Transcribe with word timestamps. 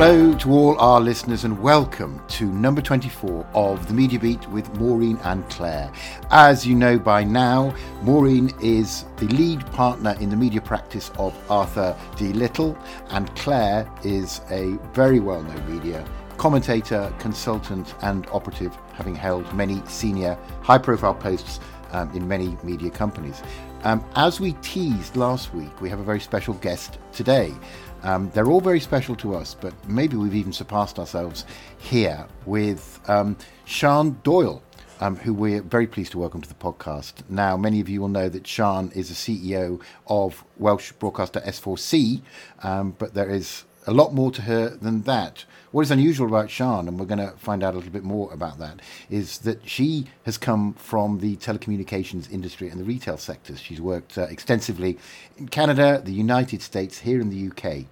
Hello 0.00 0.32
to 0.32 0.52
all 0.52 0.78
our 0.78 1.00
listeners 1.00 1.42
and 1.42 1.60
welcome 1.60 2.22
to 2.28 2.44
number 2.44 2.80
24 2.80 3.44
of 3.52 3.88
the 3.88 3.92
Media 3.92 4.20
Beat 4.20 4.48
with 4.50 4.72
Maureen 4.78 5.18
and 5.24 5.44
Claire. 5.50 5.90
As 6.30 6.64
you 6.64 6.76
know 6.76 7.00
by 7.00 7.24
now, 7.24 7.74
Maureen 8.02 8.54
is 8.62 9.06
the 9.16 9.26
lead 9.26 9.66
partner 9.72 10.14
in 10.20 10.30
the 10.30 10.36
media 10.36 10.60
practice 10.60 11.10
of 11.18 11.36
Arthur 11.50 11.96
D. 12.14 12.32
Little, 12.32 12.78
and 13.08 13.34
Claire 13.34 13.90
is 14.04 14.40
a 14.50 14.78
very 14.92 15.18
well 15.18 15.42
known 15.42 15.74
media 15.74 16.04
commentator, 16.36 17.12
consultant, 17.18 17.96
and 18.02 18.24
operative, 18.28 18.78
having 18.92 19.16
held 19.16 19.52
many 19.52 19.82
senior 19.86 20.38
high 20.62 20.78
profile 20.78 21.12
posts 21.12 21.58
um, 21.90 22.08
in 22.14 22.28
many 22.28 22.56
media 22.62 22.90
companies. 22.90 23.42
Um, 23.84 24.04
as 24.16 24.40
we 24.40 24.54
teased 24.54 25.16
last 25.16 25.54
week, 25.54 25.80
we 25.80 25.88
have 25.88 26.00
a 26.00 26.04
very 26.04 26.20
special 26.20 26.54
guest 26.54 26.98
today. 27.12 27.54
Um, 28.02 28.30
they're 28.34 28.46
all 28.46 28.60
very 28.60 28.80
special 28.80 29.16
to 29.16 29.34
us, 29.34 29.54
but 29.54 29.72
maybe 29.88 30.16
we've 30.16 30.34
even 30.34 30.52
surpassed 30.52 30.98
ourselves 30.98 31.44
here 31.78 32.26
with 32.46 33.00
um, 33.08 33.36
Sian 33.64 34.18
Doyle. 34.22 34.62
Um, 35.00 35.14
who 35.14 35.32
we're 35.32 35.62
very 35.62 35.86
pleased 35.86 36.10
to 36.10 36.18
welcome 36.18 36.40
to 36.40 36.48
the 36.48 36.56
podcast. 36.56 37.22
Now, 37.28 37.56
many 37.56 37.78
of 37.78 37.88
you 37.88 38.00
will 38.00 38.08
know 38.08 38.28
that 38.28 38.44
Sian 38.48 38.90
is 38.96 39.08
the 39.10 39.14
CEO 39.14 39.80
of 40.08 40.42
Welsh 40.56 40.90
broadcaster 40.90 41.38
S4C, 41.38 42.20
um, 42.64 42.96
but 42.98 43.14
there 43.14 43.30
is 43.30 43.62
a 43.86 43.92
lot 43.92 44.12
more 44.12 44.32
to 44.32 44.42
her 44.42 44.70
than 44.70 45.02
that. 45.02 45.44
What 45.70 45.82
is 45.82 45.90
unusual 45.90 46.28
about 46.28 46.50
Sian, 46.50 46.88
and 46.88 46.98
we're 46.98 47.04
going 47.04 47.18
to 47.18 47.36
find 47.36 47.62
out 47.62 47.74
a 47.74 47.76
little 47.76 47.92
bit 47.92 48.02
more 48.02 48.32
about 48.32 48.58
that, 48.58 48.80
is 49.10 49.38
that 49.40 49.68
she 49.68 50.06
has 50.24 50.38
come 50.38 50.72
from 50.72 51.18
the 51.18 51.36
telecommunications 51.36 52.30
industry 52.32 52.70
and 52.70 52.80
the 52.80 52.84
retail 52.84 53.18
sectors. 53.18 53.60
She's 53.60 53.80
worked 53.80 54.16
uh, 54.16 54.22
extensively 54.22 54.98
in 55.36 55.48
Canada, 55.48 56.00
the 56.02 56.12
United 56.12 56.62
States, 56.62 57.00
here 57.00 57.20
in 57.20 57.28
the 57.28 57.48
UK. 57.48 57.84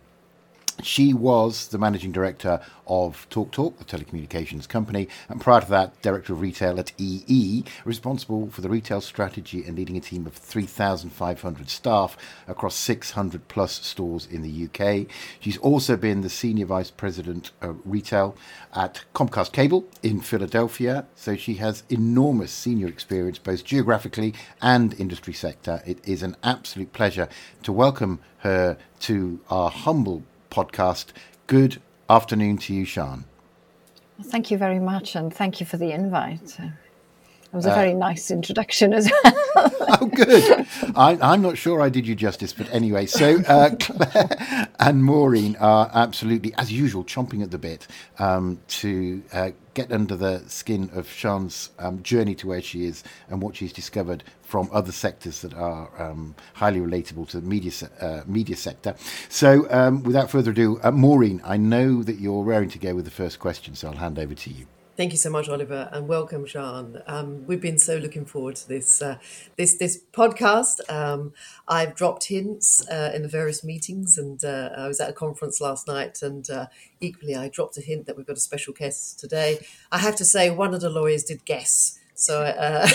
She 0.82 1.14
was 1.14 1.68
the 1.68 1.78
managing 1.78 2.12
director 2.12 2.60
of 2.86 3.26
TalkTalk, 3.30 3.78
the 3.78 3.84
telecommunications 3.84 4.68
company, 4.68 5.08
and 5.28 5.40
prior 5.40 5.62
to 5.62 5.70
that, 5.70 6.00
director 6.02 6.34
of 6.34 6.40
retail 6.40 6.78
at 6.78 6.92
EE, 6.98 7.64
responsible 7.84 8.50
for 8.50 8.60
the 8.60 8.68
retail 8.68 9.00
strategy 9.00 9.64
and 9.64 9.76
leading 9.76 9.96
a 9.96 10.00
team 10.00 10.26
of 10.26 10.34
3,500 10.34 11.70
staff 11.70 12.16
across 12.46 12.74
600 12.76 13.48
plus 13.48 13.84
stores 13.84 14.26
in 14.30 14.42
the 14.42 14.66
UK. 14.66 15.06
She's 15.40 15.56
also 15.58 15.96
been 15.96 16.20
the 16.20 16.28
senior 16.30 16.66
vice 16.66 16.90
president 16.90 17.52
of 17.62 17.80
retail 17.84 18.36
at 18.74 19.04
Comcast 19.14 19.52
Cable 19.52 19.86
in 20.02 20.20
Philadelphia, 20.20 21.06
so 21.14 21.36
she 21.36 21.54
has 21.54 21.84
enormous 21.88 22.52
senior 22.52 22.86
experience 22.86 23.38
both 23.38 23.64
geographically 23.64 24.34
and 24.60 24.98
industry 25.00 25.32
sector. 25.32 25.82
It 25.86 26.06
is 26.06 26.22
an 26.22 26.36
absolute 26.42 26.92
pleasure 26.92 27.28
to 27.62 27.72
welcome 27.72 28.20
her 28.38 28.76
to 29.00 29.40
our 29.48 29.70
humble 29.70 30.22
podcast. 30.56 31.08
Good 31.46 31.82
afternoon 32.08 32.56
to 32.58 32.72
you. 32.72 32.86
Well, 32.96 33.24
thank 34.22 34.50
you 34.50 34.56
very 34.56 34.78
much, 34.78 35.14
and 35.14 35.32
thank 35.32 35.60
you 35.60 35.66
for 35.66 35.76
the 35.76 35.92
invite. 35.92 36.58
It 37.56 37.64
was 37.64 37.66
a 37.68 37.72
uh, 37.72 37.74
very 37.74 37.94
nice 37.94 38.30
introduction 38.30 38.92
as 38.92 39.10
well. 39.10 39.34
oh, 39.56 40.10
good. 40.14 40.66
I, 40.94 41.16
am 41.32 41.40
not 41.40 41.56
sure 41.56 41.80
I 41.80 41.88
did 41.88 42.06
you 42.06 42.14
justice, 42.14 42.52
but 42.52 42.70
anyway, 42.70 43.06
so 43.06 43.40
uh, 43.48 43.70
Claire 43.80 44.68
and 44.78 45.02
Maureen 45.02 45.56
are 45.56 45.90
absolutely, 45.94 46.52
as 46.58 46.70
usual, 46.70 47.02
chomping 47.02 47.42
at 47.42 47.50
the 47.50 47.56
bit 47.56 47.86
um, 48.18 48.60
to 48.68 49.22
uh, 49.32 49.52
get 49.72 49.90
under 49.90 50.16
the 50.16 50.44
skin 50.48 50.90
of 50.92 51.10
Sian's 51.10 51.70
um, 51.78 52.02
journey 52.02 52.34
to 52.34 52.46
where 52.46 52.60
she 52.60 52.84
is 52.84 53.02
and 53.30 53.40
what 53.40 53.56
she's 53.56 53.72
discovered 53.72 54.22
from 54.42 54.68
other 54.70 54.92
sectors 54.92 55.40
that 55.40 55.54
are 55.54 55.88
um, 55.98 56.34
highly 56.52 56.80
relatable 56.80 57.26
to 57.30 57.40
the 57.40 57.48
media 57.48 57.70
se- 57.70 57.88
uh, 58.02 58.20
media 58.26 58.54
sector. 58.54 58.94
So, 59.30 59.66
um, 59.70 60.02
without 60.02 60.30
further 60.30 60.50
ado, 60.50 60.78
uh, 60.82 60.90
Maureen, 60.90 61.40
I 61.42 61.56
know 61.56 62.02
that 62.02 62.20
you're 62.20 62.44
raring 62.44 62.68
to 62.68 62.78
go 62.78 62.94
with 62.94 63.06
the 63.06 63.10
first 63.10 63.38
question, 63.38 63.74
so 63.74 63.88
I'll 63.88 63.96
hand 63.96 64.18
over 64.18 64.34
to 64.34 64.50
you. 64.50 64.66
Thank 64.96 65.12
you 65.12 65.18
so 65.18 65.28
much, 65.28 65.46
Oliver, 65.50 65.90
and 65.92 66.08
welcome, 66.08 66.46
Sian. 66.46 67.02
Um, 67.06 67.44
we've 67.46 67.60
been 67.60 67.76
so 67.76 67.98
looking 67.98 68.24
forward 68.24 68.56
to 68.56 68.66
this 68.66 69.02
uh, 69.02 69.18
this 69.58 69.74
this 69.74 70.02
podcast. 70.14 70.80
Um, 70.90 71.34
I've 71.68 71.94
dropped 71.94 72.24
hints 72.28 72.82
uh, 72.88 73.12
in 73.14 73.20
the 73.20 73.28
various 73.28 73.62
meetings, 73.62 74.16
and 74.16 74.42
uh, 74.42 74.70
I 74.74 74.88
was 74.88 74.98
at 74.98 75.10
a 75.10 75.12
conference 75.12 75.60
last 75.60 75.86
night, 75.86 76.22
and 76.22 76.48
uh, 76.48 76.68
equally, 76.98 77.36
I 77.36 77.50
dropped 77.50 77.76
a 77.76 77.82
hint 77.82 78.06
that 78.06 78.16
we've 78.16 78.26
got 78.26 78.38
a 78.38 78.40
special 78.40 78.72
guest 78.72 79.20
today. 79.20 79.58
I 79.92 79.98
have 79.98 80.16
to 80.16 80.24
say, 80.24 80.48
one 80.48 80.72
of 80.72 80.80
the 80.80 80.88
lawyers 80.88 81.24
did 81.24 81.44
guess, 81.44 81.98
so 82.14 82.40
uh, 82.40 82.88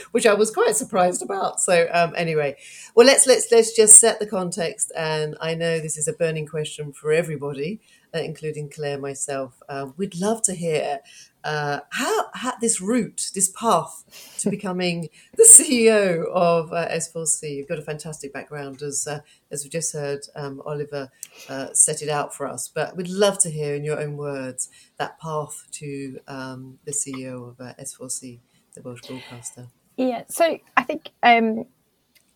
which 0.12 0.24
I 0.24 0.32
was 0.32 0.50
quite 0.50 0.76
surprised 0.76 1.20
about. 1.20 1.60
So 1.60 1.88
um, 1.92 2.14
anyway, 2.16 2.56
well, 2.94 3.06
let's 3.06 3.26
let's 3.26 3.52
let's 3.52 3.76
just 3.76 4.00
set 4.00 4.18
the 4.18 4.26
context, 4.26 4.92
and 4.96 5.36
I 5.42 5.54
know 5.54 5.78
this 5.78 5.98
is 5.98 6.08
a 6.08 6.14
burning 6.14 6.46
question 6.46 6.90
for 6.90 7.12
everybody 7.12 7.80
uh, 8.14 8.18
including 8.18 8.70
Claire, 8.70 8.98
myself. 8.98 9.62
Uh, 9.68 9.88
we'd 9.96 10.18
love 10.18 10.42
to 10.42 10.54
hear 10.54 11.00
uh, 11.44 11.80
how, 11.90 12.26
how, 12.34 12.52
this 12.60 12.80
route, 12.80 13.30
this 13.34 13.50
path 13.50 14.36
to 14.38 14.50
becoming 14.56 15.08
the 15.36 15.44
CEO 15.44 16.26
of 16.32 16.72
uh, 16.72 16.88
S4C. 16.88 17.56
You've 17.56 17.68
got 17.68 17.78
a 17.78 17.82
fantastic 17.82 18.32
background, 18.32 18.82
as 18.82 19.06
uh, 19.06 19.20
as 19.50 19.64
we 19.64 19.70
just 19.70 19.92
heard 19.92 20.20
um, 20.34 20.62
Oliver 20.66 21.10
uh, 21.48 21.72
set 21.72 22.02
it 22.02 22.08
out 22.08 22.34
for 22.34 22.46
us. 22.46 22.68
But 22.68 22.96
we'd 22.96 23.08
love 23.08 23.38
to 23.40 23.50
hear, 23.50 23.74
in 23.74 23.84
your 23.84 24.00
own 24.00 24.16
words, 24.16 24.68
that 24.98 25.18
path 25.20 25.66
to 25.72 26.18
um, 26.26 26.78
the 26.84 26.92
CEO 26.92 27.48
of 27.48 27.56
S4C, 27.76 28.40
the 28.74 28.82
Welsh 28.82 29.02
broadcaster. 29.06 29.68
Yeah, 29.96 30.24
so 30.28 30.58
I 30.76 30.82
think 30.82 31.10
um, 31.22 31.64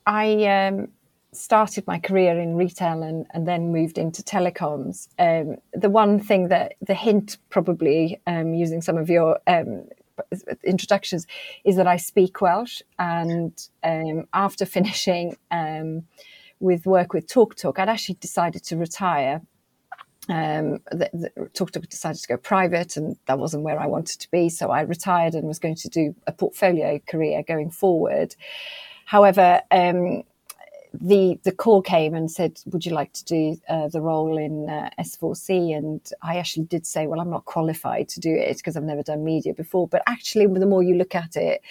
I 0.06 0.44
um, 0.46 0.88
started 1.32 1.86
my 1.86 1.98
career 1.98 2.38
in 2.38 2.56
retail 2.56 3.02
and, 3.02 3.26
and 3.32 3.48
then 3.48 3.72
moved 3.72 3.98
into 3.98 4.22
telecoms, 4.22 5.08
um, 5.18 5.56
the 5.72 5.88
one 5.90 6.20
thing 6.20 6.48
that 6.48 6.74
the 6.80 6.94
hint 6.94 7.38
probably 7.48 8.20
um, 8.26 8.54
using 8.54 8.82
some 8.82 8.98
of 8.98 9.08
your 9.08 9.40
um, 9.46 9.84
introductions 10.64 11.26
is 11.64 11.76
that 11.76 11.86
I 11.86 11.96
speak 11.96 12.40
Welsh. 12.40 12.82
And 12.98 13.52
um, 13.82 14.26
after 14.32 14.66
finishing 14.66 15.36
um, 15.50 16.04
with 16.60 16.86
work 16.86 17.12
with 17.12 17.26
TalkTalk, 17.26 17.78
I'd 17.78 17.88
actually 17.88 18.16
decided 18.16 18.62
to 18.64 18.76
retire. 18.76 19.40
Um, 20.28 20.78
the, 20.92 21.10
the, 21.12 21.30
TalkTalk 21.54 21.88
decided 21.88 22.20
to 22.22 22.28
go 22.28 22.36
private, 22.36 22.96
and 22.96 23.16
that 23.26 23.38
wasn't 23.38 23.64
where 23.64 23.80
I 23.80 23.86
wanted 23.86 24.20
to 24.20 24.30
be. 24.30 24.48
So 24.50 24.70
I 24.70 24.82
retired 24.82 25.34
and 25.34 25.48
was 25.48 25.58
going 25.58 25.76
to 25.76 25.88
do 25.88 26.14
a 26.26 26.32
portfolio 26.32 27.00
career 27.08 27.42
going 27.42 27.70
forward. 27.70 28.36
However, 29.04 29.62
um, 29.70 30.22
the 31.00 31.38
the 31.42 31.52
call 31.52 31.82
came 31.82 32.14
and 32.14 32.30
said, 32.30 32.60
"Would 32.66 32.84
you 32.86 32.92
like 32.92 33.12
to 33.14 33.24
do 33.24 33.60
uh, 33.68 33.88
the 33.88 34.00
role 34.00 34.36
in 34.36 34.68
uh, 34.68 34.90
S4C?" 34.98 35.76
And 35.76 36.00
I 36.22 36.36
actually 36.36 36.66
did 36.66 36.86
say, 36.86 37.06
"Well, 37.06 37.20
I'm 37.20 37.30
not 37.30 37.44
qualified 37.44 38.08
to 38.10 38.20
do 38.20 38.34
it 38.34 38.56
because 38.56 38.76
I've 38.76 38.82
never 38.82 39.02
done 39.02 39.24
media 39.24 39.54
before." 39.54 39.88
But 39.88 40.02
actually, 40.06 40.46
the 40.46 40.66
more 40.66 40.82
you 40.82 40.94
look 40.94 41.14
at 41.14 41.36
it, 41.36 41.62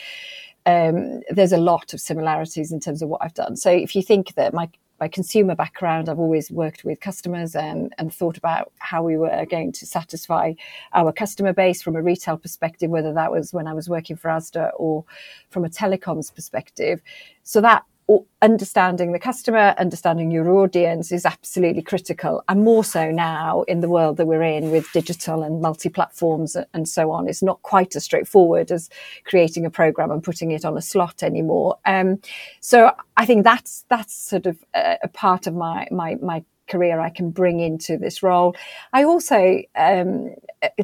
um, 0.66 1.22
there's 1.30 1.52
a 1.52 1.58
lot 1.58 1.94
of 1.94 2.02
similarities 2.02 2.72
in 2.72 2.80
terms 2.80 3.02
of 3.02 3.10
what 3.10 3.22
I've 3.24 3.34
done. 3.34 3.56
So 3.56 3.72
if 3.72 3.96
you 3.96 4.02
think 4.02 4.34
that 4.36 4.54
my 4.54 4.70
my 5.02 5.08
consumer 5.08 5.56
background, 5.56 6.08
I've 6.08 6.20
always 6.20 6.52
worked 6.52 6.86
with 6.86 7.00
customers 7.00 7.56
and, 7.56 7.92
and 7.98 8.14
thought 8.14 8.38
about 8.38 8.72
how 8.78 9.02
we 9.02 9.18
were 9.18 9.48
going 9.48 9.72
to 9.72 9.86
satisfy 9.88 10.54
our 10.94 11.12
customer 11.12 11.54
base 11.54 11.82
from 11.82 11.96
a 11.96 12.04
retail 12.04 12.38
perspective, 12.38 12.92
whether 12.92 13.12
that 13.12 13.32
was 13.32 13.52
when 13.52 13.68
I 13.68 13.74
was 13.74 13.90
working 13.90 14.16
for 14.16 14.30
Asda 14.30 14.70
or 14.76 15.04
from 15.50 15.66
a 15.66 15.70
telecoms 15.70 16.34
perspective. 16.34 17.02
So 17.42 17.62
that 17.62 17.84
understanding 18.42 19.12
the 19.12 19.20
customer, 19.20 19.76
understanding 19.78 20.32
your 20.32 20.50
audience 20.50 21.12
is 21.12 21.26
absolutely 21.26 21.82
critical. 21.82 22.44
And 22.50 22.64
more 22.64 22.84
so 22.84 23.12
now 23.12 23.64
in 23.64 23.82
the 23.82 23.90
world 23.90 24.18
that 24.18 24.26
we're 24.26 24.42
in 24.42 24.72
with 24.72 24.92
digital 24.94 25.44
and 25.44 25.62
multi 25.62 25.90
platforms 25.90 26.56
and 26.74 26.88
so 26.88 27.12
on. 27.12 27.28
It's 27.28 27.44
not 27.44 27.62
quite 27.62 27.96
as 27.96 28.04
straightforward 28.04 28.72
as 28.72 28.90
creating 29.26 29.66
a 29.66 29.70
program 29.70 30.12
and 30.12 30.24
putting 30.24 30.52
it 30.52 30.66
on 30.66 30.78
a 30.78 30.82
slot 30.82 31.24
anymore. 31.24 31.78
Um, 31.86 32.20
so 32.60 32.92
I 33.18 33.26
think 33.26 33.44
that's 33.44 33.86
that's 33.90 34.14
sort 34.14 34.46
of 34.46 34.58
a, 34.74 34.98
a 35.04 35.08
part 35.08 35.48
of 35.48 35.54
my 35.54 35.88
my 35.92 36.16
my 36.16 36.44
career 36.68 37.00
I 37.00 37.10
can 37.10 37.32
bring 37.32 37.60
into 37.60 37.98
this 37.98 38.24
role. 38.24 38.56
I 38.94 39.04
also 39.04 39.62
um, 39.76 40.36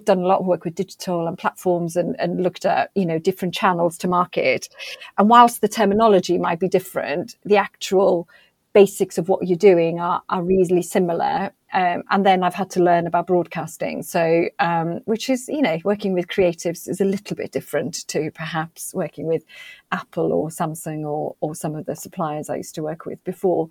done 0.03 0.19
a 0.19 0.27
lot 0.27 0.39
of 0.39 0.45
work 0.45 0.65
with 0.65 0.75
digital 0.75 1.27
and 1.27 1.38
platforms 1.38 1.95
and, 1.95 2.15
and 2.19 2.44
looked 2.44 2.65
at 2.65 2.91
you 2.95 3.06
know 3.06 3.19
different 3.19 3.53
channels 3.53 3.97
to 4.00 4.07
market. 4.07 4.69
And 5.18 5.29
whilst 5.29 5.62
the 5.62 5.68
terminology 5.68 6.38
might 6.38 6.59
be 6.59 6.68
different, 6.68 7.35
the 7.45 7.57
actual 7.57 8.27
basics 8.74 9.18
of 9.18 9.27
what 9.27 9.47
you're 9.47 9.57
doing 9.57 10.00
are, 10.00 10.21
are 10.29 10.44
reasonably 10.44 10.83
similar. 10.83 11.51
Um, 11.74 12.03
and 12.12 12.24
then 12.24 12.44
I've 12.44 12.53
had 12.53 12.69
to 12.71 12.83
learn 12.83 13.07
about 13.07 13.25
broadcasting. 13.25 14.03
So, 14.03 14.50
um, 14.59 15.00
which 15.06 15.31
is, 15.31 15.50
you 15.50 15.63
know, 15.63 15.79
working 15.83 16.13
with 16.13 16.27
creatives 16.27 16.88
is 16.88 17.01
a 17.01 17.06
little 17.06 17.35
bit 17.35 17.51
different 17.51 18.07
to 18.09 18.29
perhaps 18.31 18.94
working 18.94 19.25
with 19.25 19.44
Apple 19.91 20.31
or 20.31 20.50
Samsung 20.50 21.06
or, 21.06 21.35
or 21.41 21.56
some 21.56 21.75
of 21.75 21.88
the 21.88 21.95
suppliers 21.95 22.51
I 22.51 22.57
used 22.57 22.75
to 22.75 22.83
work 22.83 23.07
with 23.07 23.21
before 23.24 23.68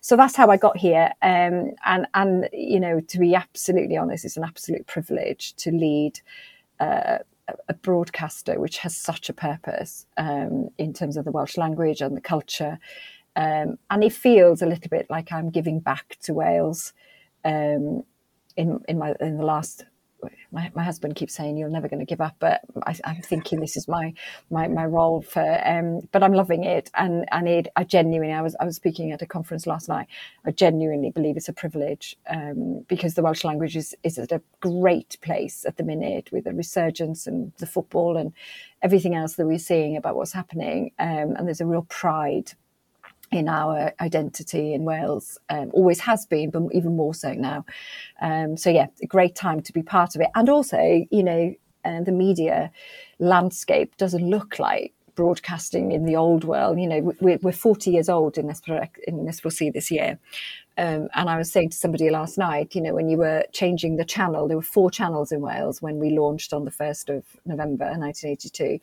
so 0.00 0.16
that's 0.16 0.36
how 0.36 0.48
I 0.50 0.56
got 0.56 0.76
here. 0.76 1.12
Um, 1.22 1.72
and 1.84 2.06
and 2.14 2.48
you 2.52 2.80
know, 2.80 3.00
to 3.00 3.18
be 3.18 3.34
absolutely 3.34 3.96
honest, 3.96 4.24
it's 4.24 4.36
an 4.36 4.44
absolute 4.44 4.86
privilege 4.86 5.54
to 5.56 5.70
lead 5.70 6.20
uh, 6.80 7.18
a 7.68 7.74
broadcaster 7.74 8.60
which 8.60 8.78
has 8.78 8.96
such 8.96 9.28
a 9.28 9.32
purpose 9.32 10.06
um, 10.16 10.68
in 10.78 10.92
terms 10.92 11.16
of 11.16 11.24
the 11.24 11.32
Welsh 11.32 11.56
language 11.56 12.00
and 12.00 12.16
the 12.16 12.20
culture. 12.20 12.78
Um, 13.36 13.78
and 13.90 14.02
it 14.02 14.12
feels 14.12 14.62
a 14.62 14.66
little 14.66 14.88
bit 14.88 15.06
like 15.08 15.32
I'm 15.32 15.50
giving 15.50 15.80
back 15.80 16.16
to 16.22 16.34
Wales. 16.34 16.92
Um, 17.44 18.02
in 18.58 18.80
in 18.88 18.98
my 18.98 19.14
in 19.20 19.38
the 19.38 19.44
last 19.44 19.86
my, 20.50 20.70
my 20.74 20.82
husband 20.82 21.14
keeps 21.14 21.34
saying 21.34 21.56
you're 21.56 21.68
never 21.68 21.88
going 21.88 22.00
to 22.00 22.06
give 22.06 22.20
up, 22.20 22.36
but 22.38 22.62
I, 22.84 22.96
am 23.04 23.22
thinking 23.22 23.60
this 23.60 23.76
is 23.76 23.86
my 23.86 24.14
my 24.50 24.66
my 24.68 24.86
role 24.86 25.22
for. 25.22 25.62
Um, 25.64 26.08
but 26.12 26.22
I'm 26.22 26.32
loving 26.32 26.64
it, 26.64 26.90
and 26.94 27.26
and 27.30 27.46
it. 27.48 27.68
I 27.76 27.84
genuinely, 27.84 28.34
I 28.34 28.40
was 28.40 28.56
I 28.58 28.64
was 28.64 28.76
speaking 28.76 29.12
at 29.12 29.22
a 29.22 29.26
conference 29.26 29.66
last 29.66 29.88
night. 29.88 30.06
I 30.46 30.50
genuinely 30.50 31.10
believe 31.10 31.36
it's 31.36 31.48
a 31.48 31.52
privilege 31.52 32.16
um, 32.28 32.84
because 32.88 33.14
the 33.14 33.22
Welsh 33.22 33.44
language 33.44 33.76
is 33.76 33.94
is 34.02 34.18
at 34.18 34.32
a 34.32 34.42
great 34.60 35.18
place 35.20 35.64
at 35.66 35.76
the 35.76 35.84
minute 35.84 36.30
with 36.32 36.44
the 36.44 36.54
resurgence 36.54 37.26
and 37.26 37.52
the 37.58 37.66
football 37.66 38.16
and 38.16 38.32
everything 38.82 39.14
else 39.14 39.34
that 39.34 39.46
we're 39.46 39.58
seeing 39.58 39.96
about 39.96 40.16
what's 40.16 40.32
happening. 40.32 40.92
Um, 40.98 41.34
and 41.36 41.46
there's 41.46 41.60
a 41.60 41.66
real 41.66 41.86
pride 41.88 42.52
in 43.30 43.48
our 43.48 43.92
identity 44.00 44.74
in 44.74 44.84
Wales. 44.84 45.38
Um, 45.48 45.70
always 45.72 46.00
has 46.00 46.26
been, 46.26 46.50
but 46.50 46.62
even 46.72 46.96
more 46.96 47.14
so 47.14 47.32
now. 47.32 47.64
Um, 48.20 48.56
so 48.56 48.70
yeah, 48.70 48.86
a 49.02 49.06
great 49.06 49.34
time 49.34 49.60
to 49.62 49.72
be 49.72 49.82
part 49.82 50.14
of 50.14 50.20
it. 50.20 50.28
And 50.34 50.48
also, 50.48 51.06
you 51.10 51.22
know, 51.22 51.54
uh, 51.84 52.02
the 52.02 52.12
media 52.12 52.70
landscape 53.18 53.96
doesn't 53.96 54.28
look 54.28 54.58
like 54.58 54.92
broadcasting 55.14 55.90
in 55.90 56.04
the 56.04 56.14
old 56.14 56.44
world. 56.44 56.78
You 56.78 56.88
know, 56.88 57.12
we're, 57.20 57.38
we're 57.42 57.52
40 57.52 57.90
years 57.90 58.08
old 58.08 58.38
in 58.38 58.46
this, 58.46 58.62
in 59.06 59.26
this 59.26 59.42
we'll 59.42 59.50
see 59.50 59.68
this 59.68 59.90
year. 59.90 60.18
Um, 60.76 61.08
and 61.16 61.28
I 61.28 61.36
was 61.36 61.50
saying 61.50 61.70
to 61.70 61.76
somebody 61.76 62.08
last 62.08 62.38
night, 62.38 62.76
you 62.76 62.80
know, 62.80 62.94
when 62.94 63.08
you 63.08 63.16
were 63.16 63.42
changing 63.52 63.96
the 63.96 64.04
channel, 64.04 64.46
there 64.46 64.56
were 64.56 64.62
four 64.62 64.92
channels 64.92 65.32
in 65.32 65.40
Wales 65.40 65.82
when 65.82 65.98
we 65.98 66.10
launched 66.10 66.52
on 66.52 66.64
the 66.64 66.70
1st 66.70 67.16
of 67.16 67.24
November 67.44 67.86
1982 67.86 68.78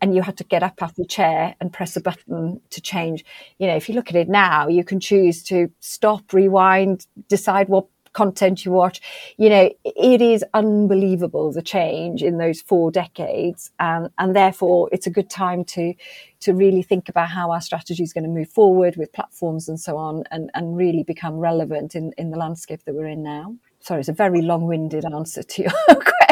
and 0.00 0.14
you 0.14 0.22
had 0.22 0.36
to 0.36 0.44
get 0.44 0.62
up 0.62 0.82
off 0.82 0.92
your 0.96 1.06
chair 1.06 1.54
and 1.60 1.72
press 1.72 1.96
a 1.96 2.00
button 2.00 2.60
to 2.70 2.80
change. 2.80 3.24
You 3.58 3.66
know, 3.66 3.76
if 3.76 3.88
you 3.88 3.94
look 3.94 4.08
at 4.08 4.16
it 4.16 4.28
now, 4.28 4.68
you 4.68 4.84
can 4.84 5.00
choose 5.00 5.42
to 5.44 5.70
stop, 5.80 6.32
rewind, 6.32 7.06
decide 7.28 7.68
what 7.68 7.86
content 8.16 8.64
you 8.64 8.72
watch. 8.72 9.00
You 9.36 9.50
know, 9.50 9.70
it 9.84 10.22
is 10.22 10.42
unbelievable 10.54 11.52
the 11.52 11.62
change 11.62 12.22
in 12.22 12.38
those 12.38 12.60
four 12.62 12.90
decades, 12.90 13.70
and 13.78 14.08
and 14.18 14.34
therefore 14.34 14.88
it's 14.90 15.06
a 15.06 15.10
good 15.10 15.30
time 15.30 15.64
to 15.76 15.94
to 16.40 16.54
really 16.54 16.82
think 16.82 17.08
about 17.08 17.28
how 17.28 17.50
our 17.50 17.60
strategy 17.60 18.02
is 18.02 18.12
going 18.12 18.24
to 18.24 18.30
move 18.30 18.48
forward 18.48 18.96
with 18.96 19.12
platforms 19.12 19.68
and 19.68 19.78
so 19.78 19.96
on, 19.96 20.24
and 20.30 20.50
and 20.54 20.76
really 20.76 21.04
become 21.04 21.34
relevant 21.34 21.94
in 21.94 22.12
in 22.16 22.30
the 22.30 22.38
landscape 22.38 22.82
that 22.86 22.94
we're 22.94 23.06
in 23.06 23.22
now. 23.22 23.54
Sorry, 23.80 24.00
it's 24.00 24.08
a 24.08 24.12
very 24.12 24.42
long-winded 24.42 25.04
answer 25.04 25.42
to 25.42 25.62
your 25.62 25.70
question. 25.86 26.25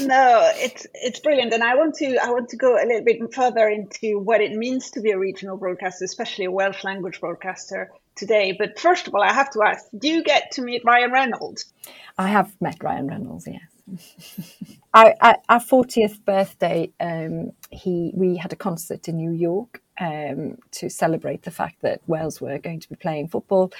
No, 0.00 0.50
it's 0.54 0.86
it's 0.94 1.20
brilliant, 1.20 1.52
and 1.52 1.62
I 1.62 1.74
want 1.74 1.94
to 1.96 2.16
I 2.22 2.30
want 2.30 2.48
to 2.50 2.56
go 2.56 2.74
a 2.74 2.84
little 2.86 3.04
bit 3.04 3.34
further 3.34 3.68
into 3.68 4.18
what 4.18 4.40
it 4.40 4.52
means 4.52 4.90
to 4.92 5.00
be 5.00 5.10
a 5.10 5.18
regional 5.18 5.56
broadcaster, 5.56 6.04
especially 6.04 6.46
a 6.46 6.50
Welsh 6.50 6.84
language 6.84 7.20
broadcaster 7.20 7.90
today. 8.16 8.54
But 8.58 8.78
first 8.78 9.08
of 9.08 9.14
all, 9.14 9.22
I 9.22 9.32
have 9.32 9.50
to 9.50 9.62
ask: 9.62 9.84
Do 9.96 10.08
you 10.08 10.22
get 10.22 10.52
to 10.52 10.62
meet 10.62 10.82
Ryan 10.84 11.12
Reynolds? 11.12 11.72
I 12.18 12.28
have 12.28 12.52
met 12.60 12.82
Ryan 12.82 13.06
Reynolds. 13.06 13.48
Yes. 13.48 14.78
I, 14.94 15.14
at 15.20 15.44
our 15.48 15.60
fortieth 15.60 16.24
birthday, 16.24 16.90
um, 17.00 17.52
he 17.70 18.12
we 18.14 18.36
had 18.36 18.52
a 18.52 18.56
concert 18.56 19.08
in 19.08 19.16
New 19.16 19.32
York 19.32 19.82
um, 20.00 20.58
to 20.72 20.88
celebrate 20.88 21.42
the 21.42 21.50
fact 21.50 21.82
that 21.82 22.00
Wales 22.06 22.40
were 22.40 22.58
going 22.58 22.80
to 22.80 22.88
be 22.88 22.96
playing 22.96 23.28
football 23.28 23.72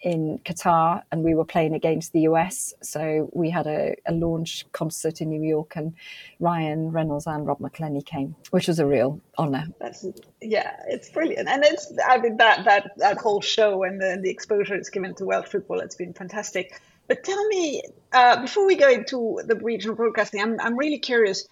in 0.00 0.38
Qatar 0.44 1.02
and 1.10 1.24
we 1.24 1.34
were 1.34 1.44
playing 1.44 1.74
against 1.74 2.12
the 2.12 2.20
US. 2.20 2.74
So 2.82 3.30
we 3.32 3.50
had 3.50 3.66
a, 3.66 3.96
a, 4.06 4.12
launch 4.12 4.64
concert 4.72 5.20
in 5.20 5.30
New 5.30 5.42
York 5.42 5.74
and 5.76 5.94
Ryan 6.38 6.90
Reynolds 6.90 7.26
and 7.26 7.46
Rob 7.46 7.58
McElhenney 7.60 8.04
came, 8.04 8.34
which 8.50 8.68
was 8.68 8.78
a 8.78 8.86
real 8.86 9.20
honour. 9.38 9.66
That's, 9.80 10.06
yeah, 10.40 10.76
it's 10.88 11.08
brilliant. 11.08 11.48
And 11.48 11.64
it's, 11.64 11.92
I 12.06 12.18
mean, 12.18 12.36
that, 12.36 12.64
that, 12.64 12.92
that 12.98 13.18
whole 13.18 13.40
show 13.40 13.84
and 13.84 14.00
the, 14.00 14.18
the 14.22 14.30
exposure 14.30 14.74
it's 14.74 14.90
given 14.90 15.14
to 15.16 15.24
Welsh 15.24 15.48
football, 15.48 15.80
it's 15.80 15.96
been 15.96 16.12
fantastic. 16.12 16.80
But 17.08 17.22
tell 17.24 17.46
me, 17.48 17.82
uh, 18.12 18.42
before 18.42 18.66
we 18.66 18.76
go 18.76 18.90
into 18.90 19.40
the 19.44 19.56
regional 19.56 19.96
broadcasting, 19.96 20.42
I'm, 20.42 20.58
I'm 20.60 20.76
really 20.76 20.98
curious 20.98 21.48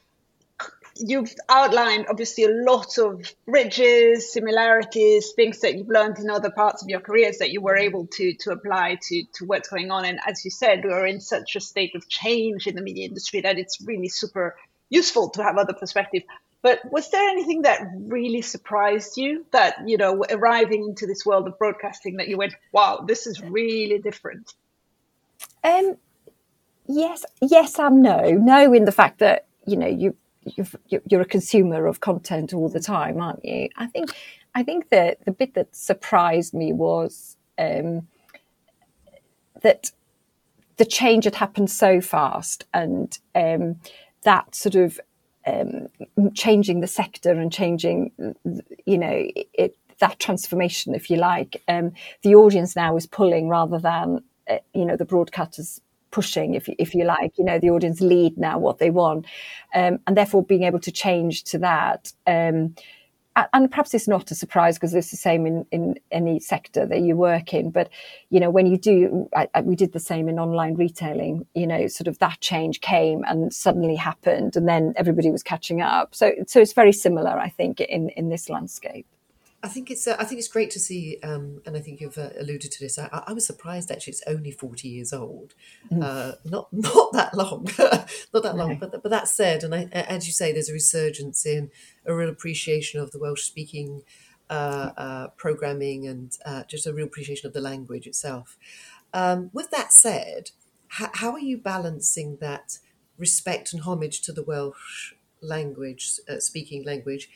you've 0.96 1.34
outlined 1.48 2.06
obviously 2.08 2.44
a 2.44 2.50
lot 2.50 2.98
of 2.98 3.34
bridges, 3.46 4.32
similarities, 4.32 5.32
things 5.32 5.60
that 5.60 5.74
you've 5.76 5.88
learned 5.88 6.18
in 6.18 6.30
other 6.30 6.50
parts 6.50 6.82
of 6.82 6.88
your 6.88 7.00
careers 7.00 7.38
that 7.38 7.50
you 7.50 7.60
were 7.60 7.76
able 7.76 8.06
to 8.06 8.34
to 8.34 8.52
apply 8.52 8.98
to 9.02 9.24
to 9.34 9.44
what's 9.44 9.68
going 9.68 9.90
on. 9.90 10.04
And 10.04 10.20
as 10.26 10.44
you 10.44 10.50
said, 10.50 10.84
we're 10.84 11.06
in 11.06 11.20
such 11.20 11.56
a 11.56 11.60
state 11.60 11.94
of 11.94 12.08
change 12.08 12.66
in 12.66 12.76
the 12.76 12.82
media 12.82 13.08
industry 13.08 13.40
that 13.40 13.58
it's 13.58 13.80
really 13.80 14.08
super 14.08 14.56
useful 14.88 15.30
to 15.30 15.42
have 15.42 15.56
other 15.56 15.74
perspective. 15.74 16.22
But 16.62 16.80
was 16.90 17.10
there 17.10 17.28
anything 17.28 17.62
that 17.62 17.82
really 17.94 18.40
surprised 18.40 19.18
you 19.18 19.44
that, 19.52 19.86
you 19.86 19.98
know, 19.98 20.24
arriving 20.30 20.84
into 20.84 21.06
this 21.06 21.26
world 21.26 21.46
of 21.46 21.58
broadcasting 21.58 22.16
that 22.16 22.28
you 22.28 22.38
went, 22.38 22.54
wow, 22.72 23.04
this 23.06 23.26
is 23.26 23.38
really 23.42 23.98
different? 23.98 24.54
Um, 25.62 25.98
yes, 26.86 27.26
yes 27.42 27.78
and 27.78 28.00
no. 28.00 28.30
No, 28.30 28.72
in 28.72 28.86
the 28.86 28.92
fact 28.92 29.18
that, 29.18 29.44
you 29.66 29.76
know, 29.76 29.86
you 29.86 30.16
you're, 30.44 31.02
you're 31.08 31.20
a 31.20 31.26
consumer 31.26 31.86
of 31.86 32.00
content 32.00 32.52
all 32.52 32.68
the 32.68 32.80
time, 32.80 33.20
aren't 33.20 33.44
you? 33.44 33.68
I 33.76 33.86
think 33.86 34.10
I 34.54 34.62
think 34.62 34.90
that 34.90 35.24
the 35.24 35.32
bit 35.32 35.54
that 35.54 35.74
surprised 35.74 36.54
me 36.54 36.72
was 36.72 37.36
um, 37.58 38.06
that 39.62 39.90
the 40.76 40.84
change 40.84 41.24
had 41.24 41.36
happened 41.36 41.70
so 41.70 42.00
fast, 42.00 42.64
and 42.72 43.18
um, 43.34 43.80
that 44.22 44.54
sort 44.54 44.74
of 44.74 45.00
um, 45.46 45.88
changing 46.34 46.80
the 46.80 46.86
sector 46.86 47.32
and 47.32 47.52
changing, 47.52 48.12
you 48.86 48.98
know, 48.98 49.26
it, 49.52 49.76
that 50.00 50.18
transformation, 50.18 50.94
if 50.94 51.10
you 51.10 51.16
like. 51.16 51.62
Um, 51.68 51.92
the 52.22 52.34
audience 52.34 52.74
now 52.74 52.96
is 52.96 53.06
pulling 53.06 53.48
rather 53.48 53.78
than, 53.78 54.24
uh, 54.48 54.58
you 54.72 54.84
know, 54.84 54.96
the 54.96 55.06
broadcasters 55.06 55.80
pushing, 56.18 56.54
if 56.54 56.68
you, 56.68 56.76
if 56.78 56.94
you 56.94 57.04
like, 57.04 57.32
you 57.38 57.44
know, 57.44 57.58
the 57.58 57.70
audience 57.70 58.00
lead 58.00 58.38
now 58.38 58.56
what 58.56 58.78
they 58.78 58.90
want, 58.90 59.26
um, 59.74 59.98
and 60.06 60.16
therefore 60.16 60.44
being 60.44 60.62
able 60.62 60.78
to 60.78 60.92
change 60.92 61.42
to 61.42 61.58
that. 61.58 62.12
Um, 62.24 62.76
and 63.52 63.68
perhaps 63.68 63.94
it's 63.94 64.06
not 64.06 64.30
a 64.30 64.34
surprise 64.36 64.76
because 64.76 64.94
it's 64.94 65.10
the 65.10 65.16
same 65.16 65.44
in, 65.44 65.66
in 65.72 65.96
any 66.12 66.38
sector 66.38 66.86
that 66.86 67.00
you 67.00 67.16
work 67.16 67.52
in. 67.52 67.72
But 67.72 67.88
you 68.30 68.38
know, 68.38 68.48
when 68.48 68.66
you 68.66 68.78
do, 68.78 69.28
I, 69.34 69.48
I, 69.56 69.60
we 69.62 69.74
did 69.74 69.92
the 69.92 69.98
same 69.98 70.28
in 70.28 70.38
online 70.38 70.74
retailing. 70.76 71.44
You 71.52 71.66
know, 71.66 71.88
sort 71.88 72.06
of 72.06 72.16
that 72.20 72.38
change 72.40 72.80
came 72.80 73.24
and 73.26 73.52
suddenly 73.52 73.96
happened, 73.96 74.54
and 74.54 74.68
then 74.68 74.94
everybody 74.96 75.32
was 75.32 75.42
catching 75.42 75.80
up. 75.82 76.14
So, 76.14 76.30
so 76.46 76.60
it's 76.60 76.74
very 76.74 76.92
similar, 76.92 77.36
I 77.46 77.48
think, 77.48 77.80
in 77.80 78.10
in 78.10 78.28
this 78.28 78.48
landscape. 78.48 79.06
I 79.64 79.68
think 79.68 79.90
it's 79.90 80.06
uh, 80.06 80.14
I 80.18 80.24
think 80.24 80.40
it's 80.40 80.48
great 80.48 80.70
to 80.72 80.78
see, 80.78 81.18
um, 81.22 81.62
and 81.64 81.74
I 81.74 81.80
think 81.80 82.02
you've 82.02 82.18
uh, 82.18 82.28
alluded 82.38 82.70
to 82.70 82.80
this. 82.80 82.98
I, 82.98 83.08
I, 83.26 83.32
was 83.32 83.46
surprised 83.46 83.90
actually; 83.90 84.10
it's 84.10 84.22
only 84.26 84.50
forty 84.50 84.88
years 84.88 85.10
old, 85.10 85.54
mm. 85.90 86.04
uh, 86.04 86.34
not 86.44 86.68
not 86.72 87.12
that 87.14 87.32
long, 87.34 87.66
not 87.78 88.42
that 88.42 88.56
long. 88.56 88.76
But 88.76 89.02
but 89.02 89.08
that 89.10 89.26
said, 89.26 89.64
and 89.64 89.74
I, 89.74 89.88
as 89.92 90.26
you 90.26 90.34
say, 90.34 90.52
there's 90.52 90.68
a 90.68 90.74
resurgence 90.74 91.46
in 91.46 91.70
a 92.04 92.14
real 92.14 92.28
appreciation 92.28 93.00
of 93.00 93.10
the 93.10 93.18
Welsh 93.18 93.42
speaking 93.42 94.02
uh, 94.50 94.90
uh, 94.98 95.26
programming 95.28 96.06
and 96.06 96.36
uh, 96.44 96.64
just 96.64 96.86
a 96.86 96.92
real 96.92 97.06
appreciation 97.06 97.46
of 97.46 97.54
the 97.54 97.62
language 97.62 98.06
itself. 98.06 98.58
Um, 99.14 99.48
with 99.54 99.70
that 99.70 99.94
said, 99.94 100.50
h- 101.00 101.08
how 101.14 101.32
are 101.32 101.40
you 101.40 101.56
balancing 101.56 102.36
that 102.42 102.80
respect 103.16 103.72
and 103.72 103.80
homage 103.80 104.20
to 104.22 104.32
the 104.32 104.42
Welsh 104.42 105.14
language, 105.40 106.20
speaking 106.38 106.84
language? 106.84 107.30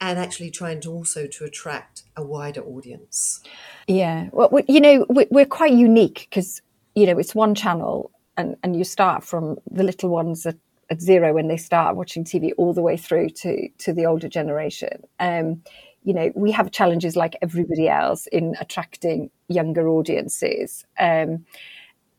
And 0.00 0.18
actually 0.18 0.50
trying 0.50 0.80
to 0.80 0.90
also 0.90 1.26
to 1.26 1.44
attract 1.44 2.04
a 2.16 2.22
wider 2.24 2.62
audience. 2.62 3.40
Yeah, 3.86 4.28
well, 4.32 4.50
you 4.66 4.80
know, 4.80 5.06
we're 5.08 5.46
quite 5.46 5.72
unique 5.72 6.26
because 6.30 6.62
you 6.94 7.06
know 7.06 7.18
it's 7.18 7.34
one 7.34 7.54
channel, 7.54 8.10
and 8.36 8.56
and 8.62 8.76
you 8.76 8.84
start 8.84 9.24
from 9.24 9.58
the 9.70 9.84
little 9.84 10.10
ones 10.10 10.46
at, 10.46 10.56
at 10.90 11.00
zero 11.00 11.34
when 11.34 11.48
they 11.48 11.56
start 11.56 11.96
watching 11.96 12.24
TV, 12.24 12.52
all 12.56 12.72
the 12.72 12.82
way 12.82 12.96
through 12.96 13.30
to 13.30 13.68
to 13.78 13.92
the 13.92 14.06
older 14.06 14.28
generation. 14.28 15.02
Um, 15.18 15.62
you 16.02 16.14
know, 16.14 16.32
we 16.34 16.50
have 16.52 16.70
challenges 16.70 17.14
like 17.14 17.36
everybody 17.42 17.86
else 17.86 18.26
in 18.28 18.56
attracting 18.58 19.30
younger 19.48 19.86
audiences, 19.86 20.86
um, 20.98 21.44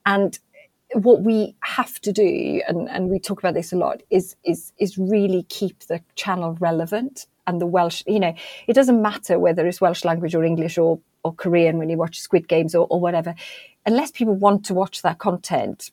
and 0.06 0.38
what 0.94 1.22
we 1.22 1.56
have 1.62 2.02
to 2.02 2.12
do, 2.12 2.62
and, 2.68 2.90
and 2.90 3.10
we 3.10 3.18
talk 3.18 3.40
about 3.40 3.54
this 3.54 3.74
a 3.74 3.78
lot, 3.78 4.04
is 4.12 4.36
is 4.44 4.72
is 4.78 5.00
really 5.00 5.44
keep 5.44 5.80
the 5.86 6.02
channel 6.16 6.58
relevant 6.60 7.26
and 7.48 7.60
the 7.60 7.66
Welsh. 7.66 8.04
You 8.08 8.20
know, 8.20 8.34
it 8.68 8.74
doesn't 8.74 9.02
matter 9.02 9.40
whether 9.40 9.66
it's 9.68 9.82
Welsh 9.82 10.04
language 10.04 10.36
or 10.36 10.44
English 10.44 10.78
or 10.78 11.00
or 11.24 11.34
Korean 11.34 11.78
when 11.78 11.90
you 11.90 11.98
watch 11.98 12.20
Squid 12.20 12.48
Games 12.48 12.74
or, 12.74 12.88
or 12.90 13.00
whatever, 13.00 13.36
unless 13.86 14.12
people 14.12 14.34
want 14.34 14.66
to 14.66 14.74
watch 14.74 15.02
that 15.04 15.20
content. 15.20 15.92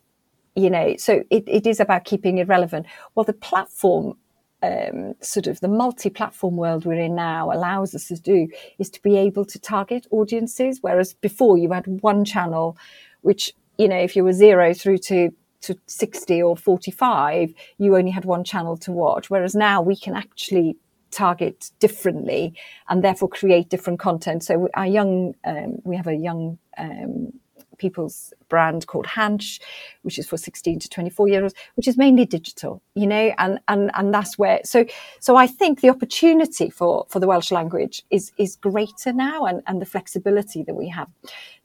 You 0.55 0.71
know, 0.71 0.97
so 0.97 1.23
it, 1.31 1.45
it 1.47 1.67
is 1.67 1.78
about 1.78 2.05
keeping 2.05 2.38
it 2.38 2.49
relevant. 2.49 2.87
Well, 3.14 3.25
the 3.25 3.33
platform 3.33 4.17
um, 4.62 5.14
sort 5.21 5.47
of 5.47 5.61
the 5.61 5.69
multi-platform 5.69 6.57
world 6.57 6.85
we're 6.85 6.95
in 6.95 7.14
now 7.14 7.52
allows 7.52 7.95
us 7.95 8.09
to 8.09 8.17
do 8.17 8.49
is 8.78 8.90
to 8.90 9.02
be 9.02 9.17
able 9.17 9.45
to 9.45 9.59
target 9.59 10.07
audiences, 10.11 10.78
whereas 10.81 11.14
before 11.14 11.59
you 11.59 11.71
had 11.71 11.87
one 12.02 12.25
channel, 12.25 12.76
which 13.21 13.55
you 13.78 13.87
know, 13.88 13.99
if 13.99 14.17
you 14.17 14.25
were 14.25 14.33
zero 14.33 14.75
through 14.75 14.99
to 14.99 15.31
to 15.61 15.76
60 15.87 16.40
or 16.40 16.57
45, 16.57 17.52
you 17.78 17.97
only 17.97 18.12
had 18.12 18.25
one 18.25 18.45
channel 18.45 18.76
to 18.76 18.93
watch. 18.93 19.28
Whereas 19.28 19.57
now 19.57 19.83
we 19.83 19.97
can 19.97 20.14
actually 20.14 20.76
target 21.11 21.71
differently 21.79 22.55
and 22.88 23.03
therefore 23.03 23.29
create 23.29 23.69
different 23.69 23.99
content. 23.99 24.45
So 24.45 24.69
our 24.75 24.87
young, 24.87 25.35
um, 25.45 25.79
we 25.85 25.97
have 25.97 26.07
a 26.07 26.15
young 26.15 26.59
um, 26.77 27.33
people's 27.79 28.35
brand 28.49 28.87
called 28.87 29.07
Hansh, 29.07 29.61
which 30.03 30.19
is 30.19 30.27
for 30.27 30.37
16 30.37 30.81
to 30.81 30.88
24 30.88 31.29
year 31.29 31.43
olds, 31.43 31.55
which 31.75 31.88
is 31.88 31.97
mainly 31.97 32.27
digital, 32.27 32.83
you 32.95 33.07
know, 33.07 33.33
and, 33.38 33.59
and, 33.69 33.91
and 33.95 34.12
that's 34.12 34.37
where, 34.37 34.61
so, 34.65 34.85
so 35.21 35.37
I 35.37 35.47
think 35.47 35.81
the 35.81 35.88
opportunity 35.88 36.71
for, 36.71 37.07
for 37.09 37.21
the 37.21 37.27
Welsh 37.27 37.50
language 37.50 38.03
is, 38.11 38.33
is 38.37 38.57
greater 38.57 39.12
now 39.12 39.45
and, 39.45 39.62
and 39.67 39.81
the 39.81 39.87
flexibility 39.87 40.62
that 40.65 40.75
we 40.75 40.88
have. 40.88 41.09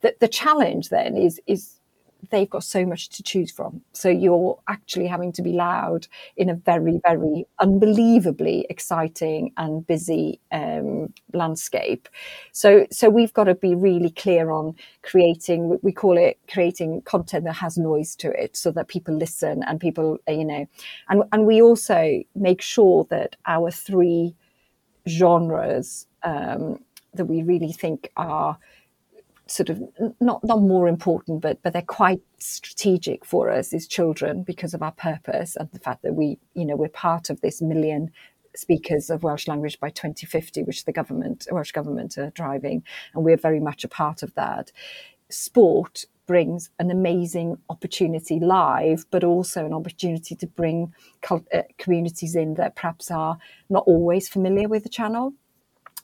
The, 0.01 0.15
the 0.19 0.27
challenge 0.27 0.89
then 0.89 1.17
is, 1.17 1.41
is 1.47 1.79
they've 2.29 2.49
got 2.49 2.63
so 2.63 2.85
much 2.85 3.09
to 3.09 3.23
choose 3.23 3.51
from. 3.51 3.81
So 3.93 4.09
you're 4.09 4.59
actually 4.67 5.07
having 5.07 5.31
to 5.33 5.41
be 5.41 5.53
loud 5.53 6.07
in 6.37 6.49
a 6.49 6.55
very, 6.55 6.99
very 7.05 7.45
unbelievably 7.59 8.67
exciting 8.69 9.51
and 9.57 9.85
busy 9.85 10.39
um, 10.51 11.13
landscape. 11.33 12.07
So, 12.51 12.87
so 12.91 13.09
we've 13.09 13.33
got 13.33 13.45
to 13.45 13.55
be 13.55 13.75
really 13.75 14.11
clear 14.11 14.51
on 14.51 14.75
creating. 15.01 15.79
We 15.81 15.91
call 15.91 16.17
it 16.17 16.39
creating 16.51 17.01
content 17.03 17.45
that 17.45 17.53
has 17.53 17.77
noise 17.77 18.15
to 18.17 18.31
it, 18.31 18.55
so 18.55 18.71
that 18.71 18.87
people 18.87 19.15
listen 19.15 19.63
and 19.63 19.79
people, 19.79 20.17
you 20.27 20.45
know, 20.45 20.67
and 21.09 21.23
and 21.31 21.45
we 21.45 21.61
also 21.61 22.23
make 22.35 22.61
sure 22.61 23.05
that 23.09 23.35
our 23.45 23.71
three 23.71 24.35
genres 25.07 26.07
um, 26.23 26.79
that 27.13 27.25
we 27.25 27.43
really 27.43 27.71
think 27.71 28.09
are 28.17 28.57
sort 29.53 29.69
of 29.69 29.81
not 30.19 30.43
not 30.43 30.62
more 30.62 30.88
important, 30.88 31.41
but 31.41 31.62
but 31.62 31.74
they're 31.74 31.81
quite 31.81 32.22
strategic 32.39 33.24
for 33.25 33.51
us 33.51 33.74
as 33.74 33.88
children 33.88 34.43
because 34.43 34.74
of 34.74 34.81
our 34.81 34.91
purpose 34.91 35.55
and 35.55 35.69
the 35.72 35.79
fact 35.79 36.01
that 36.03 36.13
we 36.15 36.39
you 36.53 36.65
know 36.65 36.75
we're 36.75 36.89
part 36.89 37.29
of 37.29 37.41
this 37.41 37.62
million 37.62 38.12
speakers 38.55 39.10
of 39.10 39.24
Welsh 39.24 39.48
language 39.48 39.79
by 39.79 39.89
2050, 39.89 40.63
which 40.63 40.86
the 40.86 40.91
government 40.91 41.48
Welsh 41.51 41.72
government 41.72 42.17
are 42.17 42.31
driving, 42.31 42.83
and 43.13 43.24
we're 43.24 43.38
very 43.38 43.60
much 43.60 43.83
a 43.83 43.88
part 43.88 44.24
of 44.24 44.33
that. 44.36 44.72
Sport 45.29 46.05
brings 46.25 46.69
an 46.79 46.89
amazing 46.89 47.57
opportunity 47.69 48.39
live, 48.39 49.05
but 49.12 49.24
also 49.24 49.65
an 49.65 49.74
opportunity 49.74 50.36
to 50.36 50.48
bring 50.48 50.93
uh, 51.29 51.62
communities 51.77 52.36
in 52.36 52.53
that 52.53 52.75
perhaps 52.75 53.12
are 53.12 53.38
not 53.69 53.83
always 53.86 54.29
familiar 54.29 54.69
with 54.69 54.83
the 54.83 54.89
channel 54.89 55.33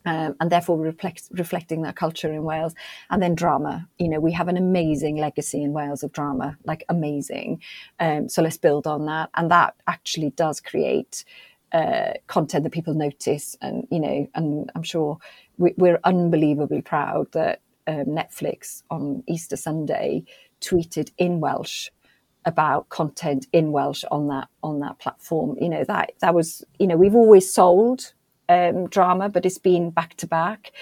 um, 0.06 0.36
and 0.40 0.52
therefore 0.52 0.78
reflect, 0.78 1.24
reflecting 1.32 1.82
that 1.84 1.96
culture 1.96 2.32
in 2.32 2.44
Wales. 2.44 2.74
And 3.10 3.22
then 3.22 3.36
drama. 3.36 3.88
You 3.98 4.10
know, 4.10 4.20
we 4.20 4.32
have 4.34 4.48
an 4.48 4.58
amazing 4.58 5.18
legacy 5.18 5.64
in 5.64 5.74
Wales 5.74 6.04
of 6.04 6.12
drama, 6.12 6.58
like 6.66 6.84
amazing. 6.90 7.62
Um, 8.00 8.30
so 8.30 8.42
let's 8.42 8.58
build 8.58 8.88
on 8.88 9.06
that. 9.06 9.30
And 9.36 9.52
that 9.52 9.76
actually 9.88 10.32
does 10.32 10.60
create 10.60 11.26
uh, 11.72 12.14
content 12.28 12.64
that 12.64 12.72
people 12.72 12.94
notice. 12.94 13.56
And, 13.62 13.88
you 13.92 14.00
know, 14.00 14.28
and 14.36 14.72
I'm 14.76 14.84
sure 14.84 15.18
we, 15.58 15.74
are 15.90 16.00
unbelievably 16.04 16.82
proud 16.82 17.32
that 17.34 17.62
um, 17.88 18.06
Netflix 18.06 18.84
on 18.90 19.24
Easter 19.28 19.58
Sunday 19.58 20.24
tweeted 20.62 21.12
in 21.18 21.40
Welsh 21.40 21.90
about 22.46 22.90
content 22.90 23.48
in 23.52 23.72
Welsh 23.72 24.04
on 24.12 24.28
that 24.30 24.48
on 24.64 24.80
that 24.80 24.98
platform. 25.00 25.58
You 25.60 25.70
know 25.70 25.84
that 25.84 26.12
that 26.22 26.34
was 26.34 26.64
you 26.80 26.88
know 26.88 26.96
we've 26.96 27.16
always 27.16 27.54
sold 27.54 28.14
um, 28.50 28.88
drama, 28.88 29.30
but 29.30 29.46
it's 29.46 29.58
been 29.58 29.92
back 29.92 30.16
to 30.18 30.28
back. 30.28 30.74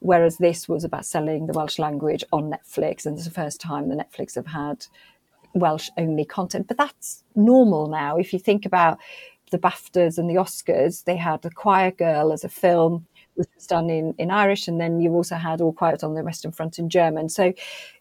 Whereas 0.00 0.38
this 0.38 0.68
was 0.68 0.84
about 0.84 1.04
selling 1.04 1.46
the 1.46 1.52
Welsh 1.52 1.78
language 1.78 2.24
on 2.32 2.50
Netflix, 2.50 3.04
and 3.04 3.16
it's 3.16 3.26
the 3.26 3.30
first 3.30 3.60
time 3.60 3.88
the 3.88 3.96
Netflix 3.96 4.34
have 4.36 4.46
had 4.46 4.86
Welsh 5.54 5.88
only 5.98 6.24
content. 6.24 6.68
But 6.68 6.76
that's 6.76 7.24
normal 7.34 7.88
now. 7.88 8.16
If 8.16 8.32
you 8.32 8.38
think 8.38 8.64
about 8.64 8.98
the 9.50 9.58
BAFTAs 9.58 10.18
and 10.18 10.28
the 10.28 10.34
Oscars, 10.34 11.04
they 11.04 11.16
had 11.16 11.42
The 11.42 11.50
Quiet 11.50 11.98
Girl 11.98 12.32
as 12.32 12.44
a 12.44 12.48
film, 12.48 13.06
which 13.34 13.48
was 13.54 13.66
done 13.66 13.90
in, 13.90 14.14
in 14.18 14.30
Irish, 14.30 14.68
and 14.68 14.80
then 14.80 15.00
you 15.00 15.12
also 15.12 15.36
had 15.36 15.60
All 15.60 15.72
Quiet 15.72 16.04
on 16.04 16.14
the 16.14 16.22
Western 16.22 16.52
Front 16.52 16.78
in 16.78 16.88
German. 16.88 17.28
So 17.28 17.52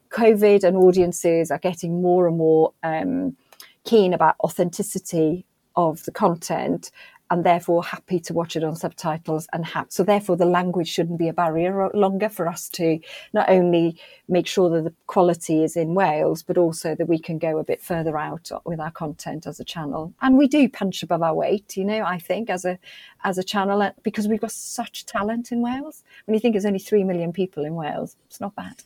COVID 0.09 0.63
and 0.63 0.77
audiences 0.77 1.51
are 1.51 1.59
getting 1.59 2.01
more 2.01 2.27
and 2.27 2.37
more 2.37 2.73
um, 2.83 3.37
keen 3.85 4.13
about 4.13 4.35
authenticity 4.43 5.45
of 5.75 6.03
the 6.05 6.11
content 6.11 6.91
and 7.31 7.43
therefore 7.43 7.83
happy 7.83 8.19
to 8.19 8.33
watch 8.33 8.55
it 8.55 8.63
on 8.63 8.75
subtitles 8.75 9.47
and 9.51 9.65
ha- 9.65 9.85
so 9.89 10.03
therefore 10.03 10.35
the 10.35 10.45
language 10.45 10.87
shouldn't 10.87 11.17
be 11.17 11.27
a 11.27 11.33
barrier 11.33 11.89
longer 11.93 12.29
for 12.29 12.47
us 12.47 12.69
to 12.69 12.99
not 13.33 13.49
only 13.49 13.97
make 14.27 14.47
sure 14.47 14.69
that 14.69 14.83
the 14.83 14.93
quality 15.07 15.63
is 15.63 15.75
in 15.75 15.95
Wales 15.95 16.43
but 16.43 16.57
also 16.57 16.95
that 16.95 17.07
we 17.07 17.17
can 17.17 17.37
go 17.37 17.57
a 17.57 17.63
bit 17.63 17.81
further 17.81 18.17
out 18.17 18.51
with 18.65 18.79
our 18.79 18.91
content 18.91 19.47
as 19.47 19.59
a 19.59 19.63
channel 19.63 20.13
and 20.21 20.37
we 20.37 20.47
do 20.47 20.69
punch 20.69 21.01
above 21.01 21.23
our 21.23 21.33
weight 21.33 21.75
you 21.75 21.85
know 21.85 22.03
I 22.03 22.19
think 22.19 22.49
as 22.49 22.65
a 22.65 22.77
as 23.23 23.37
a 23.37 23.43
channel 23.43 23.81
uh, 23.81 23.91
because 24.03 24.27
we've 24.27 24.41
got 24.41 24.51
such 24.51 25.05
talent 25.05 25.51
in 25.51 25.61
Wales 25.61 26.03
when 26.25 26.33
you 26.33 26.39
think 26.39 26.53
there's 26.53 26.65
only 26.65 26.79
3 26.79 27.03
million 27.03 27.33
people 27.33 27.65
in 27.65 27.75
Wales 27.75 28.15
it's 28.27 28.39
not 28.39 28.55
bad 28.55 28.83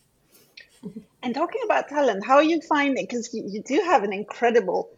and 1.23 1.35
talking 1.35 1.61
about 1.65 1.89
talent 1.89 2.25
how 2.25 2.35
are 2.35 2.43
you 2.43 2.61
finding 2.61 3.03
it? 3.03 3.09
because 3.09 3.33
you, 3.33 3.43
you 3.45 3.61
do 3.63 3.81
have 3.85 4.03
an 4.03 4.13
incredible 4.13 4.89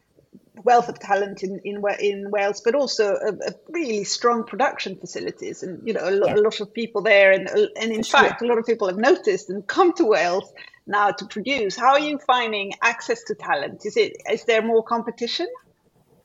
wealth 0.64 0.90
of 0.90 1.00
talent 1.00 1.44
in 1.44 1.60
in, 1.64 1.82
in 2.00 2.32
Wales, 2.32 2.62
but 2.62 2.76
also 2.76 3.16
a, 3.16 3.30
a 3.50 3.54
really 3.70 4.04
strong 4.04 4.44
production 4.44 4.96
facilities, 4.96 5.64
and 5.64 5.86
you 5.88 5.94
know 5.94 6.02
a, 6.02 6.14
yeah. 6.14 6.36
a 6.36 6.38
lot 6.38 6.60
of 6.60 6.74
people 6.74 7.02
there, 7.02 7.32
and 7.32 7.48
and 7.50 7.92
in 7.92 8.04
fact, 8.04 8.40
sure. 8.40 8.48
a 8.48 8.50
lot 8.50 8.58
of 8.58 8.66
people 8.66 8.88
have 8.88 8.98
noticed 8.98 9.50
and 9.50 9.66
come 9.68 9.94
to 9.94 10.06
Wales 10.06 10.52
now 10.88 11.12
to 11.12 11.26
produce. 11.26 11.76
How 11.76 11.92
are 11.94 12.00
you 12.00 12.20
finding 12.20 12.74
access 12.82 13.24
to 13.24 13.36
talent? 13.36 13.86
Is 13.86 13.98
it 13.98 14.18
is 14.30 14.44
there 14.46 14.62
more 14.62 14.84
competition? 14.84 15.48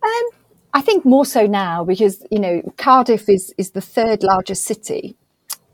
Um, 0.03 0.23
I 0.75 0.83
think 0.83 1.05
more 1.05 1.25
so 1.25 1.47
now 1.47 1.85
because 1.85 2.25
you 2.31 2.39
know 2.39 2.63
Cardiff 2.77 3.29
is 3.29 3.55
is 3.59 3.71
the 3.71 3.81
third 3.81 4.23
largest 4.23 4.65
city 4.65 5.17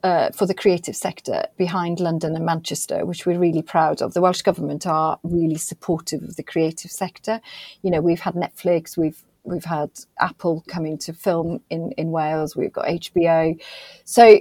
uh, 0.02 0.30
for 0.30 0.46
the 0.46 0.54
creative 0.54 0.96
sector 0.96 1.46
behind 1.56 2.00
London 2.00 2.34
and 2.34 2.44
Manchester, 2.44 3.04
which 3.04 3.24
we're 3.26 3.38
really 3.38 3.62
proud 3.62 4.02
of. 4.02 4.14
The 4.14 4.20
Welsh 4.20 4.42
Government 4.42 4.86
are 4.86 5.18
really 5.22 5.58
supportive 5.58 6.22
of 6.22 6.36
the 6.36 6.42
creative 6.42 6.90
sector. 6.90 7.40
You 7.82 7.90
know, 7.90 8.00
we've 8.00 8.20
had 8.20 8.34
Netflix, 8.34 8.96
we've 8.96 9.22
we've 9.44 9.64
had 9.64 9.90
Apple 10.20 10.64
coming 10.68 10.98
to 10.98 11.12
film 11.12 11.60
in, 11.68 11.92
in 11.92 12.10
Wales, 12.10 12.54
we've 12.54 12.72
got 12.72 12.86
HBO. 12.86 13.60
So 14.04 14.38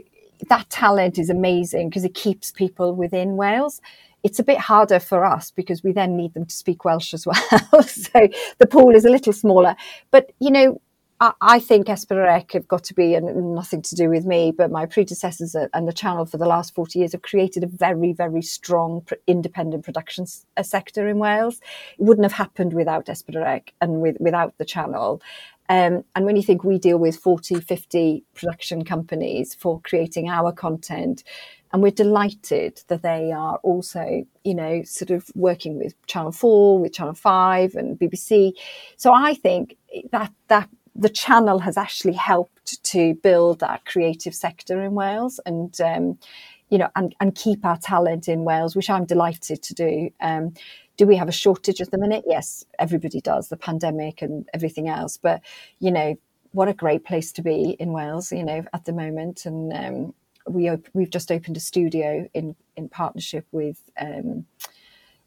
that 0.49 0.69
talent 0.69 1.17
is 1.17 1.29
amazing 1.29 1.89
because 1.89 2.03
it 2.03 2.13
keeps 2.13 2.51
people 2.51 2.93
within 2.95 3.35
Wales. 3.35 3.81
It's 4.23 4.39
a 4.39 4.43
bit 4.43 4.59
harder 4.59 4.99
for 4.99 5.25
us 5.25 5.49
because 5.49 5.83
we 5.83 5.91
then 5.91 6.15
need 6.15 6.35
them 6.35 6.45
to 6.45 6.55
speak 6.55 6.85
Welsh 6.85 7.13
as 7.13 7.25
well. 7.25 7.83
so 7.83 8.27
the 8.59 8.67
pool 8.67 8.95
is 8.95 9.05
a 9.05 9.09
little 9.09 9.33
smaller. 9.33 9.75
But, 10.11 10.31
you 10.39 10.51
know, 10.51 10.79
I, 11.39 11.59
think 11.59 11.85
S4C 11.85 12.51
have 12.53 12.67
got 12.67 12.83
to 12.85 12.95
be, 12.95 13.13
and 13.13 13.53
nothing 13.53 13.83
to 13.83 13.95
do 13.95 14.09
with 14.09 14.25
me, 14.25 14.51
but 14.51 14.71
my 14.71 14.87
predecessors 14.87 15.55
and 15.55 15.87
the 15.87 15.93
channel 15.93 16.25
for 16.25 16.37
the 16.37 16.47
last 16.47 16.73
40 16.73 16.97
years 16.97 17.11
have 17.11 17.21
created 17.21 17.63
a 17.63 17.67
very, 17.67 18.11
very 18.11 18.41
strong 18.41 19.05
independent 19.27 19.85
production 19.85 20.25
sector 20.63 21.07
in 21.07 21.19
Wales. 21.19 21.59
It 21.99 22.03
wouldn't 22.03 22.25
have 22.25 22.31
happened 22.31 22.73
without 22.73 23.05
S4C 23.05 23.69
and 23.81 24.01
with, 24.01 24.17
without 24.19 24.57
the 24.57 24.65
channel. 24.65 25.21
Um, 25.69 26.03
and 26.15 26.25
when 26.25 26.35
you 26.35 26.41
think 26.41 26.63
we 26.63 26.79
deal 26.79 26.97
with 26.97 27.17
40, 27.17 27.61
50 27.61 28.23
production 28.33 28.83
companies 28.83 29.53
for 29.53 29.79
creating 29.81 30.27
our 30.27 30.51
content, 30.51 31.23
and 31.71 31.83
we're 31.83 31.91
delighted 31.91 32.81
that 32.87 33.03
they 33.03 33.31
are 33.31 33.57
also, 33.57 34.25
you 34.43 34.55
know, 34.55 34.81
sort 34.83 35.11
of 35.11 35.29
working 35.35 35.77
with 35.77 35.93
Channel 36.07 36.31
4, 36.31 36.79
with 36.79 36.93
Channel 36.93 37.13
5 37.13 37.75
and 37.75 37.97
BBC. 37.97 38.53
So 38.97 39.13
I 39.13 39.35
think 39.35 39.77
that 40.11 40.33
that 40.47 40.67
the 40.95 41.09
channel 41.09 41.59
has 41.59 41.77
actually 41.77 42.13
helped 42.13 42.83
to 42.83 43.15
build 43.15 43.59
that 43.59 43.85
creative 43.85 44.35
sector 44.35 44.81
in 44.83 44.93
Wales 44.93 45.39
and 45.45 45.79
um, 45.81 46.17
you 46.69 46.77
know 46.77 46.89
and, 46.95 47.15
and 47.19 47.35
keep 47.35 47.65
our 47.65 47.77
talent 47.77 48.27
in 48.27 48.43
Wales, 48.43 48.75
which 48.75 48.89
I'm 48.89 49.05
delighted 49.05 49.61
to 49.63 49.73
do. 49.73 50.09
Um, 50.21 50.53
do 50.97 51.07
we 51.07 51.15
have 51.15 51.29
a 51.29 51.33
shortage 51.33 51.81
at 51.81 51.91
the 51.91 51.97
minute? 51.97 52.25
Yes, 52.27 52.65
everybody 52.77 53.21
does, 53.21 53.49
the 53.49 53.57
pandemic 53.57 54.21
and 54.21 54.47
everything 54.53 54.89
else. 54.89 55.17
But 55.17 55.41
you 55.79 55.91
know, 55.91 56.15
what 56.51 56.67
a 56.67 56.73
great 56.73 57.05
place 57.05 57.31
to 57.33 57.41
be 57.41 57.75
in 57.79 57.93
Wales, 57.93 58.31
you 58.31 58.43
know, 58.43 58.65
at 58.73 58.85
the 58.85 58.93
moment. 58.93 59.45
And 59.45 59.73
um, 59.73 60.13
we 60.47 60.69
op- 60.69 60.89
we've 60.93 61.09
just 61.09 61.31
opened 61.31 61.57
a 61.57 61.61
studio 61.61 62.29
in 62.33 62.55
in 62.75 62.89
partnership 62.89 63.45
with. 63.51 63.79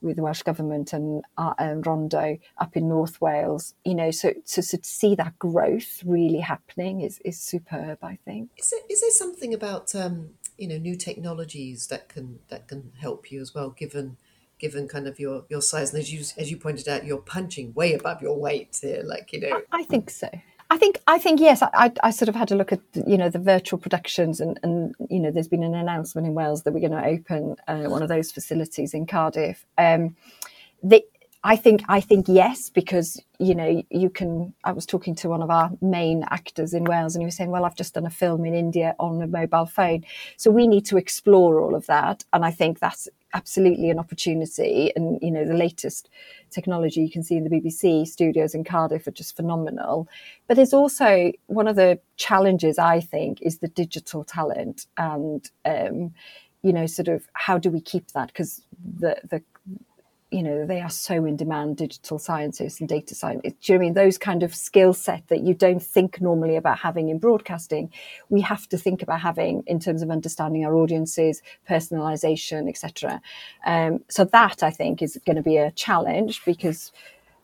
With 0.05 0.17
the 0.17 0.23
Welsh 0.23 0.43
Government 0.43 0.93
and, 0.93 1.25
uh, 1.39 1.55
and 1.59 1.87
Rondo 1.87 2.39
up 2.59 2.77
in 2.77 2.89
North 2.89 3.21
Wales. 3.21 3.75
You 3.85 3.95
know, 3.95 4.11
so, 4.11 4.33
so, 4.45 4.61
so 4.61 4.77
to 4.77 4.85
see 4.85 5.15
that 5.15 5.39
growth 5.39 6.03
really 6.05 6.41
happening 6.41 7.01
is, 7.01 7.19
is 7.25 7.41
superb. 7.41 7.99
I 8.03 8.19
think. 8.25 8.51
Is 8.57 8.71
there, 8.71 8.81
is 8.89 9.01
there 9.01 9.11
something 9.11 9.55
about 9.55 9.95
um, 9.95 10.31
you 10.59 10.69
know 10.69 10.79
new 10.79 10.97
technologies 10.97 11.89
that 11.89 12.09
can 12.09 12.39
that 12.49 12.69
can 12.69 12.93
help 13.01 13.33
you 13.33 13.41
as 13.41 13.55
well, 13.55 13.71
given 13.71 14.17
given 14.59 14.89
kind 14.89 15.07
of 15.07 15.19
your 15.19 15.45
your 15.49 15.63
size 15.63 15.93
and 15.93 16.01
as 16.01 16.13
you 16.13 16.21
as 16.39 16.51
you 16.51 16.57
pointed 16.57 16.89
out, 16.89 17.05
you're 17.05 17.19
punching 17.19 17.75
way 17.75 17.93
above 17.95 18.23
your 18.23 18.39
weight 18.39 18.79
here. 18.81 19.03
Like 19.05 19.33
you 19.33 19.41
know, 19.41 19.63
I 19.73 19.85
think 19.85 20.11
so. 20.11 20.29
I 20.75 20.77
think 20.77 20.99
I 21.07 21.19
think 21.21 21.39
yes. 21.39 21.63
I, 21.63 21.93
I 22.03 22.11
sort 22.11 22.29
of 22.29 22.35
had 22.35 22.51
a 22.51 22.57
look 22.57 22.73
at 22.73 22.81
you 23.07 23.17
know 23.17 23.29
the 23.29 23.39
virtual 23.39 23.79
productions 23.79 24.41
and 24.41 24.59
and 24.65 24.93
you 25.09 25.21
know 25.21 25.31
there's 25.31 25.47
been 25.47 25.63
an 25.63 25.73
announcement 25.73 26.27
in 26.27 26.35
Wales 26.35 26.65
that 26.65 26.73
we're 26.75 26.81
going 26.89 27.01
to 27.01 27.07
open 27.07 27.55
uh, 27.69 27.89
one 27.89 28.03
of 28.03 28.09
those 28.09 28.33
facilities 28.33 28.93
in 28.93 29.07
Cardiff. 29.07 29.65
Um, 29.79 30.17
the, 30.83 31.05
I 31.45 31.55
think 31.55 31.85
I 31.89 32.01
think 32.01 32.27
yes 32.27 32.71
because 32.71 33.23
you 33.39 33.55
know 33.55 33.85
you 33.89 34.11
can. 34.11 34.53
I 34.65 34.73
was 34.73 34.85
talking 34.85 35.15
to 35.17 35.29
one 35.29 35.43
of 35.43 35.51
our 35.51 35.71
main 35.81 36.25
actors 36.31 36.75
in 36.75 36.83
Wales 36.83 37.15
and 37.15 37.23
he 37.23 37.27
was 37.27 37.37
saying, 37.37 37.51
"Well, 37.51 37.65
I've 37.65 37.77
just 37.77 37.95
done 37.95 38.07
a 38.07 38.11
film 38.11 38.45
in 38.45 38.53
India 38.53 38.97
on 38.99 39.23
a 39.23 39.29
mobile 39.29 39.67
phone, 39.67 40.05
so 40.37 40.51
we 40.51 40.67
need 40.67 40.87
to 40.87 40.97
explore 40.97 41.61
all 41.61 41.77
of 41.77 41.87
that." 41.87 42.25
And 42.33 42.45
I 42.45 42.51
think 42.51 42.81
that's 42.81 43.07
absolutely 43.35 43.91
an 43.91 43.99
opportunity. 43.99 44.93
And, 44.97 45.19
you 45.21 45.31
know, 45.31 45.45
the 45.45 45.55
latest 45.55 46.09
technology 46.51 47.03
you 47.03 47.11
can 47.11 47.23
see 47.23 47.37
in 47.37 47.45
the 47.45 47.51
BBC 47.51 48.07
studios 48.07 48.55
in 48.55 48.65
Cardiff 48.65 49.07
are 49.07 49.13
just 49.13 49.37
phenomenal. 49.37 50.09
But 50.47 50.57
there's 50.57 50.73
also 50.73 51.33
one 51.47 51.69
of 51.69 51.77
the 51.77 51.99
challenges, 52.17 52.79
I 52.79 53.01
think, 53.01 53.43
is 53.43 53.59
the 53.59 53.69
digital 53.69 54.25
talent 54.25 54.87
and, 54.97 55.51
um, 55.65 56.15
you 56.63 56.73
know, 56.73 56.87
sort 56.87 57.09
of 57.09 57.29
how 57.35 57.59
do 57.59 57.71
we 57.71 57.81
keep 57.81 58.13
that? 58.13 58.29
Because 58.29 58.63
the, 58.99 59.17
the 59.29 59.43
you 60.35 60.43
know 60.43 60.67
they 60.67 60.81
are 60.81 60.91
so 60.91 61.25
in 61.25 61.37
demand 61.37 61.77
digital 61.77 62.19
scientists 62.19 62.81
and 62.81 62.89
data 62.89 63.15
scientists 63.15 63.55
do 63.61 63.73
you 63.73 63.79
know 63.79 63.85
I 63.85 63.87
mean? 63.87 63.95
Those 63.95 64.19
kind 64.19 64.43
of 64.43 64.53
skill 64.53 64.93
set 64.93 65.23
that 65.29 65.43
you 65.43 65.55
don't 65.55 65.83
think 65.83 66.21
normally 66.21 66.57
about 66.57 66.79
having 66.81 67.09
in 67.09 67.19
broadcasting 67.19 67.93
we 68.31 68.41
have 68.41 68.69
to 68.71 68.77
think 68.77 69.01
about 69.01 69.21
having 69.21 69.63
in 69.69 69.79
terms 69.79 70.03
of 70.03 70.11
understanding 70.11 70.65
our 70.65 70.75
audiences 70.75 71.41
personalization 71.71 72.69
etc 72.69 73.21
um, 73.65 74.03
so 74.09 74.25
that 74.25 74.63
I 74.65 74.71
think 74.71 75.03
is 75.03 75.19
going 75.25 75.37
to 75.37 75.43
be 75.43 75.57
a 75.57 75.71
challenge 75.71 76.45
because 76.45 76.91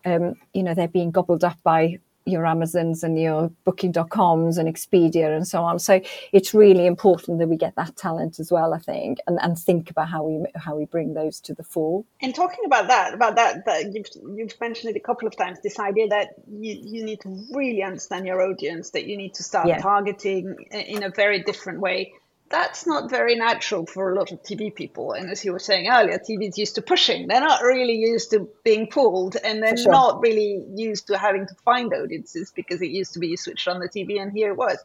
um, 0.05 0.35
you 0.53 0.65
know 0.65 0.75
they're 0.75 0.89
being 0.89 1.13
gobbled 1.13 1.45
up 1.45 1.63
by 1.63 2.01
your 2.27 2.47
Amazons 2.47 3.03
and 3.03 3.19
your 3.19 3.51
booking.coms 3.65 4.59
and 4.59 4.69
Expedia 4.69 5.35
and 5.35 5.47
so 5.47 5.63
on. 5.63 5.79
So 5.79 6.01
it's 6.33 6.55
really 6.55 6.87
important 6.87 7.39
that 7.39 7.49
we 7.49 7.57
get 7.57 7.77
that 7.77 7.97
talent 7.97 8.39
as 8.39 8.53
well, 8.53 8.75
I 8.75 8.79
think, 8.79 9.19
and, 9.27 9.39
and 9.43 9.59
think 9.59 9.91
about 9.91 10.09
how 10.09 10.25
we 10.25 10.45
how 10.55 10.77
we 10.77 10.85
bring 10.85 11.15
those 11.15 11.41
to 11.41 11.55
the 11.55 11.63
fore. 11.63 12.05
And 12.21 12.35
talking 12.35 12.65
about 12.65 12.89
that, 12.89 13.15
about 13.15 13.37
that, 13.37 13.65
that 13.67 13.93
you've, 13.93 14.07
you've 14.37 14.61
mentioned 14.61 14.95
it 14.95 14.99
a 14.99 15.03
couple 15.03 15.27
of 15.27 15.37
times, 15.37 15.59
this 15.63 15.79
idea 15.79 16.09
that 16.09 16.29
you, 16.51 16.79
you 16.83 17.05
need 17.05 17.21
to 17.21 17.45
really 17.53 17.83
understand 17.83 18.27
your 18.27 18.43
audience, 18.43 18.91
that 18.91 19.07
you 19.07 19.17
need 19.17 19.35
to 19.35 19.43
start 19.43 19.69
yeah. 19.69 19.79
targeting 19.79 20.57
in 20.71 21.03
a 21.03 21.11
very 21.11 21.43
different 21.43 21.81
way 21.81 22.13
that's 22.51 22.85
not 22.85 23.09
very 23.09 23.37
natural 23.37 23.87
for 23.87 24.13
a 24.13 24.17
lot 24.17 24.33
of 24.33 24.43
TV 24.43 24.75
people. 24.75 25.13
And 25.13 25.31
as 25.31 25.45
you 25.45 25.53
were 25.53 25.61
saying 25.61 25.89
earlier, 25.89 26.19
TV 26.19 26.49
is 26.49 26.59
used 26.59 26.75
to 26.75 26.83
pushing. 26.83 27.29
They're 27.29 27.41
not 27.41 27.63
really 27.63 27.95
used 27.95 28.31
to 28.33 28.49
being 28.65 28.89
pulled, 28.89 29.37
and 29.43 29.63
they're 29.63 29.77
sure. 29.77 29.93
not 29.93 30.21
really 30.21 30.65
used 30.75 31.07
to 31.07 31.17
having 31.17 31.47
to 31.47 31.55
find 31.65 31.93
audiences 31.95 32.53
because 32.55 32.83
it 32.83 32.91
used 32.91 33.13
to 33.15 33.21
be 33.21 33.29
you 33.29 33.37
switched 33.37 33.69
on 33.69 33.79
the 33.79 33.89
TV 33.89 34.21
and 34.21 34.33
here 34.33 34.51
it 34.51 34.57
was. 34.57 34.79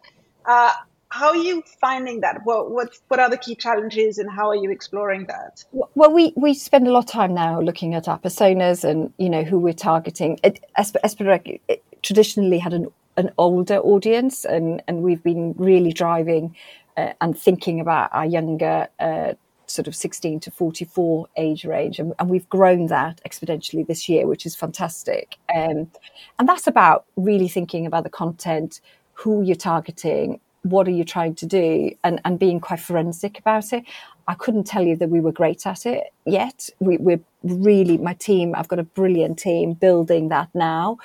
Uh, 0.46 0.72
how 1.10 1.30
are 1.30 1.38
you 1.38 1.64
finding 1.82 2.22
that? 2.22 2.42
What 2.44 2.70
what 2.72 2.90
what 3.08 3.20
are 3.20 3.30
the 3.30 3.38
key 3.38 3.56
challenges, 3.56 4.20
and 4.20 4.30
how 4.30 4.50
are 4.50 4.56
you 4.56 4.70
exploring 4.70 5.26
that? 5.28 5.64
Well, 5.72 6.12
we 6.12 6.34
we 6.36 6.54
spend 6.54 6.88
a 6.88 6.92
lot 6.92 7.06
of 7.06 7.06
time 7.08 7.34
now 7.34 7.60
looking 7.60 7.96
at 7.96 8.08
our 8.08 8.20
personas 8.20 8.84
and 8.84 9.12
you 9.18 9.30
know 9.30 9.44
who 9.44 9.58
we're 9.58 9.74
targeting. 9.74 10.38
S4C 10.78 11.60
traditionally 12.04 12.60
had 12.60 12.74
an 12.74 12.88
an 13.18 13.32
older 13.38 13.78
audience, 13.78 14.46
and 14.46 14.84
and 14.88 15.02
we've 15.02 15.24
been 15.24 15.56
really 15.58 15.94
driving 15.94 16.56
uh, 16.98 17.14
and 17.22 17.38
thinking 17.38 17.80
about 17.80 18.10
our 18.14 18.26
younger 18.26 18.88
uh, 19.00 19.34
sort 19.68 19.88
of 19.88 19.96
16 19.96 20.40
to 20.42 20.52
44 20.52 21.28
age 21.38 21.66
range. 21.66 22.00
And, 22.00 22.14
and, 22.20 22.30
we've 22.30 22.48
grown 22.50 22.88
that 22.88 23.22
exponentially 23.28 23.86
this 23.86 24.08
year, 24.08 24.28
which 24.28 24.46
is 24.46 24.56
fantastic. 24.56 25.38
Um, 25.54 25.92
and 26.40 26.48
that's 26.48 26.68
about 26.68 27.06
really 27.16 27.48
thinking 27.48 27.86
about 27.86 28.04
the 28.04 28.10
content, 28.10 28.82
who 29.14 29.42
you're 29.42 29.56
targeting, 29.56 30.40
what 30.64 30.88
are 30.88 30.92
you 30.92 31.04
trying 31.04 31.36
to 31.36 31.46
do, 31.46 31.92
and, 32.04 32.20
and 32.26 32.40
being 32.40 32.60
quite 32.60 32.80
forensic 32.80 33.40
about 33.40 33.72
it. 33.74 33.84
I 34.28 34.34
couldn't 34.34 34.66
tell 34.66 34.84
you 34.84 34.96
that 34.96 35.10
we 35.10 35.20
were 35.20 35.32
great 35.32 35.68
at 35.68 35.86
it 35.86 36.06
yet. 36.26 36.70
We, 36.80 36.98
we're 36.98 37.22
really, 37.44 37.98
my 37.98 38.14
team, 38.14 38.56
I've 38.56 38.68
got 38.68 38.80
a 38.80 38.84
brilliant 38.84 39.38
team 39.38 39.74
building 39.74 40.30
that 40.30 40.50
now. 40.56 40.98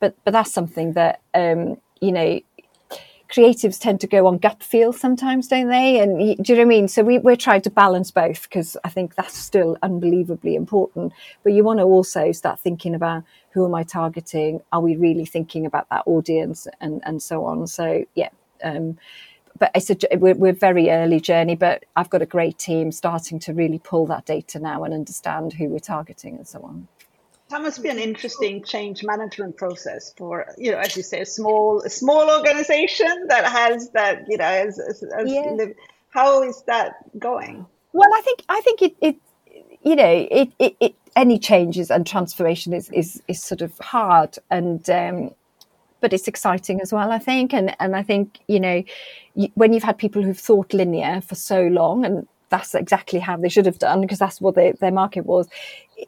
But, 0.00 0.16
but 0.24 0.32
that's 0.32 0.52
something 0.52 0.94
that, 0.94 1.20
um, 1.34 1.80
you 2.00 2.12
know, 2.12 2.40
creatives 3.30 3.78
tend 3.78 4.00
to 4.00 4.06
go 4.06 4.26
on 4.26 4.38
gut 4.38 4.62
feel 4.62 4.92
sometimes, 4.92 5.48
don't 5.48 5.68
they? 5.68 5.98
And 5.98 6.18
do 6.18 6.52
you 6.52 6.56
know 6.56 6.60
what 6.60 6.66
I 6.66 6.68
mean? 6.68 6.88
So 6.88 7.02
we, 7.02 7.18
we're 7.18 7.36
trying 7.36 7.62
to 7.62 7.70
balance 7.70 8.10
both 8.10 8.42
because 8.44 8.76
I 8.84 8.88
think 8.88 9.14
that's 9.14 9.36
still 9.36 9.76
unbelievably 9.82 10.54
important. 10.54 11.12
But 11.42 11.52
you 11.52 11.64
want 11.64 11.80
to 11.80 11.84
also 11.84 12.32
start 12.32 12.60
thinking 12.60 12.94
about 12.94 13.24
who 13.50 13.64
am 13.64 13.74
I 13.74 13.82
targeting? 13.82 14.60
Are 14.72 14.80
we 14.80 14.96
really 14.96 15.24
thinking 15.24 15.66
about 15.66 15.88
that 15.90 16.02
audience 16.06 16.66
and, 16.80 17.02
and 17.04 17.22
so 17.22 17.44
on? 17.44 17.66
So, 17.66 18.04
yeah. 18.14 18.30
Um, 18.62 18.98
but 19.58 19.70
it's 19.74 19.90
a, 19.90 19.96
we're, 20.16 20.34
we're 20.34 20.52
very 20.52 20.90
early 20.90 21.20
journey, 21.20 21.54
but 21.54 21.84
I've 21.94 22.10
got 22.10 22.22
a 22.22 22.26
great 22.26 22.58
team 22.58 22.90
starting 22.90 23.38
to 23.40 23.52
really 23.52 23.78
pull 23.78 24.06
that 24.06 24.26
data 24.26 24.58
now 24.58 24.82
and 24.82 24.92
understand 24.92 25.52
who 25.52 25.68
we're 25.68 25.78
targeting 25.78 26.36
and 26.36 26.48
so 26.48 26.60
on 26.62 26.88
that 27.54 27.62
must 27.62 27.84
be 27.84 27.88
an 27.88 28.00
interesting 28.00 28.64
change 28.64 29.04
management 29.04 29.56
process 29.56 30.12
for 30.16 30.46
you 30.58 30.72
know 30.72 30.78
as 30.78 30.96
you 30.96 31.04
say 31.04 31.20
a 31.20 31.26
small 31.26 31.80
a 31.82 31.90
small 31.90 32.28
organization 32.28 33.26
that 33.28 33.44
has 33.44 33.90
that 33.90 34.24
you 34.28 34.36
know 34.36 34.44
as, 34.44 34.80
as, 34.80 35.04
as 35.04 35.30
yeah. 35.30 35.66
how 36.10 36.42
is 36.42 36.64
that 36.66 36.94
going 37.16 37.64
well 37.92 38.10
i 38.12 38.20
think 38.22 38.42
i 38.48 38.60
think 38.62 38.82
it, 38.82 38.96
it 39.00 39.16
you 39.82 39.94
know 39.94 40.26
it, 40.30 40.50
it, 40.58 40.76
it 40.80 40.94
any 41.14 41.38
changes 41.38 41.92
and 41.92 42.04
transformation 42.08 42.72
is 42.72 42.90
is 42.90 43.22
is 43.28 43.40
sort 43.40 43.62
of 43.62 43.78
hard 43.78 44.36
and 44.50 44.90
um 44.90 45.30
but 46.00 46.12
it's 46.12 46.28
exciting 46.28 46.82
as 46.82 46.92
well, 46.92 47.10
I 47.10 47.18
think. 47.18 47.54
And 47.54 47.74
and 47.80 47.96
I 47.96 48.02
think 48.02 48.38
you 48.46 48.60
know, 48.60 48.84
when 49.54 49.72
you've 49.72 49.82
had 49.84 49.96
people 49.96 50.22
who've 50.22 50.38
thought 50.38 50.74
linear 50.74 51.22
for 51.22 51.34
so 51.34 51.62
long, 51.68 52.04
and 52.04 52.28
that's 52.50 52.74
exactly 52.74 53.18
how 53.18 53.36
they 53.36 53.48
should 53.48 53.66
have 53.66 53.78
done 53.78 54.00
because 54.00 54.18
that's 54.18 54.40
what 54.40 54.54
they, 54.54 54.72
their 54.72 54.92
market 54.92 55.26
was. 55.26 55.48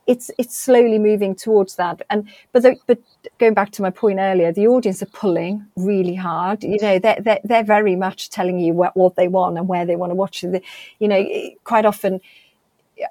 It's 0.07 0.31
it's 0.39 0.57
slowly 0.57 0.99
moving 0.99 1.35
towards 1.35 1.77
that, 1.77 2.03
and 2.11 2.29
but 2.53 2.63
the, 2.63 2.77
but 2.87 2.99
going 3.39 3.55
back 3.55 3.71
to 3.73 3.83
my 3.83 3.91
point 3.91 4.19
earlier, 4.19 4.53
the 4.53 4.67
audience 4.67 5.03
are 5.03 5.07
pulling 5.07 5.67
really 5.77 6.15
hard. 6.15 6.65
You 6.65 6.79
know, 6.81 6.99
they're 6.99 7.21
they're, 7.21 7.41
they're 7.45 7.65
very 7.65 7.97
much 7.97 8.31
telling 8.31 8.59
you 8.59 8.73
what, 8.75 8.97
what 8.97 9.17
they 9.17 9.29
want 9.29 9.59
and 9.59 9.69
where 9.69 9.87
they 9.87 9.97
want 9.97 10.11
to 10.11 10.15
watch. 10.15 10.43
you 10.43 11.09
know, 11.09 11.25
quite 11.65 11.85
often. 11.85 12.21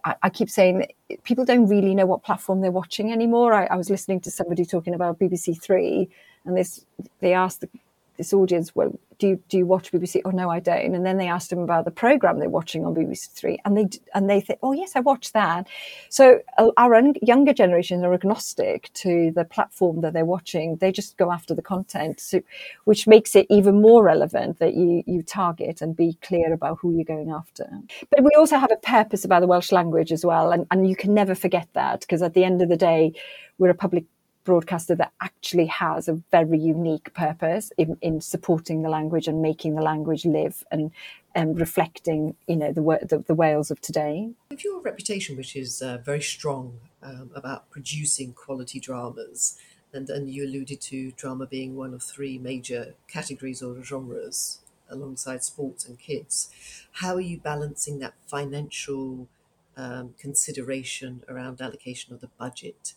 I, 0.04 0.16
I 0.24 0.30
keep 0.30 0.50
saying 0.50 0.88
people 1.24 1.46
don't 1.46 1.68
really 1.68 1.94
know 1.94 2.08
what 2.08 2.24
platform 2.24 2.62
they're 2.62 2.72
watching 2.72 3.12
anymore. 3.12 3.54
I, 3.54 3.66
I 3.68 3.76
was 3.76 3.90
listening 3.90 4.20
to 4.22 4.32
somebody 4.32 4.66
talking 4.66 4.96
about 4.96 5.20
BBC 5.20 5.62
Three, 5.62 6.10
and 6.46 6.58
this 6.58 6.86
they 7.20 7.34
asked 7.34 7.62
the 7.62 7.70
this 8.18 8.34
audience, 8.34 8.76
well, 8.76 8.98
do 9.18 9.30
you, 9.30 9.44
do 9.50 9.58
you 9.58 9.66
watch 9.66 9.92
BBC? 9.92 10.22
Oh, 10.26 10.30
no, 10.30 10.50
I 10.50 10.60
don't. 10.60 10.94
And 10.94 11.06
then 11.06 11.18
they 11.18 11.28
asked 11.28 11.50
them 11.50 11.60
about 11.60 11.86
the 11.86 11.92
program 11.92 12.40
they're 12.40 12.50
watching 12.50 12.86
on 12.86 12.94
BBC 12.94 13.30
Three, 13.30 13.60
and 13.66 13.78
they 13.78 13.88
and 14.14 14.30
they 14.30 14.42
think, 14.42 14.60
oh, 14.62 14.74
yes, 14.74 14.96
I 14.96 15.00
watch 15.00 15.32
that. 15.34 15.68
So 16.10 16.40
uh, 16.58 16.72
our 16.78 17.02
younger 17.22 17.54
generations 17.54 18.04
are 18.04 18.14
agnostic 18.14 18.92
to 18.94 19.32
the 19.34 19.46
platform 19.46 20.02
that 20.02 20.14
they're 20.14 20.26
watching. 20.26 20.78
They 20.78 20.92
just 20.92 21.18
go 21.18 21.32
after 21.32 21.54
the 21.54 21.62
content, 21.62 22.20
so, 22.20 22.42
which 22.84 23.08
makes 23.08 23.36
it 23.36 23.48
even 23.50 23.82
more 23.82 24.04
relevant 24.04 24.60
that 24.60 24.76
you 24.76 25.04
you 25.06 25.22
target 25.22 25.82
and 25.82 25.96
be 25.96 26.18
clear 26.22 26.54
about 26.54 26.80
who 26.82 26.96
you're 26.96 27.06
going 27.06 27.32
after. 27.32 27.70
But 28.10 28.24
we 28.24 28.32
also 28.38 28.58
have 28.58 28.72
a 28.72 28.78
purpose 28.78 29.24
about 29.24 29.42
the 29.42 29.48
Welsh 29.48 29.72
language 29.72 30.12
as 30.12 30.26
well, 30.26 30.52
and 30.52 30.66
and 30.72 30.90
you 30.90 30.96
can 30.96 31.14
never 31.14 31.36
forget 31.36 31.70
that 31.74 32.02
because 32.02 32.22
at 32.22 32.34
the 32.34 32.44
end 32.44 32.62
of 32.62 32.70
the 32.70 32.78
day, 32.78 33.14
we're 33.58 33.70
a 33.70 33.76
public 33.76 34.06
broadcaster 34.46 34.96
that 34.96 35.12
actually 35.22 35.66
has 35.66 36.08
a 36.08 36.14
very 36.32 36.58
unique 36.58 37.14
purpose 37.14 37.72
in, 37.78 37.98
in 38.02 38.22
supporting 38.22 38.84
the 38.84 38.90
language 38.90 39.28
and 39.28 39.42
making 39.42 39.76
the 39.76 39.82
language 39.82 40.26
live 40.26 40.64
and 40.72 40.92
and 41.38 41.60
reflecting, 41.60 42.34
you 42.48 42.56
know, 42.56 42.72
the, 42.72 42.82
the, 43.06 43.18
the 43.28 43.36
Wales 43.36 43.70
of 43.70 43.82
today. 43.82 44.30
With 44.50 44.64
your 44.64 44.80
reputation, 44.80 45.36
which 45.36 45.58
is 45.58 45.82
uh, 45.82 45.98
very 45.98 46.22
strong 46.22 46.80
um, 47.04 47.30
about 47.36 47.70
producing 47.70 48.32
quality 48.32 48.80
dramas, 48.80 49.60
and, 49.92 50.10
and 50.10 50.30
you 50.30 50.46
alluded 50.46 50.80
to 50.80 51.12
drama 51.12 51.46
being 51.46 51.76
one 51.76 51.94
of 51.94 52.02
three 52.02 52.38
major 52.38 52.94
categories 53.10 53.62
or 53.62 53.84
genres 53.84 54.60
alongside 54.90 55.44
sports 55.44 55.86
and 55.86 56.00
kids. 56.00 56.50
How 56.94 57.16
are 57.16 57.22
you 57.22 57.38
balancing 57.38 58.00
that 58.00 58.14
financial 58.28 59.28
um, 59.76 60.14
consideration 60.18 61.24
around 61.28 61.60
allocation 61.60 62.14
of 62.14 62.22
the 62.22 62.30
budget, 62.40 62.94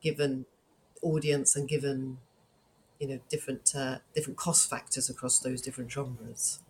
given 0.00 0.46
audience 1.02 1.56
and 1.56 1.68
given 1.68 2.18
you 2.98 3.08
know 3.08 3.20
different 3.28 3.72
uh, 3.74 3.98
different 4.14 4.36
cost 4.36 4.68
factors 4.68 5.08
across 5.10 5.38
those 5.38 5.60
different 5.60 5.90
genres? 5.90 6.60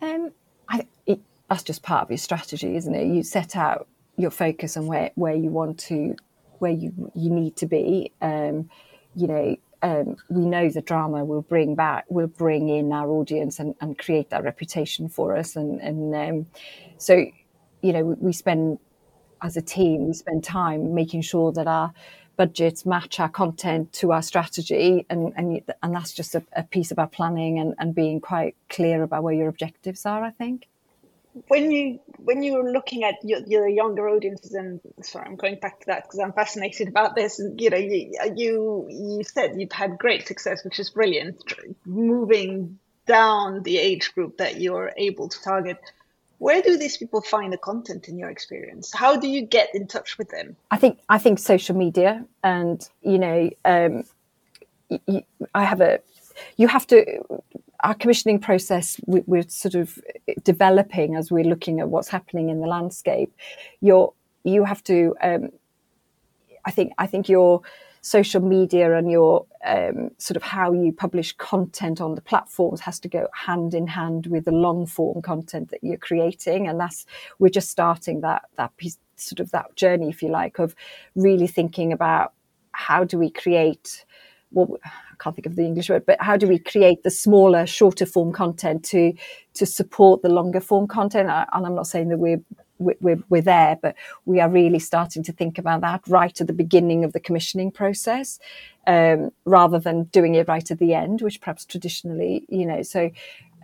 Um, 0.00 0.32
I, 0.68 0.86
it, 1.06 1.20
that's 1.48 1.62
just 1.62 1.82
part 1.82 2.02
of 2.02 2.10
your 2.10 2.18
strategy, 2.18 2.76
isn't 2.76 2.94
it? 2.94 3.06
You 3.06 3.22
set 3.22 3.56
out 3.56 3.88
your 4.16 4.30
focus 4.30 4.76
on 4.76 4.86
where, 4.86 5.10
where 5.14 5.34
you 5.34 5.50
want 5.50 5.78
to, 5.78 6.16
where 6.58 6.72
you 6.72 7.10
you 7.14 7.30
need 7.30 7.56
to 7.56 7.66
be. 7.66 8.12
Um, 8.20 8.68
you 9.14 9.26
know, 9.26 9.56
um, 9.82 10.16
we 10.28 10.44
know 10.44 10.68
the 10.68 10.82
drama 10.82 11.24
will 11.24 11.42
bring 11.42 11.74
back, 11.74 12.04
will 12.08 12.26
bring 12.26 12.68
in 12.68 12.92
our 12.92 13.08
audience 13.08 13.58
and, 13.58 13.74
and 13.80 13.98
create 13.98 14.30
that 14.30 14.42
reputation 14.44 15.08
for 15.08 15.36
us. 15.36 15.56
And, 15.56 15.80
and 15.80 16.14
um, 16.14 16.46
so, 16.98 17.24
you 17.82 17.92
know, 17.92 18.04
we, 18.04 18.14
we 18.14 18.32
spend 18.32 18.78
as 19.42 19.56
a 19.56 19.62
team, 19.62 20.06
we 20.06 20.14
spend 20.14 20.42
time 20.42 20.94
making 20.94 21.22
sure 21.22 21.52
that 21.52 21.66
our 21.66 21.92
budgets 22.36 22.86
match 22.86 23.18
our 23.20 23.28
content 23.28 23.92
to 23.94 24.12
our 24.12 24.22
strategy 24.22 25.06
and 25.08 25.32
and, 25.36 25.62
and 25.82 25.94
that's 25.94 26.12
just 26.12 26.34
a, 26.34 26.42
a 26.54 26.62
piece 26.62 26.90
about 26.90 27.12
planning 27.12 27.58
and, 27.58 27.74
and 27.78 27.94
being 27.94 28.20
quite 28.20 28.54
clear 28.68 29.02
about 29.02 29.22
where 29.22 29.34
your 29.34 29.48
objectives 29.48 30.06
are 30.06 30.22
i 30.24 30.30
think. 30.30 30.68
When 31.48 31.70
you 31.70 32.00
when 32.16 32.42
you 32.42 32.54
were 32.54 32.70
looking 32.70 33.04
at 33.04 33.16
your, 33.22 33.40
your 33.46 33.68
younger 33.68 34.08
audiences 34.08 34.52
and 34.54 34.80
sorry 35.02 35.26
i'm 35.26 35.36
going 35.36 35.58
back 35.60 35.80
to 35.80 35.86
that 35.86 36.04
because 36.04 36.18
i'm 36.18 36.32
fascinated 36.32 36.88
about 36.88 37.14
this 37.14 37.40
you 37.58 37.68
know 37.68 37.76
you, 37.76 38.12
you 38.34 38.86
you 38.88 39.24
said 39.24 39.54
you've 39.58 39.72
had 39.72 39.98
great 39.98 40.26
success 40.26 40.64
which 40.64 40.78
is 40.78 40.88
brilliant 40.90 41.36
moving 41.84 42.78
down 43.06 43.62
the 43.62 43.78
age 43.78 44.14
group 44.14 44.38
that 44.38 44.60
you're 44.60 44.92
able 44.96 45.28
to 45.28 45.42
target 45.42 45.78
where 46.38 46.60
do 46.60 46.76
these 46.76 46.96
people 46.96 47.20
find 47.22 47.52
the 47.52 47.58
content 47.58 48.08
in 48.08 48.18
your 48.18 48.28
experience? 48.28 48.92
How 48.92 49.16
do 49.16 49.26
you 49.28 49.42
get 49.42 49.74
in 49.74 49.86
touch 49.86 50.18
with 50.18 50.28
them? 50.30 50.56
I 50.70 50.76
think 50.76 50.98
i 51.08 51.18
think 51.18 51.38
social 51.38 51.76
media 51.76 52.24
and 52.42 52.88
you 53.02 53.18
know 53.18 53.50
um, 53.64 54.04
i 55.54 55.64
have 55.64 55.80
a 55.80 55.98
you 56.56 56.68
have 56.68 56.86
to 56.86 57.20
our 57.80 57.94
commissioning 57.94 58.38
process 58.38 59.00
we, 59.06 59.22
we're 59.26 59.48
sort 59.48 59.74
of 59.74 59.98
developing 60.44 61.14
as 61.14 61.30
we're 61.30 61.44
looking 61.44 61.80
at 61.80 61.88
what's 61.88 62.08
happening 62.08 62.48
in 62.48 62.60
the 62.60 62.66
landscape. 62.66 63.32
You're 63.80 64.12
you 64.44 64.64
have 64.64 64.82
to 64.84 65.14
um, 65.22 65.50
i 66.64 66.70
think 66.70 66.92
i 66.98 67.06
think 67.06 67.28
your 67.28 67.62
social 68.06 68.40
media 68.40 68.96
and 68.96 69.10
your 69.10 69.44
um, 69.64 70.10
sort 70.18 70.36
of 70.36 70.42
how 70.44 70.72
you 70.72 70.92
publish 70.92 71.32
content 71.38 72.00
on 72.00 72.14
the 72.14 72.20
platforms 72.20 72.80
has 72.80 73.00
to 73.00 73.08
go 73.08 73.26
hand 73.34 73.74
in 73.74 73.88
hand 73.88 74.28
with 74.28 74.44
the 74.44 74.52
long 74.52 74.86
form 74.86 75.20
content 75.20 75.72
that 75.72 75.82
you're 75.82 75.96
creating 75.96 76.68
and 76.68 76.78
that's 76.78 77.04
we're 77.40 77.48
just 77.48 77.68
starting 77.68 78.20
that 78.20 78.42
that 78.56 78.76
piece 78.76 78.96
sort 79.16 79.40
of 79.40 79.50
that 79.50 79.74
journey 79.74 80.08
if 80.08 80.22
you 80.22 80.28
like 80.28 80.60
of 80.60 80.76
really 81.16 81.48
thinking 81.48 81.92
about 81.92 82.32
how 82.70 83.02
do 83.02 83.18
we 83.18 83.28
create 83.28 84.04
well, 84.52 84.78
I 84.84 85.16
can't 85.18 85.34
think 85.34 85.46
of 85.46 85.56
the 85.56 85.64
English 85.64 85.90
word, 85.90 86.06
but 86.06 86.18
how 86.20 86.36
do 86.36 86.46
we 86.46 86.60
create 86.60 87.02
the 87.02 87.10
smaller, 87.10 87.66
shorter 87.66 88.06
form 88.06 88.32
content 88.32 88.84
to 88.84 89.12
to 89.54 89.66
support 89.66 90.22
the 90.22 90.28
longer 90.28 90.60
form 90.60 90.86
content? 90.86 91.28
And 91.28 91.66
I'm 91.66 91.74
not 91.74 91.88
saying 91.88 92.10
that 92.10 92.18
we're 92.18 92.40
we're, 92.78 93.18
we're 93.28 93.42
there, 93.42 93.78
but 93.80 93.94
we 94.24 94.40
are 94.40 94.50
really 94.50 94.78
starting 94.78 95.22
to 95.24 95.32
think 95.32 95.58
about 95.58 95.80
that 95.80 96.02
right 96.08 96.40
at 96.40 96.46
the 96.46 96.52
beginning 96.52 97.04
of 97.04 97.12
the 97.12 97.20
commissioning 97.20 97.70
process, 97.70 98.38
um, 98.86 99.30
rather 99.44 99.78
than 99.78 100.04
doing 100.04 100.34
it 100.34 100.48
right 100.48 100.70
at 100.70 100.78
the 100.78 100.94
end, 100.94 101.22
which 101.22 101.40
perhaps 101.40 101.64
traditionally, 101.64 102.44
you 102.48 102.66
know, 102.66 102.82
so 102.82 103.10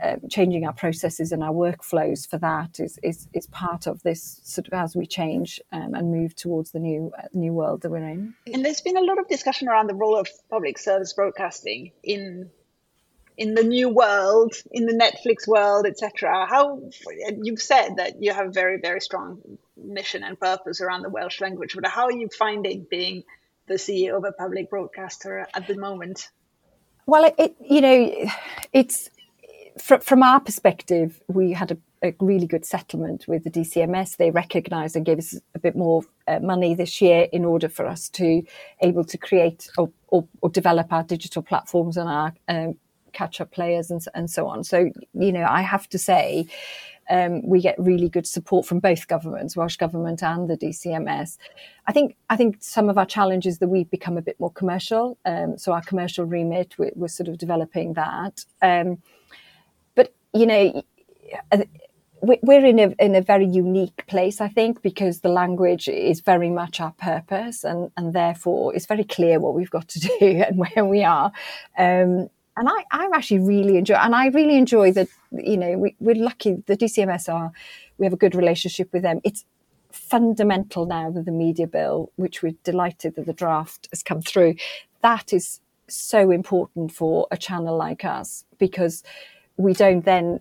um, 0.03 0.20
changing 0.29 0.66
our 0.66 0.72
processes 0.72 1.31
and 1.31 1.44
our 1.44 1.53
workflows 1.53 2.29
for 2.29 2.38
that 2.38 2.81
is, 2.81 2.98
is, 3.03 3.29
is 3.35 3.46
part 3.48 3.87
of 3.87 4.03
this 4.03 4.40
sort 4.42 4.66
of 4.66 4.72
as 4.72 4.96
we 4.96 5.07
change 5.07 5.61
um, 5.70 5.94
and 5.94 6.11
move 6.11 6.35
towards 6.35 6.72
the 6.72 6.81
new 6.81 7.12
uh, 7.16 7.29
new 7.33 7.53
world 7.53 7.83
that 7.83 7.90
we're 7.90 7.98
in. 7.98 8.35
And 8.53 8.64
there's 8.64 8.81
been 8.81 8.96
a 8.96 9.03
lot 9.03 9.18
of 9.18 9.29
discussion 9.29 9.68
around 9.68 9.88
the 9.88 9.94
role 9.94 10.18
of 10.18 10.29
public 10.51 10.79
service 10.79 11.12
broadcasting 11.12 11.92
in 12.03 12.51
in 13.37 13.55
the 13.55 13.62
new 13.62 13.88
world, 13.88 14.55
in 14.71 14.87
the 14.87 14.92
Netflix 14.92 15.47
world, 15.47 15.87
etc. 15.87 16.47
How 16.49 16.83
you've 17.42 17.62
said 17.62 17.97
that 17.97 18.23
you 18.23 18.33
have 18.33 18.49
a 18.49 18.53
very 18.53 18.79
very 18.81 19.01
strong 19.01 19.40
mission 19.77 20.23
and 20.23 20.38
purpose 20.38 20.81
around 20.81 21.03
the 21.03 21.11
Welsh 21.11 21.40
language, 21.40 21.75
but 21.75 21.87
how 21.87 22.05
are 22.05 22.12
you 22.12 22.29
finding 22.37 22.87
being 22.88 23.25
the 23.66 23.75
CEO 23.75 24.16
of 24.16 24.25
a 24.25 24.33
public 24.33 24.71
broadcaster 24.71 25.47
at 25.55 25.66
the 25.66 25.77
moment? 25.77 26.29
Well, 27.07 27.33
it, 27.38 27.57
you 27.61 27.81
know, 27.81 28.31
it's 28.73 29.11
from, 29.79 30.01
from 30.01 30.23
our 30.23 30.40
perspective, 30.40 31.21
we 31.29 31.53
had 31.53 31.73
a, 31.73 31.77
a, 32.03 32.14
really 32.21 32.47
good 32.47 32.64
settlement 32.64 33.27
with 33.27 33.45
the 33.45 33.51
DCMS. 33.51 34.16
They 34.16 34.31
recognised 34.31 34.97
and 34.97 35.05
gave 35.05 35.18
us 35.18 35.38
a 35.55 35.59
bit 35.59 35.77
more 35.77 36.03
uh, 36.29 36.40
money 36.40 36.75
this 36.75 37.01
year 37.01 37.29
in 37.33 37.45
order 37.45 37.68
for 37.68 37.87
us 37.87 38.09
to 38.11 38.42
able 38.81 39.05
to 39.05 39.18
create 39.18 39.68
or, 39.79 39.90
or, 40.09 40.27
or 40.40 40.51
develop 40.51 40.92
our 40.92 41.03
digital 41.03 41.42
platforms 41.42 41.97
and 41.97 42.09
our 42.09 42.35
um, 42.49 42.77
catch-up 43.12 43.51
players 43.51 43.90
and, 43.90 44.05
and 44.14 44.31
so 44.31 44.46
on. 44.46 44.64
So, 44.64 44.90
you 45.14 45.33
know, 45.33 45.44
I 45.48 45.62
have 45.62 45.88
to 45.90 45.98
say, 45.98 46.46
um, 47.11 47.46
we 47.46 47.61
get 47.61 47.75
really 47.79 48.09
good 48.09 48.27
support 48.27 48.64
from 48.64 48.79
both 48.79 49.09
governments, 49.09 49.57
Welsh 49.57 49.77
government 49.77 50.22
and 50.22 50.48
the 50.48 50.57
DCMS. 50.57 51.37
I 51.87 51.92
think 51.92 52.16
I 52.31 52.37
think 52.37 52.59
some 52.61 52.88
of 52.88 52.96
our 52.96 53.07
challenges 53.07 53.59
that 53.59 53.68
we've 53.68 53.90
become 53.90 54.16
a 54.16 54.22
bit 54.22 54.38
more 54.38 54.53
commercial. 54.53 55.18
Um, 55.25 55.59
so 55.59 55.72
our 55.72 55.83
commercial 55.83 56.25
remit, 56.25 56.79
we're, 56.79 56.92
we're 56.94 57.09
sort 57.09 57.29
of 57.29 57.38
developing 57.38 57.94
that. 57.94 58.44
Um, 58.62 58.98
you 60.35 60.46
know, 60.46 60.83
we're 62.22 62.64
in 62.64 62.79
a 62.79 62.94
in 62.98 63.14
a 63.14 63.20
very 63.20 63.46
unique 63.46 64.07
place, 64.07 64.40
I 64.40 64.48
think, 64.48 64.81
because 64.81 65.20
the 65.20 65.29
language 65.29 65.88
is 65.88 66.20
very 66.20 66.51
much 66.51 66.81
our 66.81 66.92
purpose, 66.92 67.64
and 67.64 67.90
and 67.96 68.12
therefore 68.12 68.75
it's 68.75 68.87
very 68.87 69.05
clear 69.05 69.40
what 69.40 69.55
we've 69.55 69.70
got 69.70 69.88
to 69.88 70.01
do 70.20 70.44
and 70.46 70.57
where 70.59 70.85
we 70.85 71.05
are. 71.05 71.33
And 72.57 72.69
I, 72.69 72.85
I 72.91 73.09
actually 73.15 73.41
really 73.41 73.77
enjoy, 73.79 73.95
and 73.95 74.15
I 74.15 74.27
really 74.27 74.57
enjoy 74.57 74.93
that. 74.93 75.09
You 75.33 75.57
know, 75.57 75.79
we, 75.79 75.97
we're 76.01 76.15
lucky. 76.15 76.62
The 76.67 76.77
DCMS 76.77 77.33
are, 77.33 77.53
we 77.99 78.05
have 78.07 78.12
a 78.12 78.19
good 78.19 78.35
relationship 78.35 78.93
with 78.93 79.03
them. 79.03 79.21
It's 79.25 79.45
fundamental 79.91 80.87
now 80.87 81.11
that 81.11 81.25
the 81.25 81.33
media 81.33 81.67
bill, 81.67 82.12
which 82.17 82.43
we're 82.43 82.55
delighted 82.65 83.15
that 83.17 83.27
the 83.27 83.33
draft 83.33 83.88
has 83.91 84.03
come 84.03 84.23
through, 84.23 84.57
that 85.03 85.33
is 85.33 85.61
so 85.88 86.31
important 86.31 86.93
for 86.93 87.27
a 87.31 87.37
channel 87.37 87.77
like 87.77 88.05
us 88.05 88.45
because 88.59 89.03
we 89.57 89.75
don't 89.75 90.05
then 90.05 90.41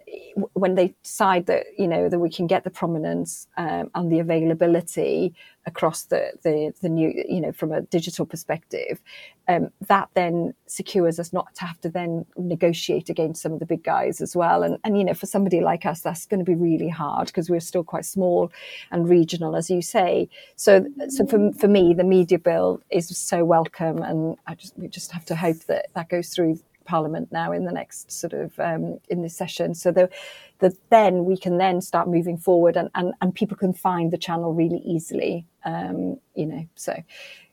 when 0.54 0.76
they 0.76 0.94
decide 1.04 1.46
that 1.46 1.66
you 1.78 1.88
know 1.88 2.08
that 2.08 2.20
we 2.20 2.30
can 2.30 2.48
get 2.48 2.64
the 2.64 2.70
prominence 2.70 3.48
um, 3.58 3.90
and 3.94 4.12
the 4.12 4.20
availability 4.20 5.34
across 5.66 6.04
the, 6.04 6.32
the 6.44 6.74
the 6.82 6.90
new 6.90 7.14
you 7.28 7.42
know 7.42 7.52
from 7.52 7.72
a 7.72 7.82
digital 7.82 8.26
perspective 8.26 9.02
um, 9.48 9.70
that 9.88 10.10
then 10.14 10.54
secures 10.68 11.20
us 11.20 11.34
not 11.34 11.54
to 11.56 11.66
have 11.66 11.80
to 11.82 11.90
then 11.90 12.26
negotiate 12.38 13.10
against 13.10 13.42
some 13.42 13.52
of 13.52 13.60
the 13.60 13.66
big 13.66 13.84
guys 13.84 14.22
as 14.22 14.36
well. 14.36 14.64
And 14.64 14.78
and 14.84 14.98
you 14.98 15.04
know 15.04 15.14
for 15.14 15.26
somebody 15.26 15.60
like 15.60 15.86
us 15.86 16.02
that's 16.02 16.26
going 16.26 16.40
to 16.40 16.46
be 16.46 16.56
really 16.56 16.90
hard 16.90 17.28
because 17.28 17.50
we're 17.50 17.60
still 17.60 17.84
quite 17.84 18.06
small 18.06 18.52
and 18.92 19.10
regional 19.10 19.56
as 19.56 19.70
you 19.70 19.82
say. 19.82 20.30
So 20.56 20.86
so 21.10 21.26
for, 21.26 21.52
for 21.54 21.68
me 21.68 21.94
the 21.94 22.04
media 22.04 22.40
bill 22.40 22.82
is 22.90 23.16
so 23.18 23.44
welcome 23.44 24.02
and 24.02 24.38
I 24.48 24.56
just 24.56 24.78
we 24.78 24.88
just 24.88 25.12
have 25.12 25.26
to 25.26 25.36
hope 25.36 25.60
that 25.66 25.88
that 25.96 26.10
goes 26.10 26.30
through 26.30 26.60
Parliament 26.86 27.32
now 27.32 27.52
in 27.52 27.66
the 27.66 27.72
next 27.72 28.12
sort 28.12 28.34
of 28.34 28.60
um, 28.60 29.00
in 29.10 29.22
this 29.22 29.36
session, 29.36 29.76
so 29.76 29.92
that 29.92 30.12
the, 30.60 30.76
then 30.90 31.26
we 31.26 31.38
can 31.38 31.58
then 31.58 31.82
start 31.82 32.08
moving 32.08 32.38
forward 32.38 32.78
and, 32.78 32.90
and, 32.96 33.14
and 33.22 33.34
people 33.34 33.58
can 33.58 33.74
find 33.74 34.12
the 34.12 34.18
channel 34.18 34.54
really 34.54 34.82
easily. 34.86 35.46
Um, 35.66 36.20
you 36.36 36.46
know, 36.46 36.66
so 36.76 36.96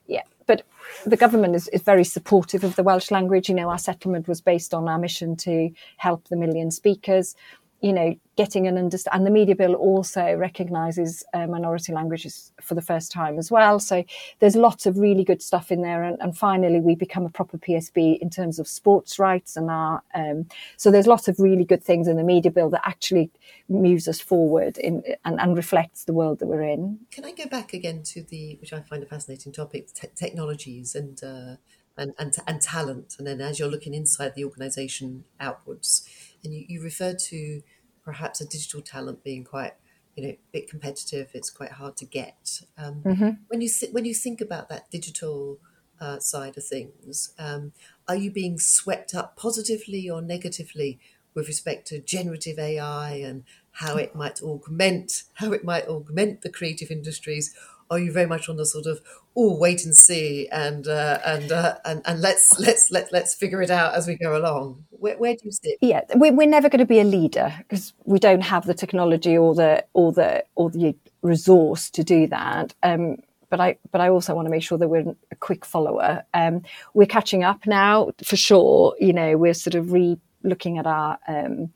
yeah. 0.07 0.23
But 0.47 0.63
the 1.05 1.17
government 1.17 1.55
is, 1.55 1.67
is 1.67 1.83
very 1.83 2.03
supportive 2.03 2.63
of 2.63 2.75
the 2.75 2.81
Welsh 2.81 3.11
language. 3.11 3.49
You 3.49 3.55
know, 3.55 3.69
our 3.69 3.77
settlement 3.77 4.27
was 4.27 4.41
based 4.41 4.73
on 4.73 4.89
our 4.89 4.97
mission 4.97 5.35
to 5.37 5.69
help 5.97 6.27
the 6.27 6.35
million 6.35 6.71
speakers 6.71 7.35
you 7.81 7.93
know, 7.93 8.13
getting 8.35 8.67
an 8.67 8.77
understand. 8.77 9.15
And 9.15 9.25
the 9.25 9.31
media 9.31 9.55
bill 9.55 9.75
also 9.75 10.33
recognises 10.35 11.23
uh, 11.33 11.47
minority 11.47 11.93
languages 11.93 12.51
for 12.61 12.75
the 12.75 12.81
first 12.81 13.11
time 13.11 13.37
as 13.37 13.51
well. 13.51 13.79
So 13.79 14.03
there's 14.39 14.55
lots 14.55 14.85
of 14.85 14.97
really 14.97 15.23
good 15.23 15.41
stuff 15.41 15.71
in 15.71 15.81
there. 15.81 16.03
And, 16.03 16.17
and 16.21 16.37
finally, 16.37 16.79
we 16.79 16.95
become 16.95 17.25
a 17.25 17.29
proper 17.29 17.57
PSB 17.57 18.19
in 18.19 18.29
terms 18.29 18.59
of 18.59 18.67
sports 18.67 19.19
rights 19.19 19.55
and 19.55 19.69
our. 19.69 20.01
Um, 20.13 20.47
so 20.77 20.91
there's 20.91 21.07
lots 21.07 21.27
of 21.27 21.39
really 21.39 21.65
good 21.65 21.83
things 21.83 22.07
in 22.07 22.17
the 22.17 22.23
media 22.23 22.51
bill 22.51 22.69
that 22.69 22.85
actually 22.85 23.31
moves 23.69 24.07
us 24.07 24.19
forward 24.19 24.77
in 24.77 25.03
and, 25.25 25.39
and 25.39 25.55
reflects 25.55 26.03
the 26.03 26.13
world 26.13 26.39
that 26.39 26.47
we're 26.47 26.63
in. 26.63 26.99
Can 27.11 27.25
I 27.25 27.31
go 27.31 27.45
back 27.45 27.73
again 27.73 28.03
to 28.03 28.23
the, 28.23 28.57
which 28.61 28.73
I 28.73 28.81
find 28.81 29.03
a 29.03 29.05
fascinating 29.05 29.51
topic, 29.51 29.93
te- 29.93 30.09
technologies 30.15 30.95
and. 30.95 31.21
Uh, 31.23 31.55
and, 31.99 32.13
and, 32.17 32.35
and 32.47 32.61
talent, 32.61 33.15
and 33.17 33.27
then 33.27 33.41
as 33.41 33.59
you're 33.59 33.69
looking 33.69 33.93
inside 33.93 34.33
the 34.35 34.45
organisation 34.45 35.25
outwards, 35.39 36.07
and 36.43 36.53
you, 36.53 36.65
you 36.67 36.81
referred 36.81 37.19
to 37.19 37.61
perhaps 38.03 38.41
a 38.41 38.47
digital 38.47 38.81
talent 38.81 39.23
being 39.23 39.43
quite 39.43 39.73
you 40.15 40.23
know 40.23 40.29
a 40.29 40.39
bit 40.51 40.69
competitive 40.69 41.29
it's 41.33 41.49
quite 41.49 41.73
hard 41.73 41.95
to 41.97 42.05
get. 42.05 42.61
Um, 42.77 43.03
mm-hmm. 43.05 43.29
when 43.47 43.61
you 43.61 43.69
when 43.91 44.05
you 44.05 44.13
think 44.13 44.41
about 44.41 44.69
that 44.69 44.89
digital 44.89 45.59
uh, 46.01 46.19
side 46.19 46.57
of 46.57 46.63
things 46.63 47.33
um, 47.37 47.73
are 48.07 48.15
you 48.15 48.31
being 48.31 48.57
swept 48.57 49.13
up 49.13 49.35
positively 49.35 50.09
or 50.09 50.21
negatively 50.21 50.97
with 51.33 51.47
respect 51.47 51.87
to 51.87 51.99
generative 51.99 52.57
ai 52.57 53.11
and 53.15 53.43
how 53.71 53.97
it 53.97 54.15
might 54.15 54.41
augment 54.41 55.23
how 55.35 55.51
it 55.51 55.65
might 55.65 55.87
augment 55.87 56.41
the 56.41 56.49
creative 56.49 56.89
industries 56.89 57.53
are 57.89 57.99
you 57.99 58.11
very 58.11 58.27
much 58.27 58.49
on 58.49 58.57
the 58.57 58.65
sort 58.65 58.85
of 58.85 59.01
oh 59.35 59.55
wait 59.57 59.85
and 59.85 59.95
see 59.95 60.47
and 60.51 60.87
uh, 60.87 61.19
and, 61.25 61.51
uh, 61.51 61.77
and 61.85 62.01
and 62.05 62.21
let's 62.21 62.59
let's 62.59 62.91
let 62.91 63.11
let's 63.11 63.33
figure 63.33 63.61
it 63.61 63.71
out 63.71 63.93
as 63.95 64.07
we 64.07 64.15
go 64.15 64.37
along? 64.37 64.85
Where, 64.91 65.17
where 65.17 65.33
do 65.33 65.41
you 65.45 65.51
sit? 65.51 65.77
Yeah, 65.81 66.01
we're, 66.15 66.33
we're 66.33 66.47
never 66.47 66.69
going 66.69 66.79
to 66.79 66.85
be 66.85 66.99
a 66.99 67.05
leader 67.05 67.53
because 67.59 67.93
we 68.05 68.19
don't 68.19 68.41
have 68.41 68.65
the 68.65 68.73
technology 68.73 69.37
or 69.37 69.55
the 69.55 69.85
or 69.93 70.11
the 70.11 70.43
or 70.55 70.69
the 70.69 70.95
resource 71.21 71.89
to 71.91 72.03
do 72.03 72.27
that. 72.27 72.73
Um, 72.83 73.17
but 73.49 73.59
I 73.59 73.77
but 73.91 74.01
I 74.01 74.09
also 74.09 74.35
want 74.35 74.45
to 74.45 74.51
make 74.51 74.63
sure 74.63 74.77
that 74.77 74.87
we're 74.87 75.15
a 75.31 75.35
quick 75.35 75.65
follower. 75.65 76.23
Um, 76.33 76.63
we're 76.93 77.07
catching 77.07 77.43
up 77.43 77.65
now 77.65 78.11
for 78.23 78.35
sure. 78.35 78.95
You 78.99 79.13
know, 79.13 79.37
we're 79.37 79.53
sort 79.53 79.75
of 79.75 79.91
re 79.91 80.17
looking 80.43 80.77
at 80.77 80.87
our 80.87 81.17
um, 81.27 81.71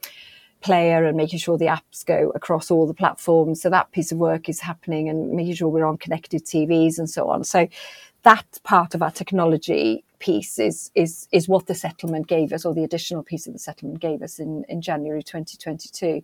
player 0.64 1.06
and 1.06 1.18
making 1.18 1.40
sure 1.40 1.58
the 1.58 1.66
apps 1.66 2.06
go 2.06 2.32
across 2.34 2.72
all 2.72 2.88
the 2.88 2.94
platforms. 2.94 3.62
So 3.62 3.70
that 3.70 3.92
piece 3.92 4.12
of 4.12 4.18
work 4.18 4.50
is 4.50 4.62
happening 4.62 5.10
and 5.10 5.32
making 5.32 5.56
sure 5.56 5.68
we're 5.68 5.86
on 5.86 5.98
connected 5.98 6.46
TVs 6.46 6.98
and 6.98 7.10
so 7.10 7.30
on. 7.30 7.44
So 7.44 7.68
that 8.24 8.46
part 8.64 8.96
of 8.96 9.02
our 9.02 9.12
technology 9.12 10.04
piece 10.20 10.58
is 10.58 10.90
is 10.96 11.28
is 11.34 11.50
what 11.50 11.68
the 11.68 11.76
settlement 11.76 12.28
gave 12.28 12.54
us, 12.54 12.66
or 12.66 12.74
the 12.74 12.86
additional 12.86 13.24
piece 13.24 13.46
of 13.46 13.54
the 13.54 13.60
settlement 13.60 14.00
gave 14.00 14.22
us 14.22 14.40
in 14.40 14.64
in 14.70 14.82
January 14.82 15.22
2022. 15.22 16.22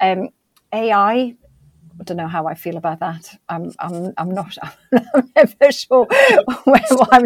Um, 0.00 0.30
AI. 0.72 1.36
I 2.00 2.04
don't 2.04 2.16
know 2.16 2.26
how 2.26 2.46
I 2.46 2.54
feel 2.54 2.78
about 2.78 3.00
that. 3.00 3.38
I'm 3.50 3.72
I'm 3.78 4.14
I'm 4.16 4.30
not 4.30 4.56
I'm 5.14 5.30
never 5.36 5.70
sure 5.70 6.06
where 6.64 6.80
I'm. 7.12 7.24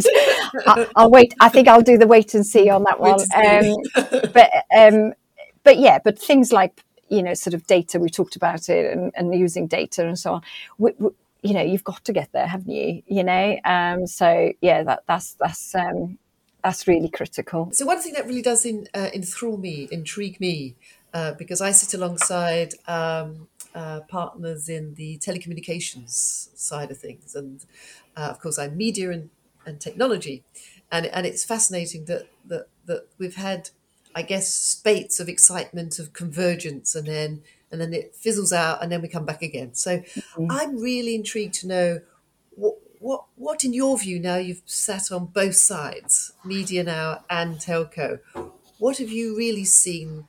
I'll, 0.66 0.87
I'll 0.96 1.11
wait. 1.11 1.35
I 1.40 1.48
think 1.48 1.68
I'll 1.68 1.83
do 1.83 1.96
the 1.96 2.09
wait 2.09 2.35
and 2.35 2.44
see 2.44 2.68
on 2.68 2.83
that 2.83 2.98
one. 2.98 3.20
Um, 3.33 4.33
but 4.33 4.50
um, 4.76 5.12
but 5.66 5.79
yeah, 5.79 5.98
but 6.02 6.18
things 6.18 6.52
like 6.52 6.85
you 7.09 7.22
know, 7.22 7.35
sort 7.35 7.55
of 7.55 7.66
data. 7.66 7.98
We 7.98 8.09
talked 8.09 8.37
about 8.37 8.68
it 8.68 8.92
and, 8.92 9.12
and 9.14 9.35
using 9.35 9.66
data 9.66 10.07
and 10.07 10.18
so 10.18 10.35
on. 10.35 10.42
We, 10.79 10.92
we, 10.98 11.11
you 11.42 11.55
know, 11.55 11.62
you've 11.62 11.85
got 11.85 12.05
to 12.05 12.12
get 12.12 12.33
there, 12.33 12.46
haven't 12.46 12.70
you? 12.70 13.02
You 13.07 13.24
know, 13.24 13.59
um, 13.64 14.07
so 14.07 14.52
yeah, 14.61 14.83
that 14.83 15.05
that's 15.07 15.35
that's 15.35 15.74
um, 15.74 16.18
that's 16.64 16.88
really 16.88 17.09
critical. 17.09 17.70
So 17.72 17.87
one 17.87 18.00
thing 18.00 18.14
that 18.14 18.26
really 18.26 18.42
does 18.42 18.64
in, 18.64 18.88
uh, 18.94 19.11
enthrall 19.14 19.57
me, 19.57 19.88
intrigue 19.92 20.40
me, 20.40 20.74
uh, 21.14 21.33
because 21.33 21.61
I 21.61 21.70
sit 21.70 21.94
alongside 21.94 22.74
um, 22.88 23.48
uh, 23.74 24.00
partners 24.09 24.68
in 24.68 24.94
the 24.94 25.18
telecommunications 25.18 26.57
side 26.59 26.90
of 26.90 26.98
things, 26.98 27.35
and 27.35 27.64
uh, 28.16 28.29
of 28.31 28.40
course 28.40 28.59
I'm 28.59 28.76
media 28.76 29.11
and, 29.11 29.31
and 29.64 29.81
technology, 29.81 30.42
and 30.90 31.07
and 31.07 31.26
it's 31.26 31.44
fascinating 31.44 32.07
that 32.07 32.29
that 32.44 32.66
that 32.87 33.07
we've 33.18 33.37
had, 33.37 33.70
I 34.16 34.22
guess, 34.22 34.48
spates 34.48 35.20
of 35.20 35.29
excitement 35.29 35.98
of 35.98 36.14
convergence, 36.14 36.94
and 36.94 37.07
then 37.07 37.42
and 37.70 37.81
then 37.81 37.92
it 37.92 38.16
fizzles 38.16 38.52
out, 38.52 38.83
and 38.83 38.90
then 38.90 39.02
we 39.02 39.09
come 39.09 39.26
back 39.26 39.42
again. 39.42 39.74
So 39.74 39.98
mm-hmm. 39.98 40.46
I'm 40.50 40.81
really 40.81 41.14
intrigued 41.14 41.55
to 41.61 41.68
know 41.68 42.00
what 42.52 42.76
what 42.98 43.24
what 43.37 43.62
in 43.62 43.74
your 43.74 43.98
view 43.98 44.18
now 44.18 44.37
you've 44.37 44.62
sat 44.64 45.12
on 45.12 45.26
both 45.26 45.57
sides, 45.57 46.33
media 46.44 46.83
now 46.83 47.24
and 47.29 47.57
telco. 47.57 48.20
What 48.79 48.96
have 48.98 49.11
you 49.11 49.37
really 49.37 49.64
seen 49.64 50.26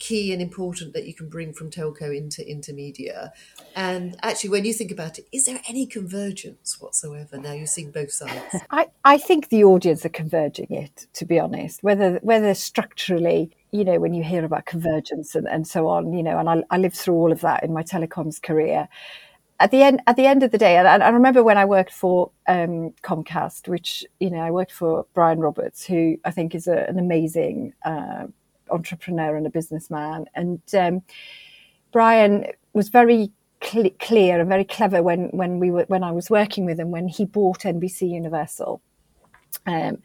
key 0.00 0.32
and 0.32 0.42
important 0.42 0.92
that 0.94 1.06
you 1.06 1.14
can 1.14 1.28
bring 1.28 1.52
from 1.52 1.70
telco 1.70 2.16
into 2.16 2.48
into 2.48 2.72
media? 2.72 3.32
And 3.76 4.16
actually, 4.22 4.50
when 4.50 4.64
you 4.64 4.72
think 4.72 4.90
about 4.90 5.18
it, 5.18 5.26
is 5.30 5.44
there 5.44 5.60
any 5.68 5.86
convergence 5.86 6.80
whatsoever? 6.80 7.38
Now 7.38 7.52
you're 7.52 7.66
seeing 7.66 7.92
both 7.92 8.10
sides. 8.10 8.56
I, 8.70 8.88
I 9.04 9.18
think 9.18 9.48
the 9.48 9.62
audience 9.62 10.04
are 10.04 10.10
converging 10.10 10.70
it, 10.70 11.06
to 11.14 11.24
be 11.24 11.38
honest. 11.38 11.82
Whether 11.84 12.18
whether 12.22 12.54
structurally, 12.54 13.50
you 13.70 13.84
know, 13.84 14.00
when 14.00 14.14
you 14.14 14.24
hear 14.24 14.44
about 14.44 14.66
convergence 14.66 15.36
and, 15.36 15.46
and 15.46 15.68
so 15.68 15.86
on, 15.86 16.12
you 16.12 16.24
know, 16.24 16.38
and 16.38 16.50
I, 16.50 16.64
I 16.70 16.78
lived 16.78 16.96
through 16.96 17.14
all 17.14 17.30
of 17.30 17.42
that 17.42 17.62
in 17.62 17.72
my 17.72 17.84
telecoms 17.84 18.42
career 18.42 18.88
at 19.60 19.70
the 19.70 19.82
end 19.82 20.00
at 20.06 20.16
the 20.16 20.26
end 20.26 20.42
of 20.42 20.50
the 20.50 20.58
day, 20.58 20.78
and 20.78 20.88
I, 20.88 21.08
remember 21.10 21.44
when 21.44 21.58
I 21.58 21.66
worked 21.66 21.92
for 21.92 22.30
um, 22.48 22.94
Comcast, 23.02 23.68
which 23.68 24.04
you 24.18 24.30
know 24.30 24.38
I 24.38 24.50
worked 24.50 24.72
for 24.72 25.06
Brian 25.12 25.38
Roberts, 25.38 25.84
who 25.84 26.16
I 26.24 26.30
think 26.30 26.54
is 26.54 26.66
a, 26.66 26.88
an 26.88 26.98
amazing 26.98 27.74
uh, 27.84 28.26
entrepreneur 28.70 29.36
and 29.36 29.46
a 29.46 29.50
businessman, 29.50 30.26
and 30.34 30.60
um, 30.78 31.02
Brian 31.92 32.46
was 32.72 32.88
very 32.88 33.32
cl- 33.62 33.90
clear 33.98 34.40
and 34.40 34.48
very 34.48 34.64
clever 34.64 35.02
when 35.02 35.28
when 35.30 35.58
we 35.58 35.70
were 35.70 35.84
when 35.88 36.04
I 36.04 36.12
was 36.12 36.30
working 36.30 36.64
with 36.64 36.78
him 36.78 36.90
when 36.90 37.08
he 37.08 37.24
bought 37.24 37.60
NBC 37.60 38.10
Universal, 38.10 38.80
um, 39.66 39.98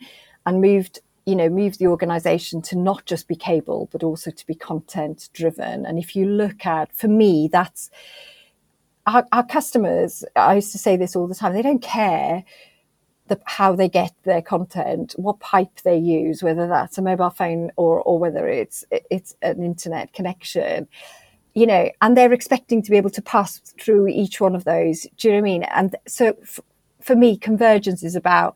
and 0.46 0.62
moved 0.62 1.00
you 1.26 1.36
know 1.36 1.50
moved 1.50 1.80
the 1.80 1.88
organization 1.88 2.62
to 2.64 2.78
not 2.78 3.06
just 3.06 3.28
be 3.28 3.36
cable 3.36 3.90
but 3.92 4.04
also 4.04 4.32
to 4.32 4.48
be 4.48 4.56
content 4.56 5.30
driven. 5.34 5.86
And 5.86 5.98
if 5.98 6.16
you 6.16 6.26
look 6.26 6.66
at 6.66 6.96
for 6.96 7.08
me 7.08 7.50
that's 7.52 7.90
our, 9.08 9.26
our 9.32 9.46
customers, 9.46 10.24
I 10.36 10.56
used 10.56 10.72
to 10.72 10.78
say 10.78 10.98
this 10.98 11.16
all 11.16 11.28
the 11.28 11.36
time, 11.36 11.54
they 11.54 11.62
don't 11.62 11.82
care 11.82 12.44
the, 13.28 13.40
how 13.46 13.76
they 13.76 13.90
get 13.90 14.14
their 14.24 14.42
content, 14.42 15.14
what 15.18 15.40
pipe 15.40 15.82
they 15.84 15.98
use, 15.98 16.44
whether 16.44 16.68
that's 16.68 16.98
a 16.98 17.02
mobile 17.02 17.30
phone 17.30 17.72
or, 17.76 18.02
or 18.02 18.20
whether 18.20 18.48
it's, 18.48 18.84
it's 18.92 19.36
an 19.42 19.64
internet 19.64 20.14
connection, 20.14 20.88
you 21.54 21.66
know, 21.66 21.90
and 22.02 22.16
they're 22.16 22.34
expecting 22.34 22.82
to 22.84 22.92
be 22.92 22.98
able 22.98 23.10
to 23.10 23.22
pass 23.22 23.60
through 23.80 24.08
each 24.08 24.40
one 24.40 24.56
of 24.56 24.64
those. 24.66 25.08
Do 25.18 25.28
you 25.28 25.34
know 25.34 25.38
what 25.38 25.48
I 25.48 25.52
mean? 25.52 25.64
And 25.64 25.96
so 26.08 26.36
f- 26.42 26.60
for 27.02 27.16
me, 27.16 27.38
convergence 27.38 28.04
is 28.04 28.16
about 28.16 28.56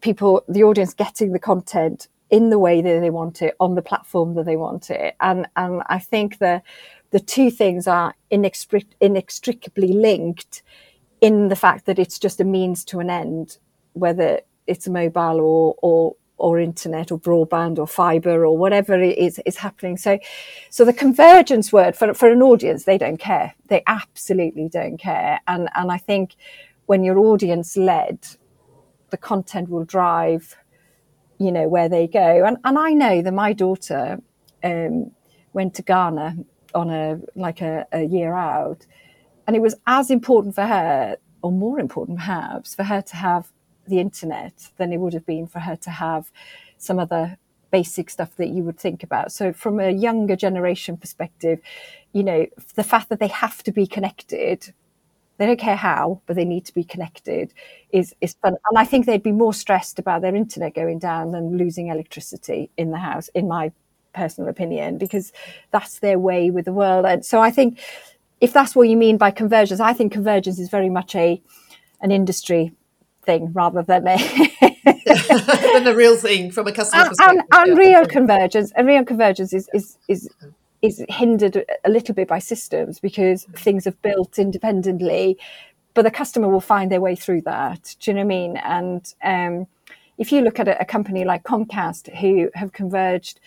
people, 0.00 0.44
the 0.48 0.62
audience 0.62 0.94
getting 0.94 1.32
the 1.32 1.38
content 1.38 2.08
in 2.30 2.50
the 2.50 2.58
way 2.58 2.80
that 2.80 3.00
they 3.00 3.10
want 3.10 3.42
it 3.42 3.54
on 3.60 3.74
the 3.74 3.82
platform 3.82 4.34
that 4.34 4.46
they 4.46 4.56
want 4.56 4.90
it. 4.90 5.16
And, 5.20 5.48
and 5.56 5.82
I 5.86 5.98
think 5.98 6.38
that 6.38 6.62
the 7.10 7.20
two 7.20 7.50
things 7.50 7.86
are 7.86 8.14
inextric- 8.30 8.94
inextricably 9.00 9.92
linked 9.92 10.62
in 11.20 11.48
the 11.48 11.56
fact 11.56 11.86
that 11.86 11.98
it's 11.98 12.18
just 12.18 12.40
a 12.40 12.44
means 12.44 12.84
to 12.86 13.00
an 13.00 13.10
end, 13.10 13.58
whether 13.92 14.40
it's 14.66 14.88
mobile 14.88 15.40
or, 15.40 15.74
or, 15.82 16.16
or 16.36 16.58
internet 16.58 17.12
or 17.12 17.18
broadband 17.18 17.78
or 17.78 17.86
fiber 17.86 18.44
or 18.44 18.56
whatever 18.56 19.00
is, 19.00 19.40
is 19.44 19.56
happening. 19.56 19.96
So, 19.96 20.18
so 20.70 20.84
the 20.84 20.92
convergence 20.92 21.72
word 21.72 21.96
for, 21.96 22.14
for 22.14 22.30
an 22.30 22.42
audience, 22.42 22.84
they 22.84 22.98
don't 22.98 23.18
care. 23.18 23.54
They 23.66 23.82
absolutely 23.86 24.68
don't 24.68 24.98
care. 24.98 25.40
And, 25.46 25.68
and 25.74 25.92
I 25.92 25.98
think 25.98 26.36
when 26.86 27.04
you're 27.04 27.18
audience 27.18 27.76
led, 27.76 28.18
the 29.10 29.16
content 29.16 29.68
will 29.68 29.84
drive, 29.84 30.56
you 31.38 31.52
know, 31.52 31.68
where 31.68 31.88
they 31.88 32.06
go. 32.06 32.44
And, 32.44 32.56
and 32.64 32.78
I 32.78 32.90
know 32.92 33.22
that 33.22 33.32
my 33.32 33.52
daughter, 33.52 34.20
um, 34.64 35.12
went 35.52 35.74
to 35.74 35.82
Ghana 35.82 36.36
on 36.74 36.90
a 36.90 37.20
like 37.34 37.60
a, 37.60 37.86
a 37.92 38.02
year 38.02 38.34
out, 38.34 38.86
and 39.46 39.56
it 39.56 39.60
was 39.60 39.74
as 39.86 40.10
important 40.10 40.54
for 40.54 40.64
her, 40.64 41.16
or 41.42 41.52
more 41.52 41.78
important 41.78 42.18
perhaps, 42.18 42.74
for 42.74 42.84
her 42.84 43.02
to 43.02 43.16
have 43.16 43.52
the 43.92 44.00
internet 44.00 44.70
than 44.78 44.92
it 44.92 44.98
would 44.98 45.12
have 45.12 45.26
been 45.26 45.46
for 45.46 45.60
her 45.60 45.76
to 45.76 45.90
have 45.90 46.32
some 46.78 46.98
other 46.98 47.36
basic 47.70 48.08
stuff 48.08 48.34
that 48.36 48.48
you 48.48 48.62
would 48.62 48.78
think 48.78 49.02
about. 49.02 49.32
So 49.32 49.52
from 49.52 49.78
a 49.80 49.90
younger 49.90 50.34
generation 50.34 50.96
perspective, 50.96 51.60
you 52.12 52.22
know, 52.22 52.46
the 52.74 52.82
fact 52.82 53.10
that 53.10 53.20
they 53.20 53.28
have 53.28 53.62
to 53.64 53.72
be 53.72 53.86
connected, 53.86 54.72
they 55.36 55.46
don't 55.46 55.58
care 55.58 55.76
how, 55.76 56.22
but 56.26 56.36
they 56.36 56.44
need 56.44 56.64
to 56.66 56.74
be 56.74 56.84
connected 56.84 57.52
is, 57.90 58.14
is 58.22 58.34
fun. 58.42 58.56
And 58.70 58.78
I 58.78 58.86
think 58.86 59.04
they'd 59.04 59.22
be 59.22 59.32
more 59.32 59.54
stressed 59.54 59.98
about 59.98 60.22
their 60.22 60.34
internet 60.34 60.74
going 60.74 60.98
down 60.98 61.30
than 61.32 61.58
losing 61.58 61.88
electricity 61.88 62.70
in 62.78 62.90
the 62.90 62.98
house, 62.98 63.28
in 63.28 63.46
my 63.46 63.72
personal 64.14 64.50
opinion 64.50 64.98
because 64.98 65.32
that's 65.70 65.98
their 65.98 66.18
way 66.18 66.50
with 66.50 66.64
the 66.64 66.72
world. 66.72 67.04
And 67.06 67.24
so 67.24 67.40
I 67.40 67.50
think 67.50 67.80
if 68.40 68.52
that's 68.52 68.74
what 68.74 68.88
you 68.88 68.96
mean 68.96 69.16
by 69.18 69.30
convergence, 69.30 69.80
I 69.80 69.92
think 69.92 70.12
convergence 70.12 70.58
is 70.58 70.68
very 70.68 70.90
much 70.90 71.14
a 71.14 71.40
an 72.02 72.10
industry 72.10 72.72
thing 73.24 73.52
rather 73.52 73.82
than 73.82 74.06
a 74.06 74.16
than 75.74 75.86
a 75.86 75.94
real 75.94 76.16
thing 76.16 76.50
from 76.50 76.66
a 76.66 76.72
customer 76.72 77.08
perspective. 77.08 77.44
And, 77.52 77.68
and 77.70 77.78
real 77.78 78.06
convergence, 78.06 78.72
and 78.76 78.86
real 78.86 79.04
convergence 79.04 79.52
is 79.52 79.68
is 79.72 79.98
is 80.08 80.28
is 80.80 81.04
hindered 81.08 81.64
a 81.84 81.90
little 81.90 82.14
bit 82.14 82.28
by 82.28 82.40
systems 82.40 82.98
because 82.98 83.44
things 83.54 83.84
have 83.84 84.00
built 84.02 84.38
independently, 84.38 85.38
but 85.94 86.02
the 86.02 86.10
customer 86.10 86.48
will 86.48 86.60
find 86.60 86.90
their 86.90 87.00
way 87.00 87.14
through 87.14 87.42
that. 87.42 87.94
Do 88.00 88.10
you 88.10 88.14
know 88.16 88.20
what 88.20 88.24
I 88.24 88.28
mean? 88.28 88.56
And 88.56 89.14
um, 89.22 89.66
if 90.18 90.32
you 90.32 90.40
look 90.40 90.58
at 90.58 90.66
a, 90.66 90.80
a 90.80 90.84
company 90.84 91.24
like 91.24 91.44
Comcast, 91.44 92.14
who 92.18 92.50
have 92.54 92.72
converged 92.72 93.38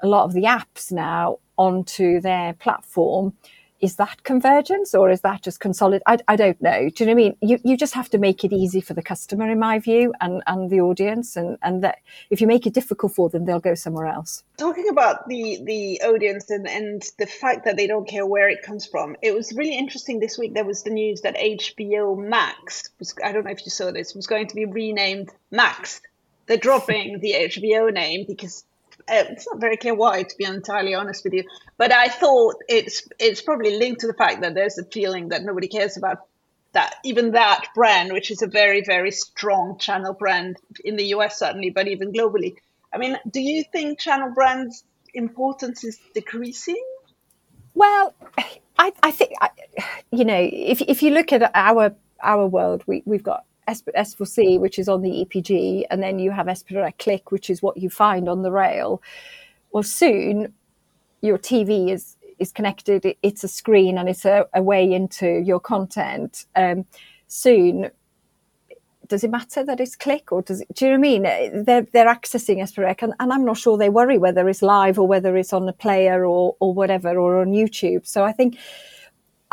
a 0.00 0.06
lot 0.06 0.24
of 0.24 0.34
the 0.34 0.42
apps 0.44 0.92
now 0.92 1.38
onto 1.56 2.20
their 2.20 2.52
platform. 2.54 3.32
Is 3.80 3.96
that 3.96 4.22
convergence 4.22 4.94
or 4.94 5.10
is 5.10 5.20
that 5.22 5.42
just 5.42 5.60
consolidate? 5.60 6.02
I, 6.06 6.18
I 6.28 6.36
don't 6.36 6.60
know. 6.62 6.88
Do 6.88 7.04
you 7.04 7.06
know 7.06 7.14
what 7.14 7.20
I 7.20 7.24
mean? 7.24 7.36
You, 7.42 7.58
you 7.64 7.76
just 7.76 7.94
have 7.94 8.08
to 8.10 8.18
make 8.18 8.44
it 8.44 8.52
easy 8.52 8.80
for 8.80 8.94
the 8.94 9.02
customer, 9.02 9.50
in 9.50 9.58
my 9.58 9.78
view, 9.78 10.14
and, 10.20 10.42
and 10.46 10.70
the 10.70 10.80
audience. 10.80 11.36
And, 11.36 11.58
and 11.62 11.82
that 11.84 11.98
if 12.30 12.40
you 12.40 12.46
make 12.46 12.66
it 12.66 12.72
difficult 12.72 13.12
for 13.12 13.28
them, 13.28 13.44
they'll 13.44 13.60
go 13.60 13.74
somewhere 13.74 14.06
else. 14.06 14.42
Talking 14.56 14.88
about 14.88 15.28
the, 15.28 15.60
the 15.64 16.00
audience 16.02 16.50
and, 16.50 16.68
and 16.68 17.02
the 17.18 17.26
fact 17.26 17.64
that 17.64 17.76
they 17.76 17.86
don't 17.86 18.08
care 18.08 18.26
where 18.26 18.48
it 18.48 18.62
comes 18.62 18.86
from, 18.86 19.16
it 19.22 19.34
was 19.34 19.52
really 19.52 19.76
interesting 19.76 20.20
this 20.20 20.38
week. 20.38 20.54
There 20.54 20.64
was 20.64 20.82
the 20.82 20.90
news 20.90 21.20
that 21.22 21.36
HBO 21.36 22.16
Max, 22.16 22.90
was, 22.98 23.14
I 23.22 23.32
don't 23.32 23.44
know 23.44 23.50
if 23.50 23.66
you 23.66 23.70
saw 23.70 23.90
this, 23.90 24.14
was 24.14 24.26
going 24.26 24.48
to 24.48 24.54
be 24.54 24.64
renamed 24.64 25.30
Max. 25.50 26.00
They're 26.46 26.56
dropping 26.56 27.20
the 27.20 27.32
HBO 27.32 27.92
name 27.92 28.24
because 28.26 28.64
Uh, 29.06 29.24
it's 29.30 29.46
not 29.46 29.60
very 29.60 29.76
clear 29.76 29.94
why, 29.94 30.22
to 30.22 30.36
be 30.36 30.44
entirely 30.44 30.94
honest 30.94 31.24
with 31.24 31.34
you. 31.34 31.44
But 31.76 31.92
I 31.92 32.08
thought 32.08 32.56
it's 32.68 33.06
it's 33.18 33.42
probably 33.42 33.76
linked 33.76 34.00
to 34.00 34.06
the 34.06 34.14
fact 34.14 34.40
that 34.40 34.54
there's 34.54 34.78
a 34.78 34.84
feeling 34.84 35.28
that 35.28 35.42
nobody 35.42 35.68
cares 35.68 35.96
about 35.96 36.18
that 36.72 36.96
even 37.04 37.32
that 37.32 37.66
brand, 37.74 38.12
which 38.12 38.30
is 38.30 38.42
a 38.42 38.46
very 38.46 38.82
very 38.82 39.10
strong 39.10 39.78
channel 39.78 40.14
brand 40.14 40.56
in 40.84 40.96
the 40.96 41.06
US 41.16 41.38
certainly, 41.38 41.70
but 41.70 41.86
even 41.88 42.12
globally. 42.12 42.56
I 42.92 42.98
mean, 42.98 43.18
do 43.30 43.40
you 43.40 43.64
think 43.72 43.98
channel 43.98 44.30
brands' 44.30 44.84
importance 45.12 45.84
is 45.84 45.98
decreasing? 46.14 46.82
Well, 47.74 48.14
I, 48.78 48.92
I 49.02 49.10
think 49.10 49.32
you 50.10 50.24
know 50.24 50.48
if 50.52 50.80
if 50.80 51.02
you 51.02 51.10
look 51.10 51.32
at 51.32 51.50
our 51.54 51.94
our 52.22 52.46
world, 52.46 52.82
we 52.86 53.02
we've 53.04 53.22
got 53.22 53.44
S4C, 53.66 54.58
which 54.60 54.78
is 54.78 54.88
on 54.88 55.02
the 55.02 55.24
EPG, 55.24 55.84
and 55.90 56.02
then 56.02 56.18
you 56.18 56.30
have 56.30 56.46
S4C 56.46 56.98
Clic, 56.98 57.30
which 57.30 57.50
is 57.50 57.62
what 57.62 57.76
you 57.76 57.90
find 57.90 58.28
on 58.28 58.42
the 58.42 58.50
rail. 58.52 59.02
Well, 59.72 59.82
soon 59.82 60.52
your 61.20 61.38
TV 61.38 61.90
is 61.90 62.16
is 62.38 62.52
connected. 62.52 63.16
It's 63.22 63.44
a 63.44 63.48
screen 63.48 63.98
and 63.98 64.08
it's 64.08 64.24
a, 64.24 64.46
a 64.54 64.62
way 64.62 64.92
into 64.92 65.40
your 65.40 65.60
content. 65.60 66.46
Um, 66.56 66.84
soon, 67.28 67.90
does 69.08 69.22
it 69.22 69.30
matter 69.30 69.64
that 69.64 69.80
it's 69.80 69.96
Clic 69.96 70.32
or 70.32 70.42
does 70.42 70.62
it? 70.62 70.68
Do 70.74 70.86
you 70.86 70.92
know 70.92 70.98
what 70.98 71.06
I 71.06 71.10
mean? 71.10 71.64
They're 71.64 71.86
they're 71.92 72.06
accessing 72.06 72.58
S4 72.58 73.02
and, 73.02 73.14
and 73.20 73.32
I'm 73.32 73.44
not 73.44 73.58
sure 73.58 73.76
they 73.76 73.88
worry 73.88 74.18
whether 74.18 74.48
it's 74.48 74.62
live 74.62 74.98
or 74.98 75.06
whether 75.06 75.36
it's 75.36 75.52
on 75.52 75.68
a 75.68 75.72
player 75.72 76.24
or 76.24 76.56
or 76.60 76.74
whatever 76.74 77.16
or 77.18 77.40
on 77.40 77.52
YouTube. 77.52 78.06
So 78.06 78.24
I 78.24 78.32
think 78.32 78.58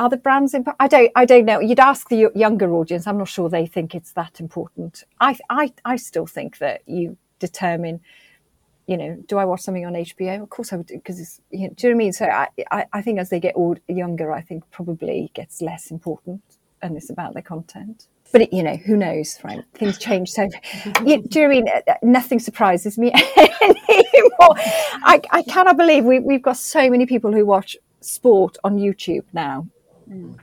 are 0.02 0.10
the 0.10 0.18
brands 0.18 0.54
important? 0.54 0.78
I 0.80 0.88
don't. 0.88 1.12
I 1.16 1.26
don't 1.26 1.46
know. 1.46 1.60
You'd 1.60 1.80
ask 1.80 2.10
the 2.10 2.32
younger 2.36 2.74
audience. 2.74 3.08
I'm 3.08 3.18
not 3.18 3.28
sure 3.28 3.50
they 3.50 3.68
think 3.68 3.94
it's 3.94 4.14
that 4.14 4.40
important. 4.40 5.04
I, 5.20 5.38
I, 5.50 5.74
I 5.86 5.96
still 5.96 6.26
think 6.26 6.58
that 6.58 6.82
you 6.88 7.18
determine 7.40 8.02
you 8.88 8.98
know, 8.98 9.16
do 9.28 9.38
I 9.38 9.46
watch 9.46 9.62
something 9.62 9.86
on 9.86 9.94
HBO? 9.94 10.44
Of 10.44 10.50
course 10.50 10.74
I 10.74 10.76
would, 10.76 10.88
because 10.88 11.18
it's, 11.18 11.40
you 11.50 11.68
know, 11.68 11.74
do 11.76 11.88
you 11.88 11.94
know 11.94 11.96
what 11.96 12.02
I 12.02 12.04
mean? 12.04 12.14
So 12.14 12.26
I, 12.26 12.48
I, 12.72 12.86
I 12.92 13.02
think 13.02 13.20
as 13.20 13.30
they 13.30 13.40
get 13.40 13.56
old, 13.56 13.80
younger, 13.88 14.34
I 14.34 14.42
think 14.42 14.70
probably 14.72 15.32
gets 15.34 15.62
less 15.62 15.92
important 15.92 16.42
and 16.82 16.98
it's 16.98 17.10
about 17.10 17.34
the 17.34 17.42
content. 17.42 18.08
But 18.34 18.42
it, 18.42 18.54
you 18.54 18.64
know, 18.64 18.76
who 18.76 18.98
knows, 18.98 19.40
right? 19.44 19.64
Things 19.76 19.98
change. 19.98 20.30
So, 20.32 20.50
you, 21.06 21.22
do 21.22 21.40
you 21.40 21.48
know 21.48 21.48
what 21.48 21.48
I 21.48 21.48
mean? 21.48 21.68
Uh, 21.88 21.94
nothing 22.02 22.40
surprises 22.40 22.98
me 22.98 23.12
anymore. 23.38 24.56
I, 24.58 25.22
I 25.32 25.44
cannot 25.44 25.78
believe 25.78 26.04
we, 26.04 26.20
we've 26.20 26.42
got 26.42 26.58
so 26.58 26.90
many 26.90 27.06
people 27.06 27.32
who 27.32 27.46
watch 27.46 27.78
sport 28.02 28.58
on 28.64 28.78
YouTube 28.78 29.26
now. 29.32 29.68
Mm. 30.12 30.38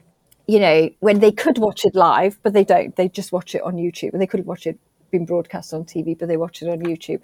You 0.46 0.60
know, 0.60 0.90
when 1.00 1.20
they 1.20 1.30
could 1.30 1.58
watch 1.58 1.84
it 1.84 1.94
live, 1.94 2.38
but 2.42 2.54
they 2.54 2.64
don't. 2.64 2.96
They 2.96 3.08
just 3.08 3.32
watch 3.32 3.54
it 3.54 3.62
on 3.62 3.74
YouTube, 3.74 4.12
and 4.12 4.22
they 4.22 4.26
could 4.26 4.46
watch 4.46 4.66
it 4.66 4.78
being 5.10 5.26
broadcast 5.26 5.74
on 5.74 5.84
TV, 5.84 6.18
but 6.18 6.28
they 6.28 6.36
watch 6.36 6.62
it 6.62 6.68
on 6.68 6.80
YouTube. 6.80 7.20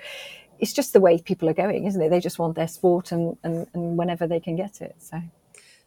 It's 0.59 0.73
just 0.73 0.93
the 0.93 1.01
way 1.01 1.21
people 1.21 1.49
are 1.49 1.55
going, 1.55 1.87
isn't 1.87 2.01
it? 2.01 2.11
They 2.11 2.21
just 2.21 2.39
want 2.39 2.55
their 2.55 2.69
sport 2.69 3.13
and, 3.13 3.37
and, 3.43 3.67
and 3.75 3.99
whenever 3.99 4.27
they 4.27 4.41
can 4.41 4.57
get 4.57 4.81
it. 4.81 4.95
So. 4.99 5.21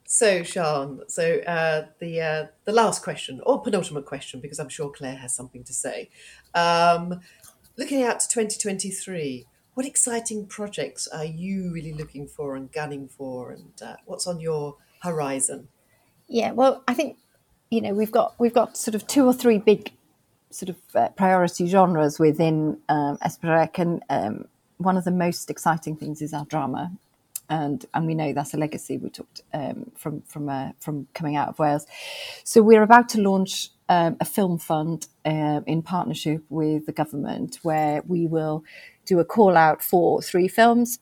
So, 0.10 0.41
Sian, 0.41 1.02
so 1.10 1.39
uh, 1.41 1.88
the 2.00 2.22
uh, 2.22 2.46
the 2.63 2.72
last 2.72 3.04
question, 3.04 3.41
or 3.46 3.62
penultimate 3.62 4.06
question, 4.06 4.39
because 4.39 4.58
I'm 4.58 4.70
sure 4.70 4.89
Claire 4.89 5.17
has 5.17 5.36
something 5.36 5.65
to 5.65 5.74
say. 5.74 6.10
Um, 6.56 7.20
looking 7.78 8.04
out 8.04 8.22
to 8.22 8.28
2023, 8.30 9.46
what 9.74 9.86
exciting 9.86 10.48
projects 10.48 11.08
are 11.10 11.26
you 11.26 11.74
really 11.74 11.93
looking 11.93 12.26
for 12.26 12.56
and 12.56 12.72
gunning 12.72 13.10
for, 13.10 13.52
and 13.52 13.82
uh, 13.82 13.98
what's 14.06 14.26
on 14.26 14.39
your 14.39 14.78
horizon? 15.02 15.67
Yeah, 16.28 16.52
well, 16.52 16.84
I 16.88 16.94
think 16.94 17.18
you 17.70 17.82
know 17.82 17.94
we've 17.94 18.12
got 18.12 18.36
we've 18.40 18.54
got 18.54 18.78
sort 18.78 18.96
of 18.96 19.08
two 19.08 19.26
or 19.26 19.34
three 19.34 19.58
big 19.60 19.92
sort 20.52 20.70
of 20.70 20.78
uh, 20.96 21.10
priority 21.10 21.68
genres 21.68 22.20
within 22.20 22.80
um, 22.90 23.18
S4C, 23.20 23.80
and 23.80 24.04
um, 24.10 24.46
one 24.78 24.98
of 24.98 25.04
the 25.06 25.12
most 25.12 25.50
exciting 25.50 25.96
things 25.96 26.22
is 26.22 26.34
our 26.34 26.46
drama. 26.46 26.92
And 27.50 27.86
and 27.94 28.08
we 28.08 28.16
know 28.16 28.34
that's 28.34 28.54
a 28.54 28.58
legacy. 28.58 28.98
We 28.98 29.10
took 29.10 29.28
um, 29.54 29.92
from 29.96 30.22
from 30.24 30.50
uh, 30.50 30.72
from 30.80 31.08
coming 31.13 31.38
out 31.38 31.50
of 31.50 31.60
Wales. 31.60 31.88
So 32.44 32.62
we're 32.62 32.84
about 32.84 33.08
to 33.10 33.22
launch 33.22 33.70
um, 33.88 34.18
a 34.20 34.26
film 34.26 34.58
fund 34.58 35.08
uh, 35.26 35.62
in 35.66 35.82
partnership 35.82 36.44
with 36.50 36.88
the 36.88 36.92
government, 36.92 37.60
where 37.63 38.04
we 38.08 38.28
will 38.28 38.66
do 39.06 39.20
a 39.20 39.26
call 39.26 39.56
out 39.56 39.82
for 39.82 40.22
three 40.22 40.50
films 40.50 41.00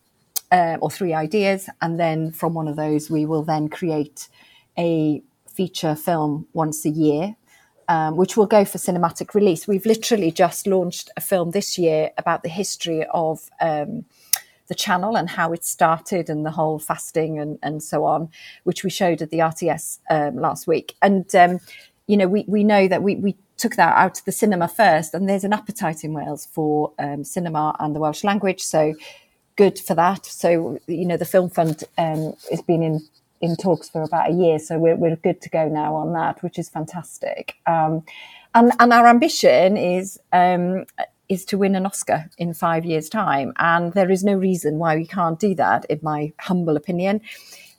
uh, 0.52 0.78
or 0.82 0.92
three 0.92 1.14
ideas, 1.14 1.68
and 1.82 2.00
then 2.00 2.32
from 2.32 2.54
one 2.54 2.68
of 2.68 2.76
those 2.76 3.10
we 3.10 3.26
will 3.26 3.44
then 3.44 3.68
create 3.70 4.28
a 4.78 5.22
feature 5.48 5.96
film 5.96 6.48
once 6.54 6.86
a 6.86 6.90
year. 6.90 7.36
Um, 7.88 8.18
which 8.18 8.36
will 8.36 8.48
go 8.48 8.66
for 8.66 8.80
cinematic 8.80 9.36
release. 9.36 9.68
We've 9.68 9.86
literally 9.86 10.32
just 10.32 10.66
launched 10.66 11.12
a 11.18 11.22
film 11.22 11.52
this 11.52 11.78
year 11.78 12.10
about 12.18 12.42
the 12.42 12.50
history 12.50 13.06
of 13.14 13.48
um, 13.62 14.06
the 14.68 14.76
channel 14.76 15.16
and 15.16 15.30
how 15.30 15.54
it 15.54 15.64
started 15.64 16.30
and 16.30 16.46
the 16.46 16.52
whole 16.52 16.80
fasting 16.80 17.40
and, 17.40 17.60
and 17.62 17.84
so 17.84 18.06
on, 18.06 18.30
which 18.64 18.84
we 18.84 18.90
showed 18.90 19.22
at 19.22 19.30
the 19.30 19.40
RTS 19.40 20.00
um, 20.10 20.38
last 20.38 20.68
week. 20.68 20.96
And, 21.02 21.34
um, 21.36 21.60
you 22.08 22.18
know, 22.18 22.28
we, 22.28 22.46
we 22.48 22.64
know 22.64 22.88
that 22.88 23.04
we, 23.04 23.16
we 23.16 23.36
took 23.58 23.76
that 23.76 23.96
out 23.96 24.16
to 24.16 24.26
the 24.26 24.32
cinema 24.32 24.68
first, 24.68 25.14
and 25.14 25.30
there's 25.30 25.44
an 25.44 25.54
appetite 25.54 26.04
in 26.04 26.14
Wales 26.14 26.46
for 26.46 26.92
um, 27.00 27.24
cinema 27.24 27.76
and 27.80 27.96
the 27.96 28.00
Welsh 28.00 28.24
language. 28.24 28.64
So 28.64 28.96
good 29.56 29.80
for 29.80 29.96
that. 29.96 30.26
So, 30.26 30.80
you 30.88 31.06
know, 31.06 31.18
the 31.18 31.26
Film 31.26 31.50
Fund 31.50 31.84
um, 31.98 32.34
has 32.50 32.62
been 32.62 32.84
in 32.84 33.02
in 33.42 33.56
talks 33.56 33.90
for 33.90 34.02
about 34.02 34.32
a 34.32 34.34
year, 34.34 34.60
so 34.60 34.78
we're, 34.78 34.96
we're 34.96 35.16
good 35.18 35.42
to 35.42 35.50
go 35.50 35.68
now 35.68 35.96
on 35.96 36.14
that, 36.14 36.42
which 36.42 36.58
is 36.58 36.70
fantastic. 36.70 37.56
Um, 37.68 38.04
and, 38.54 38.72
and 38.80 38.94
our 38.94 39.08
ambition 39.08 39.76
is 39.76 40.20
um, 40.32 40.86
is 41.30 41.46
to 41.46 41.58
win 41.58 41.76
an 41.76 41.86
Oscar 41.86 42.30
in 42.38 42.54
five 42.54 42.86
years' 42.86 43.10
time. 43.10 43.54
And 43.58 43.94
there 43.94 44.12
is 44.12 44.24
no 44.24 44.34
reason 44.34 44.78
why 44.78 44.96
we 44.96 45.08
can't 45.08 45.40
do 45.40 45.56
that, 45.56 45.86
in 45.86 46.00
my 46.02 46.34
humble 46.40 46.78
opinion. 46.78 47.22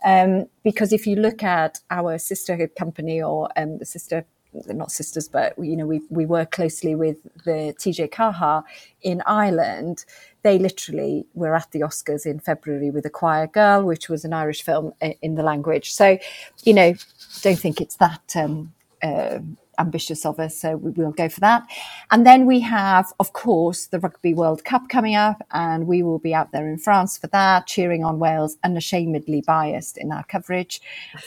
Um, 0.05 0.47
because 0.63 0.93
if 0.93 1.07
you 1.07 1.17
look 1.17 1.43
at 1.43 1.81
our 1.91 2.19
sisterhood 2.19 2.71
company 2.77 3.23
or 3.23 3.49
um, 3.57 3.79
the 3.79 3.85
sister, 3.85 4.25
not 4.53 4.91
sisters, 4.91 5.29
but 5.29 5.55
you 5.59 5.77
know, 5.77 5.87
we, 5.87 6.01
we 6.11 6.27
work 6.27 6.51
closely 6.51 6.95
with 6.95 7.23
the 7.45 7.75
TG4 7.79 8.65
in 9.03 9.23
Ireland. 9.27 10.05
They 10.47 10.61
literally 10.61 11.27
were 11.35 11.57
at 11.57 11.73
the 11.73 11.81
Oscars 11.81 12.25
in 12.25 12.39
February 12.39 12.93
with 12.93 13.05
A 13.05 13.11
Quiet 13.11 13.51
Girl, 13.51 13.83
which 13.83 14.09
was 14.09 14.25
an 14.25 14.33
Irish 14.33 14.63
film 14.63 14.93
in 15.01 15.35
the 15.35 15.43
language. 15.43 15.93
So, 15.93 16.19
you 16.63 16.73
know, 16.73 16.95
don't 17.43 17.59
think 17.59 17.81
it's 17.81 17.97
that 17.97 18.37
um, 18.37 18.73
uh, 19.03 19.41
ambitious 19.81 20.25
of 20.25 20.39
us, 20.39 20.57
so 20.57 20.77
we, 20.77 20.93
will 20.93 21.11
go 21.11 21.29
for 21.29 21.41
that. 21.41 21.67
And 22.13 22.25
then 22.25 22.47
we 22.47 22.61
have, 22.61 23.13
of 23.19 23.33
course, 23.33 23.87
the 23.87 23.99
Rugby 23.99 24.35
World 24.35 24.65
Cup 24.65 24.89
coming 24.89 25.17
up, 25.17 25.45
and 25.51 25.89
we 25.89 26.05
will 26.05 26.21
be 26.21 26.33
out 26.33 26.53
there 26.53 26.69
in 26.69 26.79
France 26.79 27.19
for 27.19 27.27
that, 27.29 27.67
cheering 27.67 28.05
on 28.05 28.21
Wales, 28.21 28.57
unashamedly 28.63 29.43
biased 29.47 29.99
in 29.99 30.13
our 30.13 30.23
coverage, 30.25 30.81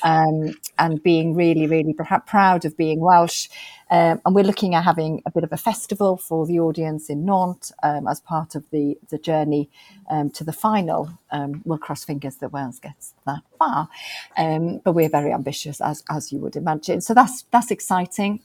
um, 0.03 0.55
and 0.77 1.03
being 1.03 1.35
really, 1.35 1.67
really 1.67 1.93
proud 2.25 2.63
of 2.63 2.77
being 2.77 3.01
Welsh. 3.01 3.49
Um, 3.91 4.21
and 4.25 4.35
we're 4.35 4.43
looking 4.43 4.75
at 4.75 4.83
having 4.83 5.21
a 5.25 5.31
bit 5.31 5.43
of 5.43 5.51
a 5.51 5.57
festival 5.57 6.17
for 6.17 6.45
the 6.45 6.59
audience 6.59 7.09
in 7.09 7.25
Nantes 7.25 7.71
um, 7.81 8.07
as 8.07 8.19
part 8.19 8.55
of 8.55 8.69
the, 8.71 8.97
the 9.09 9.17
journey 9.17 9.69
um, 10.09 10.29
to 10.31 10.43
the 10.43 10.53
final. 10.53 11.09
Um, 11.31 11.61
we'll 11.65 11.79
cross 11.79 12.03
fingers 12.03 12.35
that 12.37 12.51
Wales 12.51 12.79
gets 12.79 13.13
that 13.25 13.41
far, 13.57 13.89
um, 14.37 14.79
but 14.79 14.93
we're 14.93 15.09
very 15.09 15.33
ambitious, 15.33 15.81
as, 15.81 16.03
as 16.09 16.31
you 16.31 16.39
would 16.39 16.55
imagine. 16.55 17.01
So 17.01 17.13
that's 17.13 17.43
that's 17.51 17.71
exciting. 17.71 18.41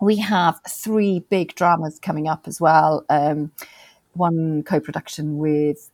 We 0.00 0.16
have 0.18 0.60
three 0.68 1.24
big 1.28 1.54
dramas 1.56 1.98
coming 1.98 2.28
up 2.28 2.46
as 2.46 2.60
well. 2.60 3.04
Um, 3.08 3.50
one 4.14 4.62
co-production 4.62 5.38
with 5.38 5.90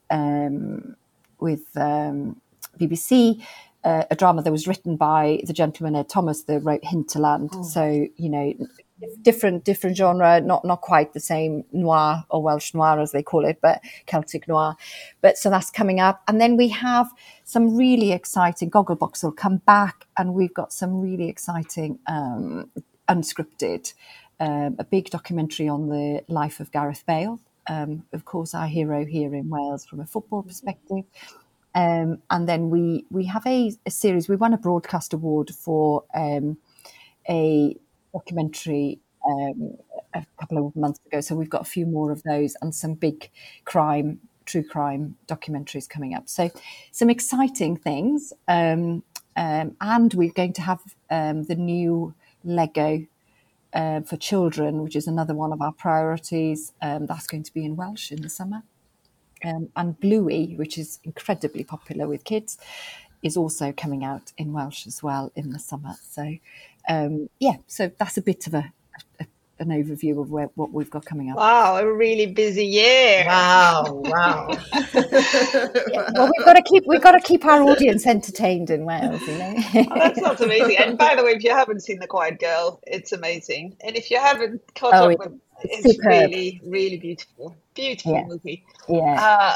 with 1.40 1.75
BBC 1.75 3.42
uh, 3.85 4.05
a 4.11 4.16
drama 4.16 4.42
that 4.42 4.53
was 4.53 4.66
written 4.66 4.97
by 4.97 5.40
the 5.47 5.53
gentleman 5.53 5.97
Ed 5.97 6.09
Thomas 6.09 6.42
that 6.44 6.61
wrote 6.61 6.85
Hinterland. 6.85 7.51
Oh. 7.53 7.62
So 7.62 8.07
you 8.16 8.29
know, 8.29 8.55
different 9.23 9.64
different 9.64 9.97
genre, 9.97 10.40
not 10.40 10.64
not 10.64 10.81
quite 10.81 11.12
the 11.12 11.20
same 11.20 11.64
noir 11.73 12.25
or 12.31 12.42
Welsh 12.42 12.75
noir 12.75 13.01
as 13.01 13.12
they 13.12 13.23
call 13.23 13.44
it, 13.44 13.59
but 13.61 13.81
Celtic 14.07 14.49
noir. 14.49 14.77
But 15.20 15.37
so 15.38 15.51
that's 15.51 15.70
coming 15.70 16.01
up, 16.01 16.23
and 16.29 16.40
then 16.40 16.57
we 16.57 16.68
have 16.68 17.09
some 17.44 17.77
really 17.77 18.12
exciting. 18.12 18.70
Gogglebox 18.70 19.23
will 19.23 19.33
come 19.33 19.59
back, 19.59 20.07
and 20.16 20.35
we've 20.35 20.55
got 20.55 20.73
some 20.73 21.01
really 21.01 21.29
exciting 21.29 21.99
um, 22.07 22.70
unscripted. 23.09 23.92
Um, 24.40 24.75
a 24.81 24.85
big 24.85 25.11
documentary 25.11 25.68
on 25.68 25.88
the 25.88 26.25
life 26.27 26.59
of 26.59 26.73
Gareth 26.73 27.05
Bale, 27.07 27.38
um, 27.66 28.05
of 28.12 28.25
course, 28.25 28.55
our 28.55 28.66
hero 28.66 29.05
here 29.05 29.35
in 29.35 29.49
Wales 29.49 29.87
from 29.87 30.01
a 30.01 30.07
football 30.07 30.42
perspective. 30.42 31.05
Um, 31.74 32.22
and 32.30 32.48
then 32.48 32.70
we 32.70 33.04
we 33.10 33.24
have 33.26 33.46
a, 33.46 33.72
a, 33.84 33.90
series. 33.90 34.28
We 34.28 34.37
won 34.37 34.54
a 34.54 34.58
broadcast 34.58 35.12
award 35.12 35.50
for 35.50 36.04
um, 36.14 36.56
a 37.28 37.76
documentary 38.12 39.00
um, 39.26 39.76
a 40.14 40.24
couple 40.38 40.66
of 40.66 40.76
months 40.76 41.00
ago. 41.06 41.20
So 41.20 41.34
we've 41.34 41.50
got 41.50 41.62
a 41.62 41.64
few 41.64 41.87
more 41.87 42.12
of 42.12 42.22
those 42.22 42.56
and 42.62 42.74
some 42.74 42.94
big 42.94 43.28
crime, 43.64 44.20
true 44.44 44.62
crime 44.62 45.16
documentaries 45.26 45.88
coming 45.88 46.14
up. 46.14 46.28
So 46.28 46.50
some 46.92 47.10
exciting 47.10 47.76
things. 47.76 48.32
Um, 48.46 49.02
um, 49.37 49.76
and 49.80 50.14
we're 50.14 50.32
going 50.32 50.52
to 50.52 50.62
have 50.62 50.80
um, 51.10 51.42
the 51.44 51.56
new 51.56 52.14
Lego 52.44 53.04
uh, 53.72 54.02
for 54.02 54.16
children, 54.16 54.82
which 54.82 54.94
is 54.94 55.08
another 55.08 55.34
one 55.34 55.52
of 55.52 55.60
our 55.60 55.72
priorities. 55.72 56.72
that's 56.80 57.26
going 57.26 57.42
to 57.42 57.52
be 57.52 57.64
in 57.64 57.74
Welsh 57.74 58.12
in 58.12 58.22
the 58.22 58.28
summer. 58.28 58.62
Um, 59.44 59.68
and 59.76 59.98
Bluey, 60.00 60.54
which 60.57 60.78
is 60.78 60.98
incredibly 61.04 61.64
popular 61.64 62.07
with 62.07 62.24
kids, 62.24 62.59
is 63.22 63.37
also 63.37 63.72
coming 63.72 64.04
out 64.04 64.33
in 64.37 64.52
Welsh 64.52 64.87
as 64.87 65.02
well 65.02 65.33
in 65.35 65.50
the 65.50 65.59
summer. 65.59 65.94
So, 66.02 66.37
um, 66.88 67.28
yeah, 67.40 67.57
so 67.66 67.90
that's 67.98 68.16
a 68.16 68.22
bit 68.22 68.46
of 68.46 68.54
a, 68.54 68.72
a 69.20 69.26
an 69.59 69.69
overview 69.69 70.21
of 70.21 70.31
where, 70.31 70.51
what 70.55 70.73
we've 70.73 70.90
got 70.90 71.05
coming 71.05 71.31
up. 71.31 71.37
Wow, 71.37 71.79
a 71.79 71.93
really 71.93 72.27
busy 72.27 72.67
year. 72.67 73.25
Wow, 73.27 74.03
wow. 74.05 74.49
yeah, 74.73 76.11
well, 76.14 76.31
we've 76.37 76.45
got 76.45 76.55
to 76.55 76.62
keep 76.62 76.85
we've 76.87 77.03
got 77.03 77.12
to 77.12 77.21
keep 77.21 77.45
our 77.45 77.62
audience 77.62 78.07
entertained 78.07 78.71
in 78.71 78.85
Wales, 78.85 79.21
you 79.23 79.38
know. 79.38 79.55
oh, 79.57 79.94
that 79.94 80.17
sounds 80.17 80.40
amazing. 80.40 80.77
And 80.79 80.98
by 80.98 81.15
the 81.15 81.23
way, 81.23 81.33
if 81.33 81.44
you 81.44 81.50
haven't 81.50 81.81
seen 81.81 81.98
The 82.00 82.07
Quiet 82.07 82.40
Girl, 82.40 82.81
it's 82.87 83.13
amazing. 83.13 83.77
And 83.83 83.96
if 83.96 84.11
you 84.11 84.19
haven't 84.19 84.63
caught 84.75 84.94
oh, 84.94 85.11
up 85.11 85.19
with 85.19 85.40
it's, 85.63 85.87
it's 85.87 86.05
really, 86.05 86.61
really 86.65 86.96
beautiful. 86.96 87.57
Beautiful 87.75 88.13
yeah. 88.13 88.25
movie. 88.27 88.65
Yeah. 88.88 89.21
Uh, 89.21 89.55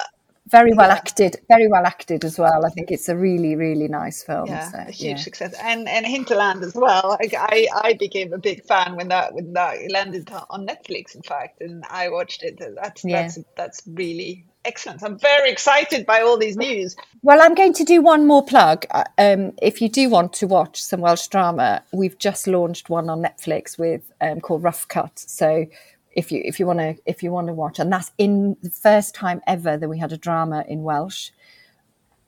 very 0.51 0.73
well 0.73 0.91
acted, 0.91 1.37
very 1.49 1.69
well 1.69 1.85
acted 1.85 2.25
as 2.25 2.39
well. 2.39 2.65
I 2.65 2.71
think 2.71 2.91
it's 2.91 3.09
a 3.09 3.17
really, 3.17 3.57
really 3.57 3.89
nice 3.89 4.23
film. 4.23 4.47
Yeah, 4.47 4.71
so, 4.71 4.79
a 4.79 4.91
huge 4.91 5.19
yeah. 5.19 5.25
success, 5.25 5.55
and 5.63 5.89
and 5.89 6.07
Hinterland 6.07 6.63
as 6.63 6.75
well. 6.75 7.17
I, 7.21 7.31
I, 7.37 7.69
I 7.89 7.93
became 7.95 8.33
a 8.33 8.39
big 8.39 8.65
fan 8.65 8.97
when 8.97 9.09
that 9.09 9.35
when 9.35 9.53
that 9.53 9.77
landed 9.91 10.31
on 10.51 10.67
Netflix, 10.67 11.15
in 11.15 11.23
fact, 11.23 11.61
and 11.61 11.85
I 11.91 12.09
watched 12.09 12.43
it. 12.43 12.61
That's 12.77 13.05
yeah. 13.05 13.23
that's 13.23 13.39
that's 13.57 13.83
really 13.87 14.47
excellent. 14.65 15.03
I'm 15.03 15.19
very 15.19 15.51
excited 15.51 16.07
by 16.07 16.21
all 16.21 16.39
these 16.39 16.57
news. 16.57 16.97
Well, 17.23 17.41
I'm 17.43 17.55
going 17.55 17.73
to 17.75 17.85
do 17.85 18.03
one 18.03 18.27
more 18.27 18.45
plug. 18.45 18.87
Uh, 18.91 19.05
um, 19.17 19.53
if 19.63 19.81
you 19.81 19.89
do 19.89 20.09
want 20.09 20.33
to 20.35 20.47
watch 20.47 20.83
some 20.83 21.01
Welsh 21.01 21.27
drama, 21.29 21.83
we've 21.93 22.19
just 22.19 22.47
launched 22.47 22.91
one 22.91 23.09
on 23.09 23.23
Netflix 23.23 23.79
with 23.79 24.13
um, 24.21 24.41
called 24.41 24.63
Rough 24.63 24.87
Cut. 24.89 25.19
So 25.19 25.67
if 26.19 26.33
you 26.33 26.43
if 26.45 26.59
you 26.59 26.67
want 26.67 26.81
to 26.81 26.97
if 27.07 27.23
you 27.23 27.31
want 27.31 27.47
to 27.47 27.53
watch, 27.53 27.79
and 27.79 27.93
that's 27.93 28.11
in 28.19 28.57
the 28.61 28.71
first 28.71 29.15
time 29.15 29.41
ever 29.47 29.77
that 29.77 29.89
we 29.89 29.99
had 29.99 30.13
a 30.13 30.17
drama 30.17 30.65
in 30.69 30.83
Welsh 30.83 31.31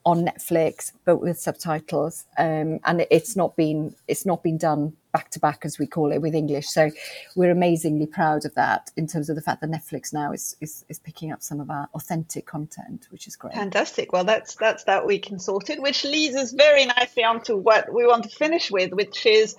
on 0.05 0.25
Netflix, 0.25 0.93
but 1.05 1.17
with 1.17 1.37
subtitles. 1.37 2.25
Um, 2.37 2.79
and 2.85 3.05
it's 3.11 3.35
not 3.35 3.57
been 3.57 3.93
it's 4.07 4.25
not 4.25 4.43
been 4.43 4.57
done 4.57 4.93
back 5.11 5.29
to 5.31 5.39
back 5.39 5.65
as 5.65 5.77
we 5.77 5.85
call 5.85 6.13
it 6.13 6.21
with 6.21 6.33
English. 6.33 6.69
So 6.69 6.89
we're 7.35 7.51
amazingly 7.51 8.05
proud 8.05 8.45
of 8.45 8.55
that 8.55 8.91
in 8.95 9.07
terms 9.07 9.29
of 9.29 9.35
the 9.35 9.41
fact 9.41 9.59
that 9.59 9.69
Netflix 9.69 10.13
now 10.13 10.31
is 10.31 10.55
is, 10.61 10.85
is 10.87 10.99
picking 10.99 11.33
up 11.33 11.43
some 11.43 11.59
of 11.59 11.69
our 11.69 11.89
authentic 11.93 12.45
content, 12.45 13.07
which 13.11 13.27
is 13.27 13.35
great. 13.35 13.55
Fantastic. 13.55 14.13
Well, 14.13 14.23
that's 14.23 14.55
that's 14.55 14.85
that 14.85 15.05
week 15.05 15.29
in 15.31 15.37
sorted, 15.37 15.79
which 15.79 16.05
leads 16.05 16.37
us 16.37 16.53
very 16.53 16.85
nicely 16.85 17.25
on 17.25 17.41
to 17.41 17.57
what 17.57 17.93
we 17.93 18.07
want 18.07 18.23
to 18.23 18.29
finish 18.29 18.71
with, 18.71 18.93
which 18.93 19.25
is. 19.25 19.57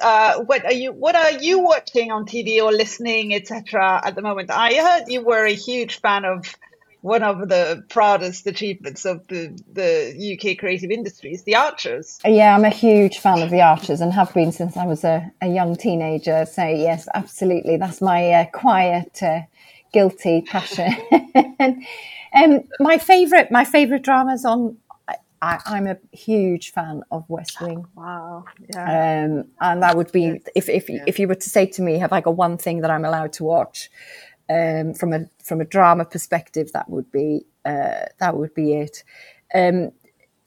Uh, 0.00 0.40
what 0.40 0.64
are 0.64 0.72
you 0.72 0.92
what 0.92 1.16
are 1.16 1.32
you 1.32 1.60
watching 1.60 2.10
on 2.10 2.26
TV 2.26 2.60
or 2.62 2.72
listening 2.72 3.34
etc 3.34 4.00
at 4.04 4.14
the 4.14 4.22
moment 4.22 4.50
I 4.50 4.74
heard 4.74 5.04
you 5.08 5.22
were 5.22 5.46
a 5.46 5.54
huge 5.54 6.00
fan 6.00 6.24
of 6.24 6.54
one 7.00 7.22
of 7.22 7.48
the 7.48 7.84
proudest 7.88 8.46
achievements 8.46 9.04
of 9.04 9.26
the, 9.28 9.56
the 9.72 10.14
UK 10.34 10.58
creative 10.58 10.90
industries, 10.90 11.44
the 11.44 11.54
Archers. 11.54 12.18
Yeah, 12.24 12.54
I'm 12.54 12.64
a 12.64 12.70
huge 12.70 13.18
fan 13.18 13.40
of 13.40 13.50
the 13.50 13.60
Archers 13.60 14.00
and 14.00 14.12
have 14.12 14.34
been 14.34 14.52
since 14.52 14.76
I 14.76 14.84
was 14.84 15.04
a, 15.04 15.30
a 15.40 15.48
young 15.48 15.76
teenager. 15.76 16.44
So, 16.46 16.66
yes, 16.66 17.08
absolutely. 17.14 17.76
That's 17.76 18.00
my 18.00 18.30
uh, 18.32 18.46
quiet, 18.52 19.22
uh, 19.22 19.42
guilty 19.92 20.42
passion. 20.42 20.92
and 21.58 21.84
um, 22.34 22.60
my 22.80 22.98
favourite 22.98 23.50
my 23.50 23.64
favourite 23.64 24.02
dramas 24.02 24.44
on 24.44 24.76
I, 25.40 25.60
am 25.66 25.86
a 25.86 25.96
huge 26.12 26.72
fan 26.72 27.02
of 27.10 27.24
West 27.28 27.60
Wing. 27.60 27.86
Wow. 27.94 28.44
Yeah. 28.72 29.24
Um, 29.24 29.44
and 29.60 29.82
that 29.82 29.96
would 29.96 30.10
be 30.12 30.40
if 30.54 30.68
if 30.68 30.88
yeah. 30.88 31.04
if 31.06 31.18
you 31.18 31.28
were 31.28 31.34
to 31.34 31.50
say 31.50 31.66
to 31.66 31.82
me, 31.82 31.98
have 31.98 32.12
I 32.12 32.20
got 32.20 32.36
one 32.36 32.58
thing 32.58 32.80
that 32.80 32.90
I'm 32.90 33.04
allowed 33.04 33.32
to 33.34 33.44
watch? 33.44 33.90
um, 34.48 34.94
from 34.94 35.12
a 35.12 35.26
from 35.42 35.60
a 35.60 35.64
drama 35.64 36.04
perspective, 36.04 36.72
that 36.72 36.88
would 36.88 37.10
be 37.12 37.44
uh, 37.64 38.06
that 38.18 38.36
would 38.36 38.54
be 38.54 38.74
it. 38.74 39.04
Um, 39.54 39.92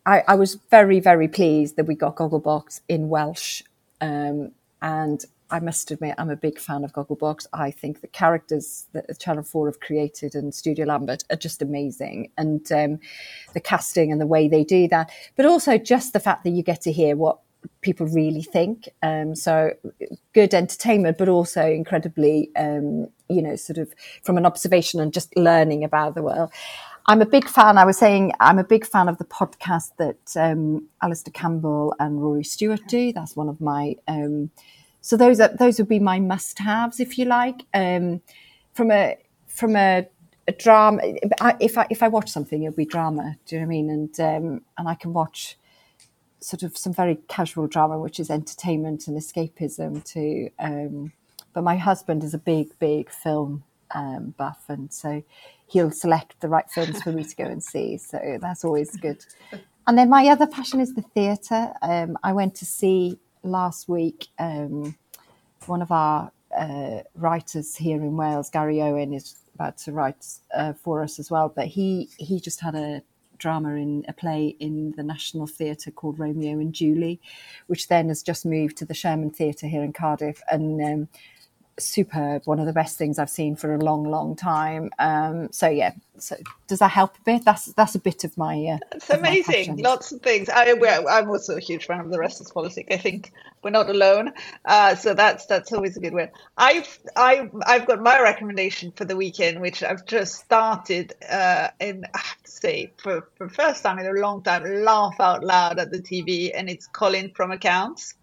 I, 0.06 0.24
I, 0.28 0.36
was 0.36 0.56
very 0.70 1.00
very 1.00 1.28
pleased 1.28 1.76
that 1.76 1.86
we 1.86 1.96
got 1.96 2.16
Gogglebox 2.16 2.82
in 2.88 3.10
Welsh, 3.10 3.62
um, 4.00 4.52
and 4.82 5.24
I 5.52 5.60
must 5.60 5.92
admit 5.92 6.16
I'm 6.18 6.30
a 6.30 6.36
big 6.36 6.58
fan 6.58 6.84
of 6.84 6.94
Gogglebox. 6.94 7.46
I 7.54 7.72
think 7.72 8.02
the 8.02 8.08
characters 8.08 8.88
that 8.94 9.20
Channel 9.20 9.44
Four 9.44 9.68
have 9.68 9.80
created 9.80 10.34
and 10.34 10.54
Studio 10.54 10.86
Lambert 10.86 11.24
are 11.30 11.36
just 11.36 11.62
amazing, 11.62 12.32
and 12.38 12.72
um, 12.72 13.00
the 13.54 13.60
casting 13.60 14.12
and 14.12 14.22
the 14.22 14.28
way 14.28 14.48
they 14.48 14.64
do 14.64 14.88
that, 14.88 15.12
but 15.36 15.46
also 15.46 15.78
just 15.78 16.14
the 16.14 16.20
fact 16.20 16.44
that 16.44 16.52
you 16.52 16.64
get 16.64 16.82
to 16.82 16.92
hear 16.92 17.16
what 17.16 17.40
people 17.82 18.08
really 18.08 18.42
think. 18.42 18.90
Um, 19.04 19.36
so 19.36 19.72
good 20.34 20.54
entertainment, 20.54 21.18
but 21.18 21.30
also 21.30 21.66
incredibly, 21.66 22.50
um, 22.56 23.08
you 23.30 23.42
know, 23.42 23.56
sort 23.56 23.78
of 23.78 23.94
from 24.24 24.38
an 24.38 24.46
observation 24.46 25.00
and 25.00 25.14
just 25.14 25.36
learning 25.36 25.84
about 25.84 26.16
the 26.16 26.24
world. 26.24 26.52
I'm 27.08 27.22
a 27.22 27.26
big 27.26 27.50
fan. 27.50 27.78
I 27.78 27.86
was 27.86 27.98
saying 27.98 28.32
I'm 28.40 28.60
a 28.60 28.64
big 28.64 28.86
fan 28.86 29.10
of 29.10 29.18
the 29.18 29.26
podcast 29.26 29.92
that 29.98 30.36
um, 30.36 30.88
Alastair 31.02 31.32
Campbell 31.34 31.96
and 32.00 32.22
Rory 32.22 32.44
Stewart 32.44 32.82
do. 32.88 33.12
That's 33.12 33.36
one 33.36 33.50
of 33.50 33.60
my. 33.60 33.96
Um, 34.08 34.52
so 35.02 35.18
those 35.18 35.40
are 35.40 35.50
those 35.58 35.80
would 35.80 35.88
be 35.88 36.00
my 36.00 36.20
must-haves, 36.20 37.00
if 37.00 37.18
you 37.18 37.26
like. 37.26 37.64
Um, 37.74 38.22
from 38.74 38.92
a 38.92 39.18
from 39.48 39.76
a, 39.76 40.08
a 40.48 40.52
drama, 40.52 41.02
if 41.60 41.78
I 41.78 41.88
if 41.90 42.04
I 42.04 42.08
watch 42.08 42.30
something, 42.30 42.64
it'll 42.64 42.76
be 42.76 42.86
drama. 42.86 43.36
Do 43.46 43.56
you 43.56 43.62
know 43.62 43.68
what 43.68 43.70
I 43.70 43.76
mean? 43.76 43.90
And 43.90 44.20
um, 44.20 44.62
and 44.78 44.88
I 44.88 44.96
can 44.96 45.14
watch 45.14 45.58
sort 46.40 46.64
of 46.64 46.78
some 46.78 46.94
very 46.94 47.18
casual 47.28 47.68
drama, 47.68 48.00
which 48.00 48.20
is 48.20 48.30
entertainment 48.30 49.08
and 49.08 49.18
escapism 49.18 50.04
too. 50.04 50.50
Um, 50.60 51.12
but 51.54 51.64
my 51.64 51.76
husband 51.76 52.24
is 52.24 52.34
a 52.34 52.40
big, 52.40 52.78
big 52.80 53.10
film 53.10 53.64
um, 53.96 54.36
buff, 54.38 54.64
and 54.70 54.94
so 54.94 55.24
he'll 55.68 55.92
select 55.92 56.40
the 56.42 56.48
right 56.48 56.70
films 56.70 57.02
for 57.02 57.12
me 57.12 57.24
to 57.24 57.36
go 57.36 57.46
and 57.46 57.64
see. 57.64 57.98
So 57.98 58.38
that's 58.40 58.64
always 58.64 58.96
good. 58.98 59.26
And 59.88 59.98
then 59.98 60.12
my 60.12 60.28
other 60.28 60.46
passion 60.46 60.80
is 60.80 60.94
the 60.94 61.02
theatre. 61.02 61.74
Um, 61.82 62.16
I 62.24 62.34
went 62.34 62.54
to 62.58 62.66
see 62.66 63.18
last 63.44 63.90
week 63.90 64.28
um, 64.40 64.96
one 65.66 65.82
of 65.82 65.92
our 65.92 66.32
uh, 66.58 67.02
writers 67.16 67.76
here 67.76 67.98
in 67.98 68.18
Wales, 68.18 68.50
Gary 68.50 68.82
Owen, 68.82 69.14
is 69.14 69.36
about 69.56 69.78
to 69.78 69.92
write 69.92 70.26
uh, 70.56 70.74
for 70.74 71.02
us 71.04 71.20
as 71.20 71.30
well. 71.32 71.50
But 71.50 71.68
he 71.68 72.10
he 72.18 72.40
just 72.40 72.62
had 72.62 72.76
a 72.76 73.02
drama 73.38 73.76
in 73.76 74.06
a 74.08 74.14
play 74.14 74.56
in 74.60 74.94
the 74.98 75.04
National 75.04 75.48
Theatre 75.48 75.92
called 75.92 76.20
Romeo 76.20 76.60
and 76.60 76.74
Julie, 76.74 77.20
which 77.68 77.88
then 77.88 78.08
has 78.10 78.22
just 78.22 78.46
moved 78.46 78.78
to 78.78 78.86
the 78.86 78.94
Sherman 78.94 79.32
Theatre 79.32 79.68
here 79.68 79.84
in 79.84 79.94
Cardiff. 79.94 80.42
And 80.52 80.82
um, 80.82 81.08
superb, 81.82 82.44
one 82.46 82.60
of 82.60 82.66
the 82.66 82.74
best 82.74 82.98
things 82.98 83.20
I've 83.20 83.30
seen 83.30 83.56
for 83.56 83.74
a 83.74 83.78
long, 83.78 84.04
long 84.04 84.36
time. 84.36 84.92
Um, 85.00 85.52
so 85.52 85.68
yeah, 85.68 85.94
so 86.22 86.36
does 86.68 86.80
that 86.80 86.92
help 86.92 87.18
a 87.18 87.22
bit? 87.22 87.46
That's 87.46 87.66
that's 87.74 87.96
a 87.96 88.00
bit 88.00 88.24
of 88.24 88.38
my. 88.38 88.56
Uh, 88.56 88.78
it's 88.94 89.10
amazing. 89.10 89.78
Lots 89.78 90.12
of 90.12 90.22
things. 90.22 90.50
I, 90.50 90.72
I'm 91.10 91.30
also 91.30 91.58
a 91.58 91.60
huge 91.60 91.86
fan 91.86 92.00
of 92.00 92.12
the 92.12 92.20
Rest 92.20 92.42
Is 92.42 92.52
Politics. 92.52 92.88
I 92.94 92.98
think 92.98 93.34
we're 93.64 93.72
not 93.72 93.90
alone. 93.90 94.32
Uh, 94.66 94.96
so 94.96 95.14
that's 95.14 95.46
that's 95.48 95.72
always 95.74 95.98
a 95.98 96.00
good 96.00 96.14
win. 96.14 96.30
I've 96.58 97.00
I 97.16 97.50
I've 97.66 97.88
got 97.88 98.02
my 98.02 98.22
recommendation 98.22 98.92
for 98.92 99.06
the 99.06 99.16
weekend, 99.16 99.62
which 99.62 99.84
I've 99.84 100.06
just 100.06 100.36
started. 100.36 101.14
Uh, 101.30 101.70
in 101.80 102.06
I 102.14 102.18
have 102.20 102.44
to 102.44 102.52
say 102.52 102.92
for 102.98 103.28
for 103.36 103.48
the 103.48 103.54
first 103.54 103.84
time 103.84 104.00
in 104.00 104.06
a 104.06 104.20
long 104.20 104.44
time, 104.44 104.64
laugh 104.84 105.20
out 105.20 105.44
loud 105.44 105.80
at 105.80 105.92
the 105.92 106.00
TV, 106.00 106.52
and 106.54 106.70
it's 106.70 106.88
Colin 106.88 107.32
from 107.36 107.52
Accounts. 107.52 108.16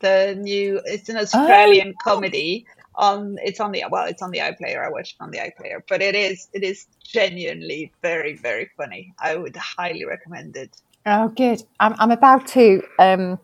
The 0.00 0.36
new 0.38 0.80
it's 0.84 1.08
an 1.08 1.16
Australian 1.16 1.94
oh. 1.96 2.10
comedy 2.10 2.66
on 2.94 3.38
it's 3.42 3.60
on 3.60 3.72
the 3.72 3.84
well 3.90 4.06
it's 4.06 4.22
on 4.22 4.30
the 4.30 4.38
iPlayer. 4.38 4.84
I 4.84 4.90
watched 4.90 5.16
it 5.18 5.22
on 5.22 5.30
the 5.30 5.38
iPlayer, 5.38 5.82
but 5.88 6.02
it 6.02 6.14
is 6.14 6.48
it 6.52 6.62
is 6.62 6.86
genuinely 7.02 7.92
very 8.02 8.36
very 8.36 8.70
funny. 8.76 9.14
I 9.18 9.36
would 9.36 9.56
highly 9.56 10.04
recommend 10.04 10.56
it. 10.56 10.76
Oh, 11.06 11.28
good. 11.28 11.62
I'm 11.80 11.94
I'm 11.98 12.10
about 12.10 12.46
to. 12.48 12.82
Um, 12.98 13.38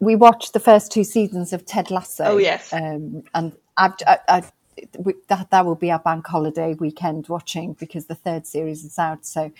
we 0.00 0.14
watched 0.14 0.52
the 0.52 0.60
first 0.60 0.92
two 0.92 1.04
seasons 1.04 1.52
of 1.52 1.66
Ted 1.66 1.90
Lasso. 1.90 2.24
Oh 2.24 2.36
yes. 2.38 2.72
Um, 2.72 3.24
and 3.34 3.52
I've, 3.76 3.94
I, 4.06 4.18
I, 4.28 4.42
we, 4.98 5.14
that 5.28 5.50
that 5.50 5.64
will 5.66 5.74
be 5.74 5.90
our 5.90 5.98
bank 5.98 6.26
holiday 6.26 6.74
weekend 6.74 7.28
watching 7.28 7.74
because 7.74 8.06
the 8.06 8.14
third 8.14 8.46
series 8.46 8.84
is 8.84 8.98
out. 8.98 9.24
So 9.26 9.52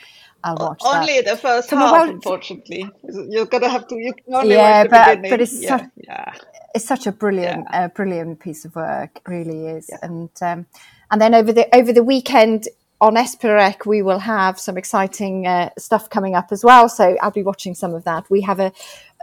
I'll 0.44 0.56
watch 0.56 0.82
only 0.84 1.20
that. 1.20 1.30
the 1.30 1.36
first 1.36 1.70
half. 1.70 1.92
Well, 1.92 2.10
unfortunately, 2.10 2.90
you're 3.28 3.46
gonna 3.46 3.68
have 3.68 3.88
to. 3.88 3.96
You 3.96 4.14
only 4.32 4.54
yeah, 4.54 4.82
watch 4.82 4.84
the 4.84 4.90
but 4.90 5.06
beginning. 5.08 5.30
but 5.30 5.40
it's 5.40 5.62
yeah, 5.62 5.68
such, 5.68 5.90
yeah. 5.96 6.34
it's 6.74 6.84
such 6.84 7.06
a 7.06 7.12
brilliant, 7.12 7.66
yeah. 7.70 7.84
uh, 7.84 7.88
brilliant 7.88 8.40
piece 8.40 8.64
of 8.64 8.74
work. 8.76 9.20
Really 9.26 9.66
is. 9.66 9.88
Yeah. 9.88 9.98
And 10.02 10.30
um, 10.42 10.66
and 11.10 11.20
then 11.20 11.34
over 11.34 11.52
the 11.52 11.74
over 11.74 11.92
the 11.92 12.04
weekend 12.04 12.68
on 13.00 13.14
S4C, 13.14 13.86
we 13.86 14.02
will 14.02 14.18
have 14.18 14.58
some 14.58 14.76
exciting 14.76 15.46
uh, 15.46 15.70
stuff 15.78 16.10
coming 16.10 16.34
up 16.34 16.50
as 16.50 16.64
well. 16.64 16.88
So 16.88 17.16
I'll 17.22 17.30
be 17.30 17.44
watching 17.44 17.74
some 17.74 17.94
of 17.94 18.04
that. 18.04 18.28
We 18.30 18.40
have 18.42 18.58
a 18.60 18.72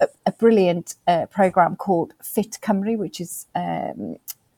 a, 0.02 0.08
a 0.26 0.32
brilliant 0.32 0.96
uh, 1.08 1.26
program 1.28 1.76
called 1.76 2.14
Fit 2.22 2.58
Cymru, 2.62 2.98
which 2.98 3.22
is 3.22 3.46
um, 3.56 4.18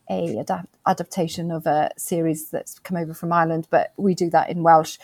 a 0.09 0.37
adapt- 0.37 0.75
adaptation 0.85 1.51
of 1.51 1.65
a 1.65 1.91
series 1.97 2.49
that's 2.49 2.79
come 2.79 2.97
over 2.97 3.13
from 3.13 3.31
Ireland, 3.31 3.67
but 3.69 3.93
we 3.97 4.15
do 4.15 4.29
that 4.31 4.49
in 4.49 4.63
Welsh. 4.63 4.97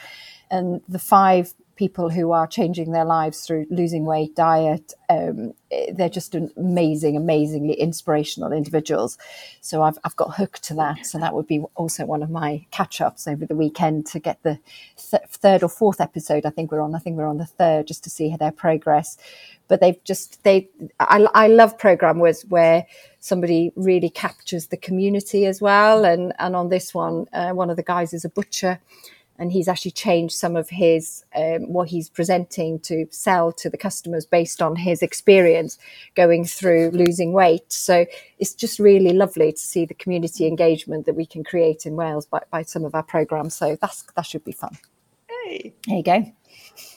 And 0.49 0.81
the 0.87 0.99
five 0.99 1.53
people 1.75 2.09
who 2.09 2.31
are 2.31 2.45
changing 2.45 2.91
their 2.91 3.05
lives 3.05 3.45
through 3.45 3.65
losing 3.69 4.05
weight, 4.05 4.35
diet. 4.35 4.93
Um, 5.09 5.53
they're 5.91 6.09
just 6.09 6.35
amazing, 6.35 7.17
amazingly 7.17 7.73
inspirational 7.73 8.51
individuals. 8.51 9.17
So 9.61 9.81
I've, 9.81 9.97
I've 10.03 10.15
got 10.15 10.35
hooked 10.35 10.63
to 10.65 10.75
that. 10.75 11.05
So 11.05 11.17
that 11.17 11.33
would 11.33 11.47
be 11.47 11.63
also 11.75 12.05
one 12.05 12.21
of 12.21 12.29
my 12.29 12.65
catch 12.71 13.01
ups 13.01 13.27
over 13.27 13.45
the 13.45 13.55
weekend 13.55 14.05
to 14.07 14.19
get 14.19 14.41
the 14.43 14.59
th- 14.97 15.23
third 15.29 15.63
or 15.63 15.69
fourth 15.69 15.99
episode. 15.99 16.45
I 16.45 16.51
think 16.51 16.71
we're 16.71 16.81
on. 16.81 16.93
I 16.93 16.99
think 16.99 17.17
we're 17.17 17.27
on 17.27 17.37
the 17.37 17.45
third 17.45 17.87
just 17.87 18.03
to 18.03 18.09
see 18.09 18.35
their 18.35 18.51
progress. 18.51 19.17
But 19.67 19.81
they've 19.81 20.03
just 20.03 20.43
they. 20.43 20.69
I, 20.99 21.25
I 21.33 21.47
love 21.47 21.79
program 21.79 22.19
where 22.19 22.85
somebody 23.23 23.71
really 23.77 24.09
captures 24.09 24.67
the 24.67 24.77
community 24.77 25.45
as 25.45 25.61
well. 25.61 26.03
And 26.03 26.33
and 26.39 26.55
on 26.55 26.67
this 26.69 26.93
one, 26.93 27.25
uh, 27.31 27.51
one 27.51 27.69
of 27.69 27.77
the 27.77 27.83
guys 27.83 28.13
is 28.13 28.25
a 28.25 28.29
butcher 28.29 28.79
and 29.39 29.51
he's 29.51 29.67
actually 29.67 29.91
changed 29.91 30.35
some 30.35 30.55
of 30.57 30.69
his 30.69 31.23
um, 31.35 31.71
what 31.71 31.87
he's 31.87 32.09
presenting 32.09 32.79
to 32.81 33.07
sell 33.11 33.53
to 33.53 33.69
the 33.69 33.77
customers 33.77 34.25
based 34.25 34.61
on 34.61 34.75
his 34.75 35.01
experience 35.01 35.77
going 36.15 36.43
through 36.43 36.91
losing 36.91 37.31
weight. 37.31 37.71
So 37.71 38.05
it's 38.39 38.53
just 38.53 38.77
really 38.77 39.13
lovely 39.13 39.53
to 39.53 39.59
see 39.59 39.85
the 39.85 39.93
community 39.93 40.45
engagement 40.45 41.05
that 41.05 41.15
we 41.15 41.25
can 41.25 41.45
create 41.45 41.85
in 41.85 41.95
Wales 41.95 42.25
by, 42.25 42.41
by 42.51 42.63
some 42.63 42.83
of 42.83 42.93
our 42.93 43.03
programs. 43.03 43.55
So 43.55 43.77
that's 43.81 44.03
that 44.15 44.25
should 44.25 44.43
be 44.43 44.51
fun. 44.51 44.77
Hey, 45.29 45.73
there 45.87 45.97
you 45.97 46.03
go. 46.03 46.25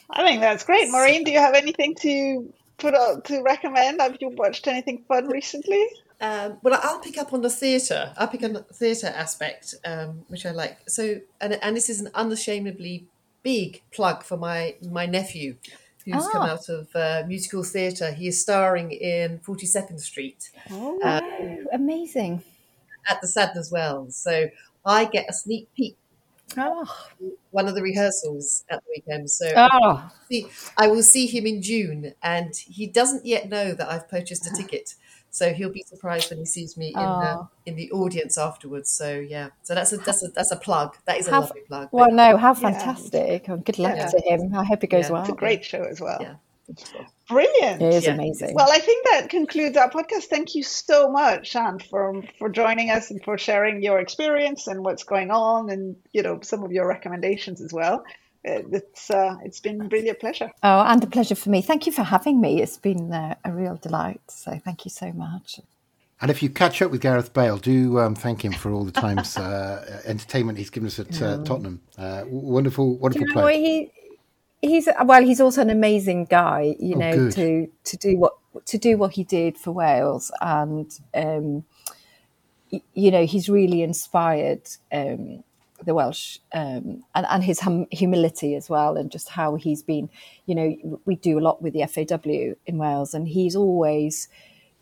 I 0.09 0.23
think 0.25 0.41
that's 0.41 0.65
great, 0.65 0.89
Maureen. 0.91 1.23
Do 1.23 1.31
you 1.31 1.39
have 1.39 1.55
anything 1.55 1.95
to 2.01 2.53
put 2.77 2.93
out 2.95 3.23
to 3.25 3.41
recommend? 3.43 4.01
Have 4.01 4.17
you 4.19 4.29
watched 4.29 4.67
anything 4.67 5.05
fun 5.07 5.27
recently? 5.27 5.87
Um, 6.19 6.57
well, 6.63 6.79
I'll 6.81 6.99
pick 6.99 7.17
up 7.17 7.33
on 7.33 7.41
the 7.41 7.49
theatre. 7.49 8.13
I'll 8.17 8.27
pick 8.27 8.43
on 8.43 8.53
the 8.53 8.63
theatre 8.63 9.07
aspect, 9.07 9.75
um, 9.85 10.25
which 10.29 10.45
I 10.45 10.51
like. 10.51 10.89
So, 10.89 11.21
and 11.39 11.59
and 11.61 11.75
this 11.75 11.89
is 11.89 12.01
an 12.01 12.09
unashamedly 12.15 13.05
big 13.43 13.83
plug 13.91 14.23
for 14.23 14.37
my 14.37 14.75
my 14.81 15.05
nephew, 15.05 15.57
who's 16.05 16.27
come 16.29 16.41
ah. 16.41 16.53
out 16.53 16.69
of 16.69 16.87
uh, 16.95 17.23
musical 17.27 17.63
theatre. 17.63 18.11
He 18.11 18.27
is 18.27 18.41
starring 18.41 18.91
in 18.91 19.39
Forty 19.39 19.67
Second 19.67 19.99
Street. 19.99 20.49
Oh, 20.71 20.99
um, 21.03 21.67
amazing! 21.71 22.43
At 23.07 23.21
the 23.21 23.27
Sadler's 23.27 23.71
Wells. 23.71 24.15
So 24.15 24.49
I 24.85 25.05
get 25.05 25.27
a 25.29 25.33
sneak 25.33 25.69
peek. 25.75 25.97
Oh. 26.57 26.85
One 27.51 27.67
of 27.67 27.75
the 27.75 27.81
rehearsals 27.81 28.63
at 28.69 28.81
the 28.83 28.89
weekend. 28.95 29.29
So 29.29 29.51
oh. 29.55 30.09
see, 30.29 30.47
I 30.77 30.87
will 30.87 31.03
see 31.03 31.27
him 31.27 31.45
in 31.45 31.61
June, 31.61 32.13
and 32.23 32.55
he 32.55 32.87
doesn't 32.87 33.25
yet 33.25 33.49
know 33.49 33.73
that 33.73 33.87
I've 33.87 34.09
purchased 34.09 34.47
a 34.47 34.55
ticket. 34.55 34.95
So 35.37 35.53
he'll 35.53 35.69
be 35.69 35.83
surprised 35.83 36.31
when 36.31 36.39
he 36.39 36.45
sees 36.45 36.77
me 36.77 36.87
in 36.89 36.97
uh, 36.97 37.45
in 37.67 37.75
the 37.75 37.91
audience 37.91 38.39
afterwards. 38.39 38.89
So 38.89 39.19
yeah, 39.19 39.49
so 39.61 39.75
that's 39.75 39.93
a 39.93 39.97
that's 39.97 40.23
a 40.23 40.29
that's 40.29 40.51
a 40.51 40.55
plug. 40.55 40.97
That 41.05 41.19
is 41.19 41.27
a 41.27 41.31
how, 41.31 41.41
lovely 41.41 41.61
plug. 41.67 41.89
Well, 41.91 42.11
no, 42.11 42.37
how 42.37 42.55
fantastic! 42.55 43.47
Yeah. 43.47 43.57
good 43.57 43.77
luck 43.77 43.97
yeah. 43.97 44.07
to 44.07 44.19
him. 44.25 44.55
I 44.55 44.63
hope 44.63 44.83
it 44.83 44.89
goes 44.89 45.05
yeah. 45.05 45.11
well. 45.11 45.21
It's 45.21 45.31
a 45.31 45.35
great 45.35 45.63
show 45.63 45.83
as 45.83 46.01
well. 46.01 46.17
Yeah. 46.19 46.35
Brilliant. 47.29 47.81
It 47.83 47.93
is 47.93 48.05
yeah. 48.05 48.13
amazing. 48.13 48.55
Well, 48.55 48.69
I 48.71 48.79
think 48.79 49.05
that 49.11 49.29
concludes 49.29 49.77
our 49.77 49.91
podcast. 49.91 50.23
Thank 50.23 50.55
you 50.55 50.63
so 50.63 51.09
much, 51.09 51.51
Sian, 51.51 51.77
for 51.79 52.23
for 52.39 52.49
joining 52.49 52.89
us 52.89 53.11
and 53.11 53.23
for 53.23 53.37
sharing 53.37 53.83
your 53.83 53.99
experience 53.99 54.65
and 54.65 54.83
what's 54.83 55.03
going 55.03 55.29
on 55.29 55.69
and 55.69 55.95
you 56.13 56.23
know 56.23 56.39
some 56.41 56.63
of 56.63 56.71
your 56.71 56.87
recommendations 56.87 57.61
as 57.61 57.71
well. 57.71 58.03
Uh, 58.47 58.61
it's 58.71 59.09
uh, 59.09 59.35
it's 59.43 59.59
been 59.59 59.87
really 59.89 60.09
a 60.09 60.15
pleasure. 60.15 60.51
Oh, 60.63 60.81
and 60.81 61.03
a 61.03 61.07
pleasure 61.07 61.35
for 61.35 61.49
me. 61.49 61.61
Thank 61.61 61.85
you 61.85 61.91
for 61.91 62.03
having 62.03 62.41
me. 62.41 62.61
It's 62.61 62.77
been 62.77 63.13
uh, 63.13 63.35
a 63.43 63.51
real 63.51 63.75
delight. 63.75 64.21
So 64.27 64.59
thank 64.63 64.85
you 64.85 64.91
so 64.91 65.11
much. 65.13 65.59
And 66.19 66.31
if 66.31 66.41
you 66.41 66.49
catch 66.49 66.81
up 66.81 66.89
with 66.89 67.01
Gareth 67.01 67.31
Bale, 67.31 67.57
do 67.57 67.99
um, 67.99 68.15
thank 68.15 68.43
him 68.43 68.51
for 68.51 68.71
all 68.71 68.83
the 68.83 68.91
times 68.91 69.37
uh, 69.37 70.01
entertainment 70.05 70.57
he's 70.57 70.71
given 70.71 70.87
us 70.87 70.97
at 70.97 71.21
uh, 71.21 71.43
Tottenham. 71.43 71.81
Uh, 71.97 72.23
wonderful, 72.27 72.97
wonderful 72.97 73.27
player. 73.33 73.59
He, 73.59 73.91
he's 74.61 74.89
well 75.05 75.23
he's 75.23 75.39
also 75.39 75.61
an 75.61 75.69
amazing 75.69 76.25
guy 76.25 76.75
you 76.79 76.95
oh, 76.95 76.99
know 76.99 77.13
good. 77.13 77.31
to 77.31 77.71
to 77.83 77.97
do 77.97 78.17
what 78.17 78.33
to 78.65 78.77
do 78.77 78.97
what 78.97 79.11
he 79.13 79.23
did 79.23 79.57
for 79.57 79.71
wales 79.71 80.31
and 80.41 80.99
um, 81.13 81.63
you 82.69 83.11
know 83.11 83.25
he's 83.25 83.49
really 83.49 83.81
inspired 83.81 84.67
um, 84.91 85.43
the 85.85 85.93
welsh 85.93 86.39
um, 86.53 87.03
and, 87.15 87.25
and 87.29 87.43
his 87.43 87.59
hum- 87.59 87.87
humility 87.91 88.55
as 88.55 88.69
well 88.69 88.97
and 88.97 89.11
just 89.11 89.29
how 89.29 89.55
he's 89.55 89.83
been 89.83 90.09
you 90.45 90.55
know 90.55 90.99
we 91.05 91.15
do 91.15 91.37
a 91.37 91.41
lot 91.41 91.61
with 91.61 91.73
the 91.73 91.85
FAW 91.85 92.55
in 92.65 92.77
wales 92.77 93.13
and 93.13 93.27
he's 93.27 93.55
always 93.55 94.27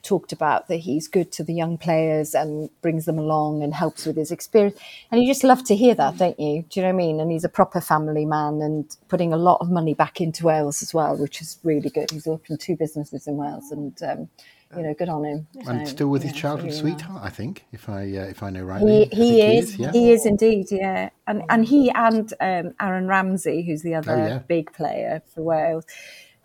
talked 0.05 0.31
about 0.31 0.67
that 0.67 0.77
he's 0.77 1.07
good 1.07 1.31
to 1.31 1.43
the 1.43 1.53
young 1.53 1.77
players 1.77 2.35
and 2.35 2.69
brings 2.81 3.05
them 3.05 3.17
along 3.17 3.63
and 3.63 3.73
helps 3.73 4.05
with 4.05 4.15
his 4.15 4.31
experience. 4.31 4.77
And 5.11 5.21
you 5.21 5.27
just 5.27 5.43
love 5.43 5.63
to 5.65 5.75
hear 5.75 5.95
that, 5.95 6.17
don't 6.17 6.39
you? 6.39 6.63
Do 6.69 6.79
you 6.79 6.83
know 6.83 6.89
what 6.89 7.03
I 7.03 7.05
mean? 7.05 7.19
And 7.19 7.31
he's 7.31 7.43
a 7.43 7.49
proper 7.49 7.81
family 7.81 8.25
man 8.25 8.61
and 8.61 8.95
putting 9.07 9.33
a 9.33 9.37
lot 9.37 9.57
of 9.61 9.71
money 9.71 9.95
back 9.95 10.21
into 10.21 10.45
Wales 10.45 10.83
as 10.83 10.93
well, 10.93 11.17
which 11.17 11.41
is 11.41 11.57
really 11.63 11.89
good. 11.89 12.11
He's 12.11 12.27
opened 12.27 12.59
two 12.59 12.75
businesses 12.75 13.27
in 13.27 13.35
Wales 13.35 13.71
and, 13.71 14.01
um, 14.03 14.29
you 14.77 14.83
know, 14.83 14.93
good 14.93 15.09
on 15.09 15.23
him. 15.23 15.47
And 15.67 15.87
so, 15.87 15.93
still 15.93 16.07
with 16.09 16.23
his 16.23 16.33
childhood 16.33 16.71
really 16.71 16.79
sweetheart, 16.79 17.21
I 17.23 17.29
think, 17.29 17.65
if 17.71 17.89
I 17.89 18.01
uh, 18.01 18.25
if 18.25 18.43
I 18.43 18.49
know 18.49 18.63
rightly. 18.63 19.05
He, 19.05 19.15
he 19.15 19.41
is, 19.41 19.45
he 19.45 19.57
is, 19.57 19.79
yeah. 19.79 19.91
he 19.91 20.11
is 20.11 20.25
indeed, 20.25 20.67
yeah. 20.71 21.09
And 21.27 21.43
and 21.49 21.65
he 21.65 21.91
and 21.91 22.33
um, 22.39 22.73
Aaron 22.79 23.07
Ramsey, 23.07 23.63
who's 23.65 23.81
the 23.81 23.95
other 23.95 24.13
oh, 24.13 24.27
yeah. 24.27 24.37
big 24.39 24.73
player 24.73 25.21
for 25.33 25.41
Wales, 25.41 25.85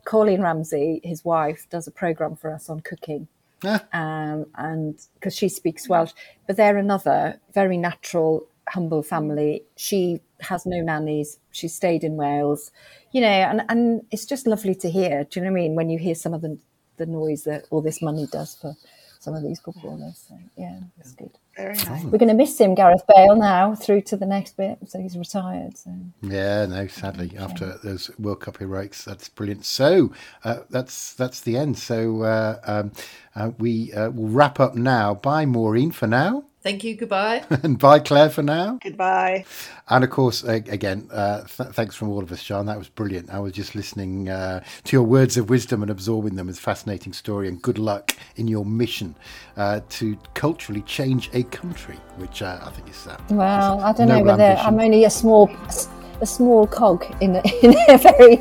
Colleen 0.05 0.43
Ramsey, 0.43 1.01
his 1.05 1.25
wife, 1.25 1.67
does 1.71 1.87
a 1.87 1.91
program 1.91 2.37
for 2.37 2.53
us 2.53 2.69
on 2.69 2.81
cooking 2.81 3.29
yeah. 3.63 3.81
Um, 3.93 4.47
and 4.57 4.99
because 5.15 5.35
she 5.35 5.49
speaks 5.49 5.89
Welsh, 5.89 6.13
but 6.47 6.57
they're 6.57 6.79
another 6.79 7.41
very 7.53 7.77
natural, 7.77 8.47
humble 8.69 9.03
family. 9.03 9.65
She 9.77 10.21
has 10.41 10.65
no 10.65 10.81
nannies. 10.81 11.39
She 11.51 11.69
stayed 11.69 12.05
in 12.05 12.17
Wales, 12.17 12.71
you 13.13 13.21
know, 13.21 13.29
and, 13.29 13.63
and 13.69 14.03
it's 14.11 14.25
just 14.25 14.47
lovely 14.47 14.75
to 14.77 14.91
hear. 14.91 15.25
Do 15.25 15.41
you 15.41 15.45
know 15.45 15.53
what 15.53 15.59
I 15.59 15.63
mean? 15.63 15.75
When 15.75 15.91
you 15.91 15.99
hear 15.99 16.15
some 16.15 16.33
of 16.33 16.41
the, 16.41 16.59
the 17.01 17.07
noise 17.07 17.43
that 17.45 17.65
all 17.71 17.81
this 17.81 18.01
money 18.01 18.29
does 18.31 18.55
for 18.55 18.77
some 19.19 19.35
of 19.35 19.43
these 19.43 19.61
footballers. 19.61 20.25
So, 20.29 20.39
yeah, 20.57 20.79
it's 20.99 21.13
good. 21.13 21.31
Very 21.57 21.75
nice. 21.75 22.05
We're 22.05 22.19
going 22.19 22.29
to 22.29 22.35
miss 22.35 22.59
him, 22.59 22.75
Gareth 22.75 23.03
Bale, 23.15 23.37
now 23.37 23.75
through 23.75 24.03
to 24.03 24.17
the 24.17 24.25
next 24.25 24.57
bit. 24.57 24.79
So 24.87 24.99
he's 24.99 25.19
retired. 25.19 25.77
So. 25.77 25.91
Yeah, 26.23 26.67
no, 26.67 26.87
sadly, 26.87 27.33
after 27.39 27.77
those 27.85 28.11
World 28.19 28.41
Cup 28.41 28.59
heroics, 28.59 29.05
that's 29.05 29.29
brilliant. 29.29 29.67
So 29.67 30.13
uh, 30.45 30.61
that's 30.71 31.13
that's 31.15 31.41
the 31.41 31.59
end. 31.59 31.77
So 31.77 32.23
uh, 32.23 32.61
um, 32.65 32.93
uh, 33.35 33.51
we 33.59 33.93
uh, 33.93 34.11
will 34.11 34.29
wrap 34.29 34.59
up 34.59 34.75
now. 34.75 35.15
Bye, 35.15 35.45
Maureen, 35.45 35.91
for 35.91 36.07
now. 36.07 36.45
Thank 36.63 36.85
you. 36.85 36.95
Goodbye. 36.95 37.45
and 37.63 37.79
bye, 37.79 38.01
Claire, 38.01 38.29
for 38.29 38.43
now. 38.43 38.79
Goodbye. 38.83 39.47
And 39.89 40.05
of 40.05 40.11
course, 40.11 40.45
again, 40.45 41.09
uh, 41.11 41.45
th- 41.45 41.71
thanks 41.71 41.97
from 41.97 42.11
all 42.11 42.23
of 42.23 42.31
us, 42.31 42.43
Sian. 42.43 42.67
That 42.67 42.77
was 42.79 42.89
brilliant. 42.89 43.31
I 43.31 43.39
was 43.39 43.53
just 43.53 43.75
listening 43.75 44.29
uh, 44.29 44.63
to 44.85 44.97
your 44.97 45.05
words 45.05 45.37
of 45.39 45.49
wisdom 45.49 45.81
and 45.83 45.91
absorbing 45.91 46.37
them. 46.37 46.49
It's 46.49 46.59
a 46.59 46.63
fascinating 46.63 47.15
story. 47.15 47.49
And 47.49 47.63
good 47.63 47.79
luck 47.79 48.15
in 48.37 48.47
your 48.47 48.67
mission 48.67 49.15
uh, 49.57 49.81
to 49.89 50.19
culturally 50.35 50.83
change 50.83 51.31
a 51.33 51.45
country, 51.45 51.97
which 52.17 52.43
uh, 52.43 52.61
I 52.63 52.71
think 52.71 52.91
is. 52.91 53.07
Uh, 53.07 53.19
well, 53.31 53.81
I 53.81 53.93
don't 53.93 54.09
know 54.09 54.23
whether 54.23 54.57
I'm 54.59 54.79
only 54.79 55.05
a 55.05 55.11
small 55.11 55.51
a 56.21 56.27
small 56.27 56.67
cog 56.67 57.07
in 57.21 57.37
a, 57.37 57.43
in 57.63 57.75
a 57.89 57.99
very. 57.99 58.37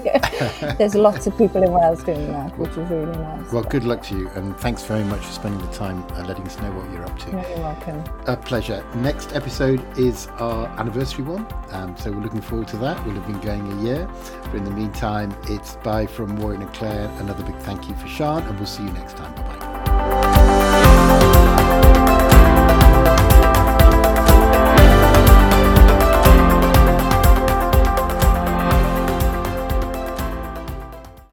there's 0.77 0.95
lots 0.95 1.27
of 1.27 1.37
people 1.37 1.63
in 1.63 1.71
Wales 1.71 2.03
doing 2.03 2.31
that, 2.31 2.57
which 2.57 2.71
is 2.71 2.89
really 2.89 3.05
nice. 3.17 3.51
Well, 3.51 3.63
good 3.63 3.83
luck 3.83 4.03
to 4.03 4.17
you, 4.17 4.29
and 4.29 4.57
thanks 4.57 4.83
very 4.83 5.03
much 5.03 5.25
for 5.25 5.31
spending 5.31 5.65
the 5.65 5.73
time 5.73 6.03
uh, 6.11 6.23
letting 6.25 6.45
us 6.45 6.59
know 6.59 6.71
what 6.71 6.91
you're 6.91 7.05
up 7.05 7.17
to. 7.19 7.31
You're 7.31 7.59
welcome. 7.59 8.03
A 8.27 8.35
pleasure. 8.35 8.85
Next 8.95 9.35
episode 9.35 9.85
is 9.97 10.27
our 10.39 10.67
anniversary 10.79 11.23
one, 11.23 11.47
um, 11.71 11.95
so 11.97 12.11
we're 12.11 12.21
looking 12.21 12.41
forward 12.41 12.67
to 12.69 12.77
that. 12.77 13.03
We'll 13.05 13.15
have 13.15 13.27
been 13.27 13.39
going 13.41 13.71
a 13.71 13.83
year, 13.83 14.09
but 14.45 14.55
in 14.55 14.63
the 14.63 14.71
meantime, 14.71 15.35
it's 15.43 15.75
bye 15.77 16.05
from 16.05 16.35
Warren 16.37 16.61
and 16.61 16.73
Claire. 16.73 17.09
Another 17.19 17.43
big 17.43 17.57
thank 17.57 17.87
you 17.87 17.95
for 17.95 18.07
Sian, 18.07 18.43
and 18.43 18.57
we'll 18.57 18.67
see 18.67 18.83
you 18.83 18.91
next 18.91 19.17
time. 19.17 20.28